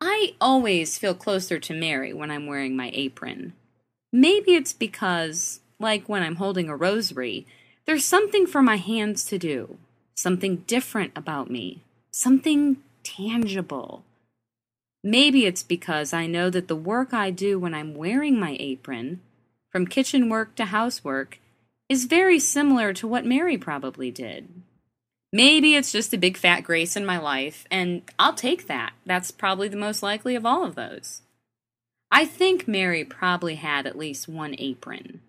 I 0.00 0.34
always 0.40 0.96
feel 0.98 1.14
closer 1.14 1.58
to 1.58 1.74
Mary 1.74 2.12
when 2.12 2.30
I'm 2.30 2.46
wearing 2.46 2.76
my 2.76 2.92
apron. 2.94 3.54
Maybe 4.12 4.54
it's 4.54 4.72
because 4.72 5.58
like 5.80 6.08
when 6.08 6.22
I'm 6.22 6.36
holding 6.36 6.68
a 6.68 6.76
rosary, 6.76 7.44
there's 7.86 8.04
something 8.04 8.46
for 8.46 8.62
my 8.62 8.76
hands 8.76 9.24
to 9.24 9.38
do, 9.38 9.78
something 10.14 10.58
different 10.68 11.10
about 11.16 11.50
me, 11.50 11.82
something 12.12 12.76
tangible. 13.02 14.04
Maybe 15.08 15.46
it's 15.46 15.62
because 15.62 16.12
I 16.12 16.26
know 16.26 16.50
that 16.50 16.68
the 16.68 16.76
work 16.76 17.14
I 17.14 17.30
do 17.30 17.58
when 17.58 17.72
I'm 17.72 17.94
wearing 17.94 18.38
my 18.38 18.58
apron, 18.60 19.22
from 19.72 19.86
kitchen 19.86 20.28
work 20.28 20.54
to 20.56 20.66
housework, 20.66 21.38
is 21.88 22.04
very 22.04 22.38
similar 22.38 22.92
to 22.92 23.08
what 23.08 23.24
Mary 23.24 23.56
probably 23.56 24.10
did. 24.10 24.50
Maybe 25.32 25.74
it's 25.74 25.92
just 25.92 26.12
a 26.12 26.18
big 26.18 26.36
fat 26.36 26.60
grace 26.60 26.94
in 26.94 27.06
my 27.06 27.16
life, 27.16 27.64
and 27.70 28.02
I'll 28.18 28.34
take 28.34 28.66
that. 28.66 28.92
That's 29.06 29.30
probably 29.30 29.68
the 29.68 29.78
most 29.78 30.02
likely 30.02 30.34
of 30.34 30.44
all 30.44 30.62
of 30.62 30.74
those. 30.74 31.22
I 32.12 32.26
think 32.26 32.68
Mary 32.68 33.02
probably 33.02 33.54
had 33.54 33.86
at 33.86 33.96
least 33.96 34.28
one 34.28 34.56
apron. 34.58 35.22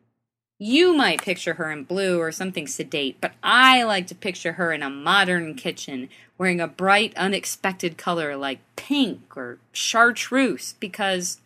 You 0.61 0.93
might 0.93 1.21
picture 1.21 1.53
her 1.53 1.71
in 1.71 1.85
blue 1.85 2.19
or 2.19 2.33
something 2.33 2.67
sedate, 2.67 3.21
but 3.21 3.31
I 3.41 3.83
like 3.83 4.07
to 4.07 4.15
picture 4.15 4.53
her 4.53 4.73
in 4.73 4.83
a 4.83 4.89
modern 4.89 5.55
kitchen 5.55 6.09
wearing 6.37 6.59
a 6.59 6.67
bright, 6.67 7.15
unexpected 7.15 7.97
color 7.97 8.35
like 8.35 8.59
pink 8.75 9.37
or 9.37 9.59
chartreuse 9.71 10.75
because, 10.81 11.39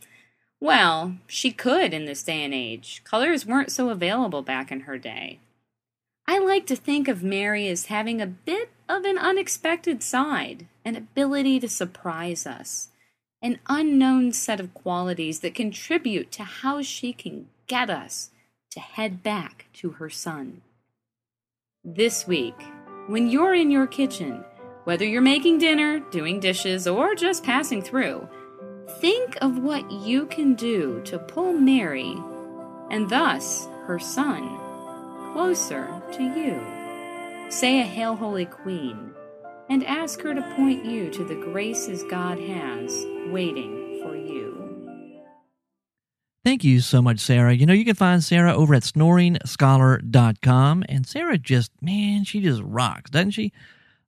well, 0.60 1.18
she 1.28 1.52
could 1.52 1.94
in 1.94 2.06
this 2.06 2.24
day 2.24 2.44
and 2.44 2.56
age. 2.56 3.04
Colors 3.04 3.46
weren't 3.46 3.72
so 3.72 3.90
available 3.90 4.42
back 4.42 4.72
in 4.72 4.82
her 4.82 4.98
day. 4.98 5.38
I 6.26 6.40
like 6.40 6.66
to 6.68 6.76
think 6.76 7.08
of 7.08 7.22
Mary 7.22 7.68
as 7.68 7.86
having 7.86 8.20
a 8.20 8.26
bit 8.26 8.72
of 8.90 9.06
an 9.06 9.20
unexpected 9.20 10.02
side, 10.02 10.66
an 10.84 10.96
ability 10.96 11.60
to 11.60 11.70
surprise 11.70 12.48
us, 12.48 12.90
an 13.44 13.60
unknown 13.70 14.34
set 14.34 14.60
of 14.60 14.74
qualities 14.74 15.42
that 15.42 15.54
contribute 15.54 16.32
to 16.32 16.44
how 16.44 16.82
she 16.82 17.14
can 17.14 17.48
get 17.68 17.92
us 17.92 18.32
to 18.74 18.80
head 18.80 19.22
back 19.22 19.68
to 19.74 19.92
her 19.92 20.10
son. 20.10 20.62
This 21.84 22.26
week, 22.26 22.60
when 23.06 23.30
you're 23.30 23.54
in 23.54 23.70
your 23.70 23.86
kitchen, 23.86 24.44
whether 24.86 25.06
you're 25.06 25.22
making 25.22 25.60
dinner, 25.60 26.00
doing 26.00 26.40
dishes, 26.40 26.88
or 26.88 27.14
just 27.14 27.44
passing 27.44 27.84
through, 27.84 28.28
think 29.00 29.38
of 29.42 29.60
what 29.60 29.92
you 29.92 30.26
can 30.26 30.56
do 30.56 31.02
to 31.06 31.20
pull 31.20 31.54
Mary, 31.54 32.18
and 32.90 33.10
thus 33.10 33.68
her 33.86 34.00
son, 34.00 34.58
closer 35.34 36.02
to 36.14 36.24
you. 36.24 36.60
Say 37.52 37.80
a 37.80 37.84
Hail 37.84 38.16
Holy 38.16 38.46
Queen, 38.46 39.14
and 39.70 39.86
ask 39.86 40.20
her 40.22 40.34
to 40.34 40.56
point 40.56 40.84
you 40.84 41.12
to 41.12 41.24
the 41.24 41.36
graces 41.36 42.02
God 42.04 42.40
has 42.40 43.06
waiting. 43.28 43.83
Thank 46.44 46.66
you 46.66 46.82
so 46.82 47.02
much, 47.02 47.20
Sarah. 47.20 47.54
You 47.54 47.66
know, 47.66 47.74
you 47.74 47.86
can 47.86 47.96
find 47.96 48.22
Sarah 48.22 48.54
over 48.54 48.76
at 48.76 48.84
snoringscholar.com. 48.84 50.84
And 50.90 51.08
Sarah 51.08 51.38
just, 51.38 51.72
man, 51.82 52.26
she 52.26 52.42
just 52.42 52.62
rocks, 52.62 53.10
doesn't 53.10 53.32
she? 53.32 53.54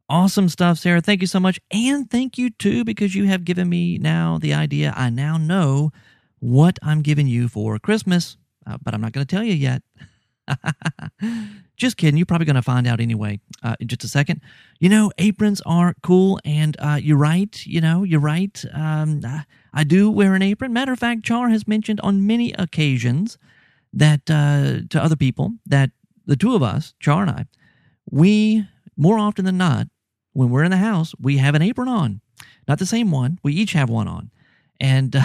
Awesome 0.10 0.50
stuff, 0.50 0.78
Sarah. 0.78 1.00
Thank 1.00 1.21
you 1.21 1.28
so 1.28 1.39
much. 1.39 1.62
And 1.71 2.12
thank 2.12 2.38
you, 2.38 2.50
too, 2.50 2.84
because 2.84 3.15
you 3.15 3.26
have 3.26 3.45
given 3.45 3.69
me 3.69 3.98
now 3.98 4.38
the 4.38 4.54
idea. 4.54 4.93
I 4.95 5.10
now 5.10 5.38
know 5.38 5.91
what 6.39 6.78
I'm 6.84 7.02
giving 7.02 7.28
you 7.28 7.48
for 7.48 7.80
Christmas, 7.80 8.36
uh, 8.67 8.78
but 8.84 8.93
I'm 8.93 9.02
not 9.02 9.13
going 9.13 9.26
to 9.26 9.36
tell 9.36 9.43
you 9.43 9.54
yet. 9.54 9.82
just 11.76 11.98
kidding. 11.98 12.18
You're 12.18 12.26
probably 12.26 12.46
going 12.46 12.56
to 12.56 12.62
find 12.62 12.88
out 12.88 13.00
anyway 13.00 13.40
uh, 13.64 13.76
in 13.80 13.88
just 13.88 14.04
a 14.04 14.08
second. 14.08 14.42
You 14.80 14.90
know, 14.90 15.12
aprons 15.18 15.62
are 15.66 15.96
cool, 16.02 16.40
and 16.46 16.76
uh, 16.80 17.00
you're 17.02 17.18
right. 17.18 17.66
You 17.66 17.82
know, 17.82 18.04
you're 18.04 18.20
right. 18.20 18.64
Um, 18.74 19.22
I 19.74 19.84
do 19.84 20.10
wear 20.10 20.36
an 20.36 20.42
apron. 20.42 20.74
Matter 20.74 20.94
of 20.94 21.00
fact, 21.00 21.24
Char 21.24 21.50
has 21.50 21.68
mentioned 21.68 22.00
on 22.02 22.26
many 22.26 22.54
occasions 22.54 23.38
that 23.94 24.30
uh, 24.30 24.88
to 24.90 25.04
other 25.04 25.16
people 25.16 25.54
that 25.66 25.92
the 26.26 26.36
two 26.36 26.56
of 26.56 26.63
us, 26.63 26.94
Char 27.00 27.21
and 27.21 27.32
I, 27.32 27.46
we 28.10 28.65
more 28.98 29.17
often 29.19 29.46
than 29.46 29.58
not, 29.58 29.88
when 30.34 30.50
we're 30.50 30.63
in 30.63 30.71
the 30.71 30.78
house, 30.78 31.13
we 31.19 31.38
have 31.38 31.56
an 31.56 31.62
apron 31.62 31.88
on. 31.88 32.21
Not 32.67 32.80
the 32.80 32.86
same 32.86 33.12
one. 33.12 33.40
We 33.44 33.54
each 33.54 33.73
have 33.73 33.90
one 33.90 34.08
on, 34.08 34.32
and 34.80 35.15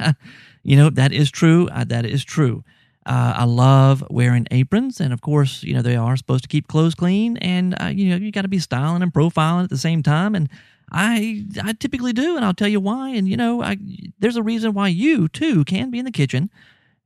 you 0.62 0.76
know 0.76 0.90
that 0.90 1.12
is 1.12 1.30
true. 1.30 1.68
Uh, 1.70 1.84
that 1.84 2.06
is 2.06 2.24
true. 2.24 2.64
Uh, 3.06 3.34
I 3.36 3.44
love 3.44 4.04
wearing 4.10 4.48
aprons, 4.50 5.00
and 5.00 5.12
of 5.12 5.20
course, 5.20 5.62
you 5.62 5.72
know 5.72 5.82
they 5.82 5.94
are 5.94 6.16
supposed 6.16 6.42
to 6.42 6.48
keep 6.48 6.66
clothes 6.66 6.96
clean, 6.96 7.36
and 7.36 7.80
uh, 7.80 7.86
you 7.86 8.10
know 8.10 8.16
you 8.16 8.32
got 8.32 8.42
to 8.42 8.48
be 8.48 8.58
styling 8.58 9.02
and 9.02 9.12
profiling 9.12 9.64
at 9.64 9.70
the 9.70 9.78
same 9.78 10.02
time. 10.02 10.34
And 10.34 10.48
I 10.90 11.44
I 11.62 11.72
typically 11.74 12.12
do, 12.12 12.34
and 12.36 12.44
I'll 12.44 12.52
tell 12.52 12.68
you 12.68 12.80
why. 12.80 13.10
And 13.10 13.28
you 13.28 13.36
know, 13.36 13.62
I, 13.62 13.76
there's 14.18 14.36
a 14.36 14.42
reason 14.42 14.74
why 14.74 14.88
you 14.88 15.28
too 15.28 15.64
can 15.64 15.90
be 15.90 16.00
in 16.00 16.04
the 16.04 16.10
kitchen, 16.10 16.50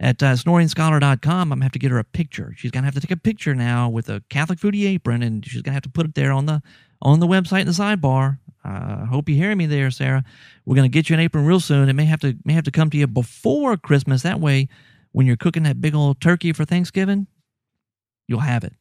at 0.00 0.22
uh, 0.22 0.34
snoringscholar.com, 0.34 1.52
I'm 1.52 1.58
going 1.58 1.60
to 1.60 1.64
have 1.64 1.72
to 1.72 1.78
get 1.78 1.90
her 1.90 1.98
a 1.98 2.04
picture. 2.04 2.54
She's 2.56 2.70
going 2.70 2.82
to 2.82 2.86
have 2.86 2.94
to 2.94 3.00
take 3.00 3.10
a 3.10 3.16
picture 3.16 3.54
now 3.54 3.88
with 3.88 4.08
a 4.08 4.22
Catholic 4.30 4.58
foodie 4.58 4.86
apron, 4.86 5.22
and 5.22 5.44
she's 5.44 5.62
going 5.62 5.72
to 5.72 5.74
have 5.74 5.82
to 5.82 5.90
put 5.90 6.06
it 6.06 6.14
there 6.14 6.32
on 6.32 6.46
the 6.46 6.62
on 7.02 7.20
the 7.20 7.26
website 7.26 7.62
in 7.62 7.66
the 7.66 7.72
sidebar. 7.72 8.38
I 8.64 8.70
uh, 8.70 9.06
hope 9.06 9.28
you 9.28 9.34
hear 9.34 9.54
me 9.56 9.66
there, 9.66 9.90
Sarah. 9.90 10.24
We're 10.64 10.76
going 10.76 10.88
to 10.90 10.92
get 10.92 11.10
you 11.10 11.14
an 11.14 11.20
apron 11.20 11.44
real 11.44 11.58
soon. 11.58 11.88
It 11.88 11.94
may 11.94 12.04
have 12.04 12.20
to 12.20 12.36
may 12.44 12.52
have 12.52 12.64
to 12.64 12.70
come 12.70 12.90
to 12.90 12.96
you 12.96 13.08
before 13.08 13.76
Christmas. 13.76 14.22
That 14.22 14.40
way, 14.40 14.68
when 15.10 15.26
you're 15.26 15.36
cooking 15.36 15.64
that 15.64 15.80
big 15.80 15.94
old 15.94 16.20
turkey 16.20 16.52
for 16.52 16.64
Thanksgiving, 16.64 17.26
you'll 18.28 18.40
have 18.40 18.62
it. 18.62 18.74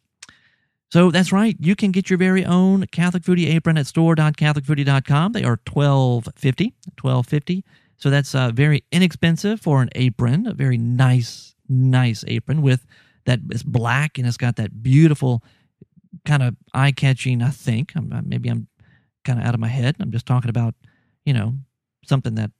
So 0.92 1.10
that's 1.10 1.32
right. 1.32 1.56
You 1.60 1.76
can 1.76 1.92
get 1.92 2.10
your 2.10 2.20
very 2.20 2.46
own 2.46 2.86
Catholic 2.88 3.24
Foodie 3.24 3.48
apron 3.48 3.78
at 3.78 3.88
store.catholicfoodie.com. 3.88 5.32
They 5.32 5.44
are 5.44 5.58
twelve 5.66 6.28
fifty, 6.36 6.76
twelve 6.96 7.26
fifty. 7.26 7.64
So 7.98 8.10
that's 8.10 8.36
uh, 8.36 8.52
very 8.52 8.84
inexpensive 8.92 9.62
for 9.62 9.82
an 9.82 9.90
apron, 9.96 10.48
a 10.48 10.54
very 10.54 10.78
nice, 10.78 11.56
nice 11.70 12.24
apron 12.28 12.62
with 12.62 12.86
that. 13.26 13.40
It's 13.50 13.64
black 13.64 14.18
and 14.18 14.28
it's 14.28 14.38
got 14.38 14.58
that 14.58 14.84
beautiful 14.84 15.44
kind 16.26 16.44
of 16.44 16.56
eye 16.74 16.92
catching. 16.92 17.42
I 17.42 17.50
think 17.50 17.94
I'm, 17.96 18.12
uh, 18.12 18.22
maybe 18.24 18.50
I'm 18.50 18.68
kind 19.26 19.40
of 19.40 19.46
out 19.46 19.54
of 19.54 19.60
my 19.60 19.68
head. 19.68 19.96
I'm 20.00 20.12
just 20.12 20.26
talking 20.26 20.50
about 20.50 20.76
you 21.26 21.34
know 21.34 21.56
something 22.06 22.36
that 22.36 22.52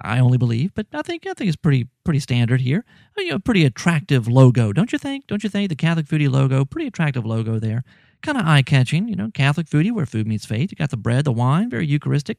I 0.00 0.18
only 0.18 0.38
believe, 0.38 0.72
but 0.74 0.86
I 0.92 1.02
think 1.02 1.26
I 1.26 1.34
think 1.34 1.48
it's 1.48 1.56
pretty 1.56 1.88
pretty 2.04 2.20
standard 2.20 2.60
here. 2.60 2.84
Uh, 3.18 3.22
you 3.22 3.30
know, 3.30 3.38
pretty 3.38 3.64
attractive 3.64 4.28
logo, 4.28 4.72
don't 4.72 4.92
you 4.92 4.98
think? 4.98 5.26
Don't 5.26 5.42
you 5.42 5.50
think 5.50 5.68
the 5.68 5.76
Catholic 5.76 6.06
Foodie 6.06 6.30
logo, 6.30 6.64
pretty 6.64 6.86
attractive 6.88 7.26
logo 7.26 7.58
there, 7.58 7.84
kind 8.22 8.38
of 8.38 8.46
eye 8.46 8.62
catching. 8.62 9.08
You 9.08 9.16
know, 9.16 9.30
Catholic 9.32 9.66
Foodie 9.66 9.92
where 9.92 10.06
food 10.06 10.26
meets 10.26 10.46
faith. 10.46 10.70
You 10.70 10.76
got 10.76 10.90
the 10.90 10.96
bread, 10.96 11.24
the 11.24 11.32
wine, 11.32 11.70
very 11.70 11.86
Eucharistic. 11.86 12.38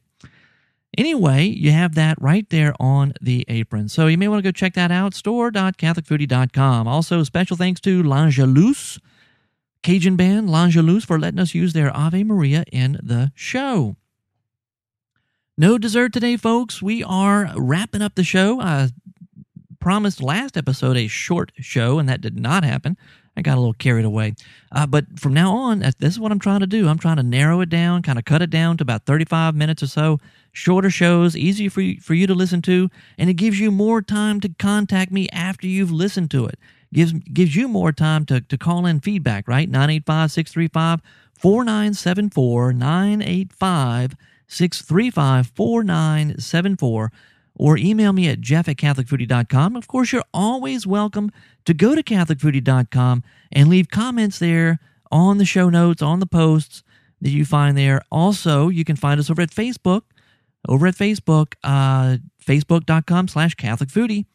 Anyway, 0.96 1.44
you 1.44 1.72
have 1.72 1.96
that 1.96 2.20
right 2.20 2.48
there 2.50 2.72
on 2.78 3.12
the 3.20 3.44
apron. 3.48 3.88
So 3.88 4.06
you 4.06 4.16
may 4.16 4.28
want 4.28 4.38
to 4.38 4.48
go 4.48 4.52
check 4.52 4.74
that 4.74 4.92
out, 4.92 5.12
store.catholicfoodie.com. 5.12 6.86
Also, 6.86 7.24
special 7.24 7.56
thanks 7.56 7.80
to 7.80 8.02
L'Angelus, 8.02 9.00
Cajun 9.84 10.16
band 10.16 10.48
L'Angelus, 10.48 11.04
for 11.04 11.18
letting 11.18 11.38
us 11.38 11.54
use 11.54 11.74
their 11.74 11.94
Ave 11.94 12.24
Maria 12.24 12.64
in 12.72 12.98
the 13.02 13.30
show. 13.34 13.96
No 15.58 15.76
dessert 15.76 16.14
today, 16.14 16.38
folks. 16.38 16.80
We 16.80 17.04
are 17.04 17.52
wrapping 17.54 18.00
up 18.00 18.14
the 18.14 18.24
show. 18.24 18.62
I 18.62 18.88
promised 19.80 20.22
last 20.22 20.56
episode 20.56 20.96
a 20.96 21.06
short 21.06 21.52
show, 21.58 21.98
and 21.98 22.08
that 22.08 22.22
did 22.22 22.40
not 22.40 22.64
happen. 22.64 22.96
I 23.36 23.42
got 23.42 23.58
a 23.58 23.60
little 23.60 23.74
carried 23.74 24.06
away. 24.06 24.34
Uh, 24.72 24.86
but 24.86 25.20
from 25.20 25.34
now 25.34 25.52
on, 25.52 25.80
this 25.80 26.14
is 26.14 26.18
what 26.18 26.32
I'm 26.32 26.38
trying 26.38 26.60
to 26.60 26.66
do. 26.66 26.88
I'm 26.88 26.98
trying 26.98 27.16
to 27.16 27.22
narrow 27.22 27.60
it 27.60 27.68
down, 27.68 28.00
kind 28.00 28.18
of 28.18 28.24
cut 28.24 28.40
it 28.40 28.48
down 28.48 28.78
to 28.78 28.82
about 28.82 29.04
35 29.04 29.54
minutes 29.54 29.82
or 29.82 29.86
so. 29.86 30.18
Shorter 30.52 30.88
shows, 30.88 31.36
easier 31.36 31.68
for 31.68 31.82
you, 31.82 32.00
for 32.00 32.14
you 32.14 32.26
to 32.26 32.34
listen 32.34 32.62
to, 32.62 32.88
and 33.18 33.28
it 33.28 33.34
gives 33.34 33.60
you 33.60 33.70
more 33.70 34.00
time 34.00 34.40
to 34.40 34.48
contact 34.48 35.12
me 35.12 35.28
after 35.30 35.66
you've 35.66 35.92
listened 35.92 36.30
to 36.30 36.46
it. 36.46 36.58
Gives 36.94 37.12
gives 37.12 37.56
you 37.56 37.66
more 37.66 37.92
time 37.92 38.24
to, 38.26 38.40
to 38.40 38.56
call 38.56 38.86
in 38.86 39.00
feedback, 39.00 39.48
right? 39.48 39.68
985 39.68 40.30
635 40.30 41.00
4974 41.34 42.72
985 42.72 44.16
635 44.46 45.46
4974 45.48 47.12
or 47.56 47.76
email 47.76 48.12
me 48.12 48.28
at 48.28 48.40
jeff 48.40 48.68
at 48.68 48.76
catholicfoodie.com. 48.76 49.76
Of 49.76 49.88
course, 49.88 50.12
you're 50.12 50.24
always 50.32 50.86
welcome 50.86 51.30
to 51.64 51.74
go 51.74 51.94
to 51.94 52.02
catholicfoodie.com 52.02 53.22
and 53.52 53.68
leave 53.68 53.90
comments 53.90 54.38
there 54.38 54.78
on 55.10 55.38
the 55.38 55.44
show 55.44 55.68
notes, 55.68 56.00
on 56.02 56.20
the 56.20 56.26
posts 56.26 56.82
that 57.20 57.30
you 57.30 57.44
find 57.44 57.76
there. 57.76 58.02
Also, 58.10 58.68
you 58.68 58.84
can 58.84 58.96
find 58.96 59.18
us 59.18 59.30
over 59.30 59.42
at 59.42 59.50
Facebook, 59.50 60.02
over 60.68 60.86
at 60.86 60.94
Facebook, 60.94 61.54
uh, 61.64 62.18
facebook.com 62.44 63.28
slash 63.28 63.56
catholicfoodie. 63.56 64.26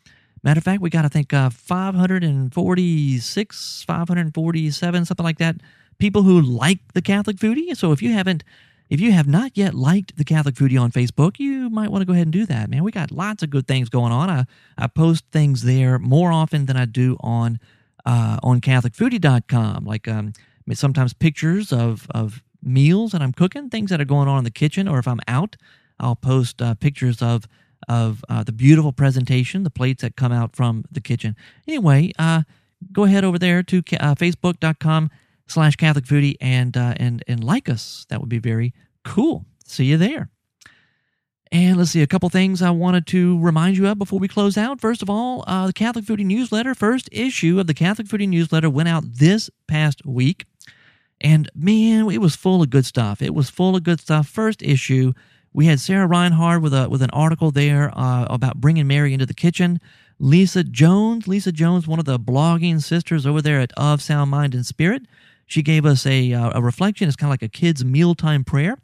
Matter 0.44 0.60
of 0.60 0.64
fact, 0.64 0.82
we 0.82 0.90
got, 0.90 1.06
I 1.06 1.10
think, 1.10 1.34
uh, 1.34 1.50
546, 1.50 3.84
547, 3.86 5.06
something 5.06 5.24
like 5.24 5.38
that, 5.40 5.58
people 5.98 6.24
who 6.24 6.42
like 6.42 6.80
the 6.94 7.02
Catholic 7.02 7.38
Foodie. 7.38 7.76
So 7.76 7.92
if 7.92 8.02
you 8.02 8.14
haven't 8.14 8.44
if 8.90 9.00
you 9.00 9.12
have 9.12 9.28
not 9.28 9.56
yet 9.56 9.76
liked 9.76 10.18
the 10.18 10.24
Catholic 10.24 10.56
Foodie 10.56 10.82
on 10.82 10.92
Facebook, 10.92 11.38
you 11.38 11.70
might 11.70 11.92
want 11.92 12.02
to 12.02 12.06
go 12.06 12.14
ahead 12.14 12.26
and 12.26 12.34
do 12.34 12.46
that, 12.48 12.70
man. 12.70 12.84
We 12.84 12.92
got 12.92 13.12
lots 13.12 13.44
of 13.44 13.52
good 13.52 13.68
things 13.68 13.88
going 13.88 14.12
on. 14.12 14.32
I, 14.32 14.46
I 14.78 14.88
post 14.88 15.26
things 15.32 15.62
there 15.62 16.00
more 16.00 16.32
often 16.32 16.66
than 16.66 16.76
I 16.76 16.86
do 16.86 17.16
on 17.20 17.60
uh, 18.06 18.40
on 18.42 18.62
CatholicFoodie.com, 18.62 19.86
like 19.86 20.08
um, 20.08 20.34
sometimes 20.74 21.14
pictures 21.14 21.72
of 21.72 22.08
of 22.16 22.42
meals 22.64 23.12
that 23.12 23.22
I'm 23.22 23.34
cooking, 23.34 23.70
things 23.70 23.92
that 23.92 24.02
are 24.02 24.06
going 24.06 24.28
on 24.28 24.40
in 24.40 24.44
the 24.44 24.52
kitchen, 24.52 24.88
or 24.88 24.98
if 24.98 25.08
I'm 25.08 25.20
out, 25.28 25.56
I'll 26.00 26.16
post 26.16 26.62
uh, 26.62 26.74
pictures 26.74 27.22
of 27.22 27.48
of 27.88 28.24
uh, 28.30 28.44
the 28.44 28.52
beautiful 28.52 28.92
presentation, 28.92 29.64
the 29.64 29.70
plates 29.70 30.02
that 30.02 30.16
come 30.16 30.32
out 30.32 30.56
from 30.56 30.86
the 30.92 31.02
kitchen. 31.02 31.36
Anyway, 31.68 32.12
uh, 32.20 32.44
go 32.92 33.04
ahead 33.04 33.24
over 33.24 33.40
there 33.40 33.64
to 33.64 33.78
uh, 34.00 34.16
Facebook.com 34.16 35.10
slash 35.48 35.76
Catholic 35.76 36.06
Foodie 36.06 36.36
and 36.42 36.76
uh, 36.78 36.94
and 36.98 37.24
and 37.28 37.44
like 37.44 37.70
us. 37.70 38.06
That 38.10 38.20
would 38.20 38.30
be 38.30 38.40
very 38.40 38.74
cool. 39.04 39.46
See 39.66 39.86
you 39.86 39.98
there. 39.98 40.30
And 41.52 41.78
let's 41.78 41.92
see 41.92 42.04
a 42.04 42.08
couple 42.08 42.30
things 42.30 42.62
I 42.62 42.70
wanted 42.70 43.08
to 43.08 43.40
remind 43.40 43.76
you 43.76 43.88
of 43.88 43.98
before 43.98 44.20
we 44.20 44.28
close 44.28 44.56
out. 44.56 44.80
First 44.80 45.02
of 45.02 45.10
all, 45.10 45.44
uh, 45.48 45.66
the 45.66 45.74
Catholic 45.74 46.06
Foodie 46.06 46.26
newsletter, 46.26 46.76
first 46.76 47.10
issue 47.12 47.60
of 47.60 47.66
the 47.66 47.74
Catholic 47.74 48.08
Foodie 48.08 48.30
newsletter 48.30 48.70
went 48.70 48.88
out 48.88 49.04
this 49.04 49.50
past 49.68 50.06
week, 50.06 50.46
and 51.20 51.50
man, 51.56 52.10
it 52.12 52.20
was 52.22 52.36
full 52.36 52.62
of 52.62 52.70
good 52.70 52.86
stuff. 52.86 53.20
It 53.22 53.34
was 53.34 53.50
full 53.50 53.76
of 53.76 53.84
good 53.84 54.00
stuff. 54.00 54.28
First 54.28 54.62
issue, 54.62 55.14
we 55.54 55.66
had 55.66 55.80
Sarah 55.80 56.08
Reinhard 56.08 56.62
with 56.62 56.74
a 56.74 56.90
with 56.90 57.02
an 57.02 57.10
article 57.12 57.52
there 57.52 57.92
uh, 57.98 58.26
about 58.30 58.62
bringing 58.62 58.88
Mary 58.88 59.14
into 59.14 59.26
the 59.26 59.34
kitchen. 59.34 59.80
Lisa 60.20 60.64
Jones, 60.64 61.28
Lisa 61.28 61.52
Jones, 61.52 61.88
one 61.88 61.98
of 61.98 62.06
the 62.06 62.20
blogging 62.20 62.82
sisters 62.82 63.26
over 63.26 63.42
there 63.42 63.62
at 63.62 63.72
Of 63.78 64.02
Sound 64.02 64.30
Mind 64.30 64.54
and 64.54 64.66
Spirit, 64.66 65.04
she 65.46 65.64
gave 65.64 65.86
us 65.86 66.06
a, 66.06 66.34
uh, 66.34 66.52
a 66.56 66.62
reflection. 66.62 67.08
It's 67.08 67.16
kind 67.16 67.30
of 67.30 67.34
like 67.34 67.42
a 67.42 67.48
kid's 67.48 67.86
mealtime 67.86 68.44
prayer. 68.44 68.78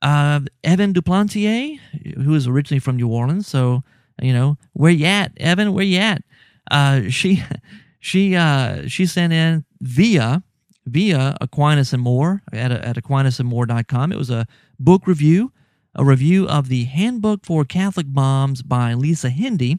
Uh, 0.00 0.40
Evan 0.62 0.92
Duplantier, 0.92 1.78
who 2.16 2.34
is 2.34 2.46
originally 2.46 2.78
from 2.78 2.96
New 2.96 3.08
Orleans, 3.08 3.46
so 3.46 3.82
you 4.20 4.32
know 4.32 4.56
where 4.72 4.90
you 4.90 5.06
at, 5.06 5.32
Evan? 5.36 5.72
Where 5.72 5.84
you 5.84 5.98
at? 5.98 6.22
Uh, 6.70 7.02
she 7.08 7.42
she 8.00 8.34
uh, 8.34 8.88
she 8.88 9.06
sent 9.06 9.32
in 9.32 9.64
via 9.80 10.42
via 10.86 11.36
Aquinas 11.40 11.92
and 11.92 12.02
More 12.02 12.42
at, 12.52 12.72
at 12.72 12.96
aquinasandmore.com. 12.96 14.12
It 14.12 14.18
was 14.18 14.30
a 14.30 14.46
book 14.80 15.06
review, 15.06 15.52
a 15.94 16.04
review 16.04 16.48
of 16.48 16.68
the 16.68 16.84
Handbook 16.84 17.44
for 17.44 17.64
Catholic 17.64 18.06
Moms 18.06 18.62
by 18.62 18.94
Lisa 18.94 19.28
Hendey. 19.30 19.78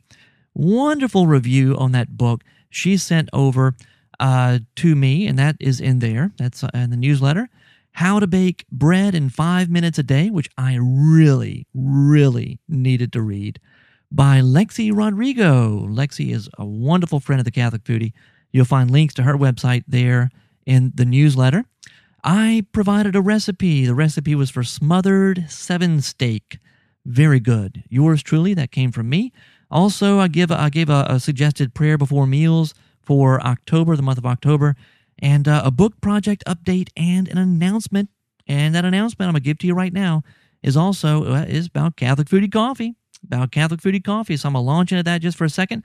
Wonderful 0.54 1.28
review 1.28 1.76
on 1.78 1.92
that 1.94 2.18
book. 2.18 2.44
She 2.70 2.98
sent 2.98 3.30
over 3.34 3.76
uh, 4.20 4.60
to 4.78 4.96
me, 4.96 5.28
and 5.28 5.38
that 5.40 5.56
is 5.60 5.80
in 5.80 6.00
there. 6.00 6.32
That's 6.38 6.64
uh, 6.64 6.70
in 6.74 6.92
the 6.92 6.98
newsletter. 6.98 7.50
How 7.94 8.20
to 8.20 8.28
bake 8.28 8.66
bread 8.72 9.14
in 9.14 9.30
five 9.30 9.70
minutes 9.70 10.00
a 10.00 10.04
day, 10.04 10.30
which 10.30 10.50
I 10.58 10.78
really, 10.80 11.68
really 11.74 12.60
needed 12.68 13.14
to 13.14 13.22
read 13.22 13.60
by 14.12 14.42
Lexi 14.42 14.96
Rodrigo. 14.96 15.88
Lexi 15.88 16.34
is 16.34 16.50
a 16.58 16.66
wonderful 16.66 17.20
friend 17.20 17.40
of 17.40 17.46
the 17.46 17.52
Catholic 17.52 17.84
Foodie. 17.84 18.14
You'll 18.52 18.66
find 18.66 18.90
links 18.90 19.16
to 19.16 19.24
her 19.24 19.36
website 19.36 19.84
there 19.88 20.30
in 20.66 20.92
the 20.96 21.06
newsletter. 21.06 21.66
I 22.24 22.66
provided 22.72 23.16
a 23.16 23.22
recipe. 23.22 23.86
The 23.86 23.96
recipe 23.96 24.34
was 24.34 24.50
for 24.50 24.64
smothered 24.64 25.46
seven 25.50 26.02
steak. 26.02 26.60
Very 27.06 27.42
good. 27.42 27.84
Yours 27.90 28.24
truly, 28.24 28.54
that 28.54 28.72
came 28.72 28.92
from 28.92 29.10
me. 29.10 29.34
Also, 29.70 30.20
I 30.20 30.30
give 30.30 30.52
I 30.52 30.70
gave 30.70 30.90
a, 30.90 31.06
a 31.10 31.20
suggested 31.20 31.74
prayer 31.74 31.98
before 31.98 32.26
meals 32.26 32.74
for 33.02 33.42
October, 33.42 33.96
the 33.96 34.04
month 34.04 34.18
of 34.18 34.26
October, 34.26 34.76
and 35.20 35.48
uh, 35.48 35.64
a 35.66 35.72
book 35.72 36.00
project 36.00 36.44
update 36.48 36.90
and 36.96 37.28
an 37.28 37.38
announcement. 37.38 38.10
And 38.48 38.74
that 38.76 38.86
announcement 38.86 39.28
I'm 39.28 39.34
gonna 39.34 39.42
give 39.42 39.58
to 39.60 39.68
you 39.68 39.74
right 39.74 39.92
now 39.92 40.24
is 40.62 40.78
also 40.78 41.26
uh, 41.26 41.46
is 41.48 41.68
about 41.68 41.98
Catholic 41.98 42.30
Foodie 42.30 42.52
Coffee, 42.52 42.96
about 43.26 43.52
Catholic 43.52 43.82
Foodie 43.82 44.04
Coffee. 44.04 44.38
So 44.38 44.48
I'm 44.48 44.54
gonna 44.54 44.66
launch 44.66 44.94
into 44.94 45.04
that 45.04 45.22
just 45.22 45.38
for 45.38 45.44
a 45.44 45.50
second. 45.50 45.84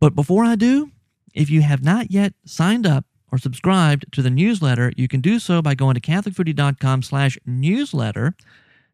But 0.00 0.16
before 0.16 0.44
I 0.44 0.56
do, 0.56 0.90
if 1.32 1.48
you 1.48 1.62
have 1.62 1.84
not 1.84 2.10
yet 2.10 2.34
signed 2.44 2.86
up 2.86 3.04
or 3.34 3.38
subscribed 3.38 4.06
to 4.12 4.22
the 4.22 4.30
newsletter, 4.30 4.92
you 4.96 5.08
can 5.08 5.20
do 5.20 5.40
so 5.40 5.60
by 5.60 5.74
going 5.74 5.96
to 5.96 6.00
catholicfoodie.com 6.00 7.02
slash 7.02 7.36
newsletter. 7.44 8.36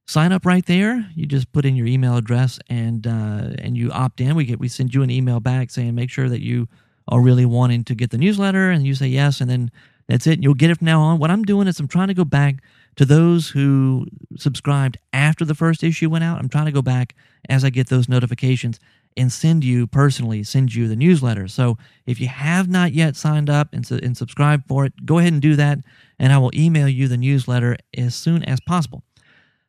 Sign 0.07 0.32
up 0.32 0.47
right 0.47 0.64
there. 0.64 1.07
You 1.14 1.26
just 1.26 1.53
put 1.53 1.66
in 1.66 1.76
your 1.76 1.86
email 1.86 2.16
address 2.16 2.59
and 2.70 3.07
uh, 3.07 3.55
and 3.59 3.76
you 3.76 3.91
opt 3.93 4.20
in. 4.20 4.34
We 4.34 4.47
get 4.47 4.59
we 4.59 4.68
send 4.68 4.95
you 4.95 5.03
an 5.03 5.11
email 5.11 5.41
back 5.41 5.70
saying 5.70 5.95
make 5.95 6.11
sure 6.11 6.30
that 6.30 6.41
you 6.43 6.68
are 7.07 7.20
really 7.20 7.45
wanting 7.45 7.84
to 7.84 7.95
get 7.95 8.11
the 8.11 8.18
newsletter 8.18 8.70
and 8.70 8.86
you 8.86 8.95
say 8.95 9.09
yes 9.09 9.43
and 9.43 9.51
then 9.51 9.70
That's 10.09 10.26
it. 10.26 10.43
You'll 10.43 10.55
get 10.55 10.70
it 10.70 10.78
from 10.78 10.86
now 10.86 11.01
on. 11.03 11.18
What 11.18 11.30
I'm 11.30 11.45
doing 11.45 11.68
is 11.68 11.78
I'm 11.78 11.86
trying 11.86 12.09
to 12.09 12.14
go 12.14 12.24
back 12.24 12.57
to 12.97 13.05
those 13.05 13.51
who 13.51 14.07
subscribed 14.36 14.99
after 15.12 15.45
the 15.45 15.55
first 15.55 15.84
issue 15.84 16.11
went 16.11 16.24
out. 16.24 16.38
I'm 16.38 16.49
trying 16.49 16.66
to 16.66 16.72
go 16.72 16.82
back 16.82 17.14
as 17.49 17.64
I 17.64 17.70
get 17.70 17.88
those 17.88 18.09
notifications 18.09 18.80
and 19.16 19.32
send 19.32 19.64
you 19.64 19.86
personally, 19.86 20.42
send 20.42 20.74
you 20.74 20.88
the 20.88 20.96
newsletter. 20.96 21.48
So 21.48 21.78
if 22.06 22.20
you 22.20 22.28
have 22.28 22.68
not 22.68 22.92
yet 22.92 23.16
signed 23.16 23.50
up 23.50 23.68
and, 23.72 23.88
and 23.90 24.16
subscribed 24.16 24.66
for 24.66 24.84
it, 24.84 25.04
go 25.04 25.18
ahead 25.18 25.32
and 25.32 25.42
do 25.42 25.56
that, 25.56 25.78
and 26.18 26.32
I 26.32 26.38
will 26.38 26.52
email 26.54 26.88
you 26.88 27.08
the 27.08 27.16
newsletter 27.16 27.76
as 27.96 28.14
soon 28.14 28.44
as 28.44 28.61
possible. 28.61 29.02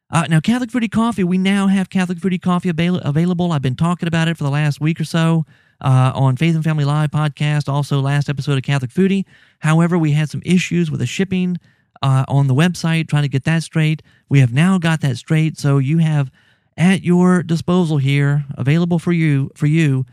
Uh, 0.10 0.26
now, 0.30 0.42
Catholic 0.42 0.70
Foodie 0.70 0.92
Coffee, 0.92 1.24
we 1.24 1.38
now 1.38 1.68
have 1.68 1.90
Catholic 1.90 2.18
Foodie 2.18 2.42
Coffee 2.42 2.70
avail- 2.70 2.98
available. 2.98 3.54
I've 3.54 3.62
been 3.62 3.76
talking 3.76 4.08
about 4.08 4.28
it 4.28 4.38
for 4.38 4.44
the 4.44 4.50
last 4.50 4.82
week 4.82 5.00
or 5.00 5.06
so 5.06 5.46
uh, 5.80 6.12
on 6.14 6.36
Faith 6.36 6.54
and 6.54 6.64
Family 6.64 6.84
Live 6.84 7.12
podcast, 7.12 7.70
also 7.70 8.02
last 8.02 8.30
episode 8.30 8.58
of 8.58 8.64
Catholic 8.64 8.92
Foodie. 8.92 9.24
However, 9.60 9.98
we 9.98 10.12
had 10.12 10.30
some 10.30 10.42
issues 10.46 10.92
with 10.92 11.00
the 11.00 11.06
shipping 11.06 11.58
uh, 12.02 12.26
on 12.28 12.48
the 12.48 12.54
website, 12.54 13.08
trying 13.08 13.24
to 13.24 13.30
get 13.30 13.46
that 13.46 13.64
straight. 13.64 14.02
We 14.28 14.40
have 14.40 14.52
now 14.52 14.78
got 14.78 15.00
that 15.02 15.18
straight, 15.18 15.58
so 15.58 15.78
you 15.78 16.00
have 16.00 16.30
at 16.78 17.04
your 17.04 17.44
disposal 17.44 17.98
here, 17.98 18.46
available 18.58 19.00
for 19.00 19.12
you, 19.12 19.52
for 19.56 19.68
you, 19.68 20.06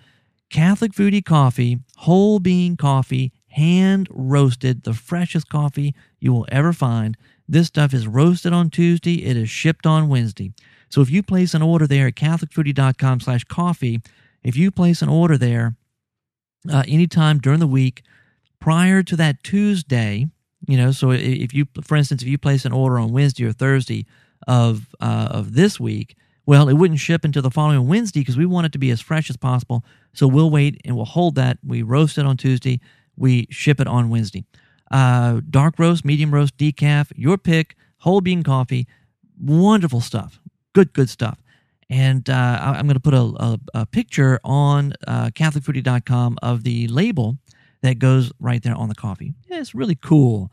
Catholic 0.50 0.92
Foodie 0.92 1.24
Coffee, 1.24 1.78
whole 1.96 2.38
bean 2.40 2.76
coffee, 2.76 3.32
hand 3.48 4.08
roasted, 4.10 4.84
the 4.84 4.94
freshest 4.94 5.48
coffee 5.48 5.94
you 6.20 6.32
will 6.32 6.46
ever 6.50 6.72
find. 6.72 7.16
This 7.48 7.68
stuff 7.68 7.94
is 7.94 8.06
roasted 8.06 8.52
on 8.52 8.70
Tuesday. 8.70 9.24
It 9.24 9.36
is 9.36 9.50
shipped 9.50 9.86
on 9.86 10.08
Wednesday. 10.08 10.52
So 10.90 11.00
if 11.00 11.10
you 11.10 11.22
place 11.22 11.54
an 11.54 11.62
order 11.62 11.86
there 11.86 12.06
at 12.06 12.14
catholicfoodie.com 12.14 13.20
slash 13.20 13.44
coffee, 13.44 14.00
if 14.42 14.56
you 14.56 14.70
place 14.70 15.02
an 15.02 15.08
order 15.08 15.36
there 15.36 15.76
uh, 16.70 16.84
anytime 16.86 17.38
during 17.38 17.60
the 17.60 17.66
week 17.66 18.02
prior 18.60 19.02
to 19.02 19.16
that 19.16 19.42
Tuesday, 19.42 20.26
you 20.66 20.76
know, 20.76 20.90
so 20.90 21.10
if 21.12 21.54
you, 21.54 21.66
for 21.82 21.96
instance, 21.96 22.22
if 22.22 22.28
you 22.28 22.38
place 22.38 22.64
an 22.64 22.72
order 22.72 22.98
on 22.98 23.12
Wednesday 23.12 23.44
or 23.44 23.52
Thursday 23.52 24.06
of 24.46 24.86
uh, 25.00 25.28
of 25.30 25.54
this 25.54 25.78
week, 25.78 26.16
well, 26.48 26.70
it 26.70 26.72
wouldn't 26.72 26.98
ship 26.98 27.26
until 27.26 27.42
the 27.42 27.50
following 27.50 27.86
Wednesday 27.86 28.20
because 28.20 28.38
we 28.38 28.46
want 28.46 28.64
it 28.64 28.72
to 28.72 28.78
be 28.78 28.90
as 28.90 29.02
fresh 29.02 29.28
as 29.28 29.36
possible. 29.36 29.84
So 30.14 30.26
we'll 30.26 30.48
wait 30.48 30.80
and 30.82 30.96
we'll 30.96 31.04
hold 31.04 31.34
that. 31.34 31.58
We 31.62 31.82
roast 31.82 32.16
it 32.16 32.24
on 32.24 32.38
Tuesday. 32.38 32.80
We 33.18 33.48
ship 33.50 33.78
it 33.80 33.86
on 33.86 34.08
Wednesday. 34.08 34.46
Uh, 34.90 35.42
dark 35.50 35.78
roast, 35.78 36.06
medium 36.06 36.32
roast, 36.32 36.56
decaf, 36.56 37.12
your 37.14 37.36
pick, 37.36 37.76
whole 37.98 38.22
bean 38.22 38.42
coffee, 38.42 38.86
wonderful 39.38 40.00
stuff. 40.00 40.40
Good, 40.72 40.94
good 40.94 41.10
stuff. 41.10 41.38
And 41.90 42.30
uh, 42.30 42.58
I'm 42.62 42.86
going 42.86 42.94
to 42.94 43.00
put 43.00 43.12
a, 43.12 43.20
a, 43.20 43.60
a 43.74 43.84
picture 43.84 44.40
on 44.42 44.94
uh, 45.06 45.26
CatholicFoodie.com 45.26 46.38
of 46.42 46.64
the 46.64 46.88
label 46.88 47.36
that 47.82 47.98
goes 47.98 48.32
right 48.40 48.62
there 48.62 48.74
on 48.74 48.88
the 48.88 48.94
coffee. 48.94 49.34
Yeah, 49.50 49.60
it's 49.60 49.74
really 49.74 49.96
cool. 49.96 50.50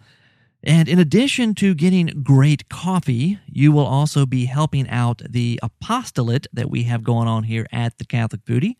And 0.65 0.89
in 0.89 0.97
addition 0.97 1.53
to 1.55 1.75
getting 1.75 2.23
great 2.23 2.69
coffee, 2.69 3.39
you 3.45 3.71
will 3.71 3.85
also 3.85 4.25
be 4.25 4.45
helping 4.45 4.89
out 4.89 5.21
the 5.29 5.59
apostolate 5.61 6.47
that 6.53 6.71
we 6.71 6.83
have 6.83 7.03
going 7.03 7.27
on 7.27 7.43
here 7.43 7.67
at 7.71 7.99
the 7.99 8.05
Catholic 8.05 8.43
Foodie, 8.45 8.75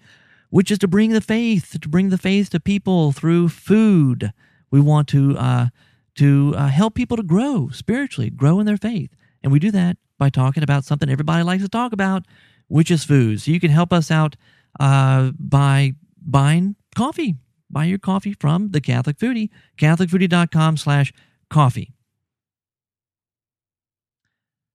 which 0.50 0.72
is 0.72 0.80
to 0.80 0.88
bring 0.88 1.12
the 1.12 1.22
faith, 1.22 1.78
to 1.80 1.88
bring 1.88 2.10
the 2.10 2.18
faith 2.18 2.50
to 2.50 2.60
people 2.60 3.12
through 3.12 3.50
food. 3.50 4.34
We 4.72 4.82
want 4.82 5.08
to 5.10 5.38
uh, 5.38 5.68
to 6.16 6.56
uh, 6.58 6.68
help 6.68 6.96
people 6.96 7.18
to 7.18 7.24
grow 7.24 7.70
spiritually, 7.70 8.32
grow 8.32 8.60
in 8.60 8.66
their 8.66 8.78
faith, 8.78 9.12
and 9.44 9.52
we 9.52 9.60
do 9.60 9.70
that 9.72 9.98
by 10.18 10.30
talking 10.30 10.64
about 10.64 10.86
something 10.86 11.10
everybody 11.10 11.44
likes 11.44 11.62
to 11.62 11.70
talk 11.70 11.94
about, 11.94 12.26
which 12.68 12.90
is 12.90 13.04
food. 13.04 13.42
So 13.42 13.52
you 13.52 13.60
can 13.60 13.70
help 13.70 13.94
us 13.94 14.10
out 14.10 14.36
uh, 14.80 15.32
by 15.38 15.94
buying 16.20 16.78
coffee. 16.96 17.36
Buy 17.70 17.86
your 17.86 18.00
coffee 18.00 18.34
from 18.40 18.72
the 18.72 18.82
Catholic 18.82 19.18
Foodie, 19.18 19.50
catholicfoodie.com 19.78 20.78
slash 20.78 21.12
coffee. 21.50 21.94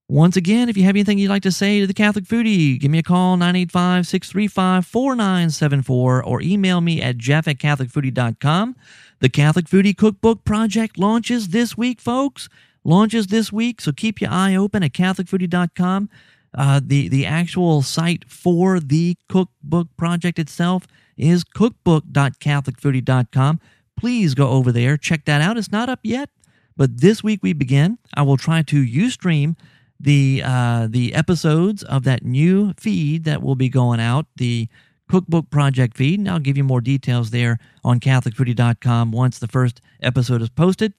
Once 0.08 0.36
again, 0.36 0.68
if 0.68 0.76
you 0.76 0.82
have 0.82 0.96
anything 0.96 1.18
you'd 1.18 1.28
like 1.28 1.42
to 1.42 1.52
say 1.52 1.78
to 1.78 1.86
the 1.86 1.94
Catholic 1.94 2.24
Foodie, 2.24 2.80
give 2.80 2.90
me 2.90 2.98
a 2.98 3.02
call, 3.02 3.36
985 3.36 4.08
635 4.08 4.84
4974, 4.84 6.24
or 6.24 6.42
email 6.42 6.80
me 6.80 7.00
at 7.00 7.16
jeff 7.16 7.46
at 7.46 7.58
catholicfoodie.com. 7.58 8.74
The 9.20 9.28
Catholic 9.28 9.66
Foodie 9.66 9.96
Cookbook 9.96 10.44
Project 10.44 10.98
launches 10.98 11.50
this 11.50 11.76
week, 11.76 12.00
folks. 12.00 12.48
Launches 12.82 13.28
this 13.28 13.52
week, 13.52 13.80
so 13.80 13.92
keep 13.92 14.20
your 14.20 14.32
eye 14.32 14.56
open 14.56 14.82
at 14.82 14.92
catholicfoodie.com. 14.92 16.10
Uh, 16.52 16.80
the, 16.82 17.08
the 17.08 17.24
actual 17.24 17.82
site 17.82 18.28
for 18.28 18.80
the 18.80 19.16
cookbook 19.28 19.86
project 19.96 20.40
itself 20.40 20.88
is 21.16 21.44
cookbook.catholicfoodie.com. 21.44 23.60
Please 23.96 24.34
go 24.34 24.48
over 24.48 24.72
there, 24.72 24.96
check 24.96 25.24
that 25.26 25.40
out. 25.40 25.56
It's 25.56 25.70
not 25.70 25.88
up 25.88 26.00
yet, 26.02 26.30
but 26.76 27.00
this 27.00 27.22
week 27.22 27.40
we 27.42 27.52
begin. 27.52 27.98
I 28.14 28.22
will 28.22 28.36
try 28.36 28.62
to 28.62 28.84
Ustream 28.84 29.56
the 29.98 30.42
uh, 30.44 30.88
the 30.90 31.14
episodes 31.14 31.82
of 31.82 32.04
that 32.04 32.24
new 32.24 32.72
feed 32.74 33.24
that 33.24 33.42
will 33.42 33.54
be 33.54 33.68
going 33.68 34.00
out, 34.00 34.26
the 34.36 34.68
Cookbook 35.10 35.50
Project 35.50 35.96
feed, 35.96 36.20
and 36.20 36.28
I'll 36.28 36.38
give 36.38 36.56
you 36.56 36.64
more 36.64 36.80
details 36.80 37.30
there 37.30 37.58
on 37.84 38.00
CatholicFoodie.com 38.00 39.12
once 39.12 39.38
the 39.38 39.48
first 39.48 39.80
episode 40.02 40.40
is 40.40 40.48
posted. 40.48 40.94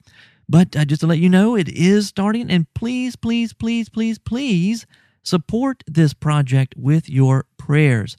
But 0.48 0.76
uh, 0.76 0.86
just 0.86 1.02
to 1.02 1.08
let 1.08 1.20
you 1.20 1.30
know, 1.30 1.56
it 1.56 1.70
is 1.70 2.08
starting, 2.08 2.52
and 2.52 2.72
please, 2.74 3.16
please, 3.16 3.54
please, 3.54 3.88
please, 3.88 4.20
please 4.20 4.86
support 5.24 5.84
this 5.88 6.14
project 6.14 6.76
with 6.78 7.10
your 7.10 7.46
prayers. 7.58 8.18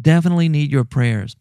Definitely 0.00 0.48
need 0.48 0.70
your 0.70 0.84
prayers. 0.84 1.36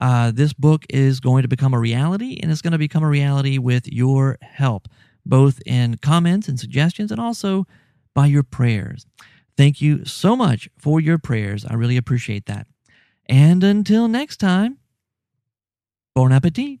Uh, 0.00 0.30
this 0.30 0.52
book 0.52 0.84
is 0.88 1.18
going 1.18 1.42
to 1.42 1.48
become 1.48 1.74
a 1.74 1.80
reality, 1.80 2.38
and 2.40 2.52
it's 2.52 2.62
going 2.62 2.72
to 2.72 2.78
become 2.78 3.02
a 3.02 3.08
reality 3.08 3.58
with 3.58 3.92
your 3.92 4.38
help, 4.40 4.86
both 5.28 5.60
in 5.66 5.98
comments 5.98 6.48
and 6.48 6.58
suggestions, 6.58 7.12
and 7.12 7.20
also 7.20 7.66
by 8.14 8.26
your 8.26 8.42
prayers. 8.42 9.06
Thank 9.56 9.80
you 9.80 10.04
so 10.04 10.34
much 10.34 10.68
for 10.78 11.00
your 11.00 11.18
prayers. 11.18 11.64
I 11.64 11.74
really 11.74 11.96
appreciate 11.96 12.46
that. 12.46 12.66
And 13.26 13.62
until 13.62 14.08
next 14.08 14.38
time, 14.38 14.78
bon 16.14 16.32
appetit. 16.32 16.80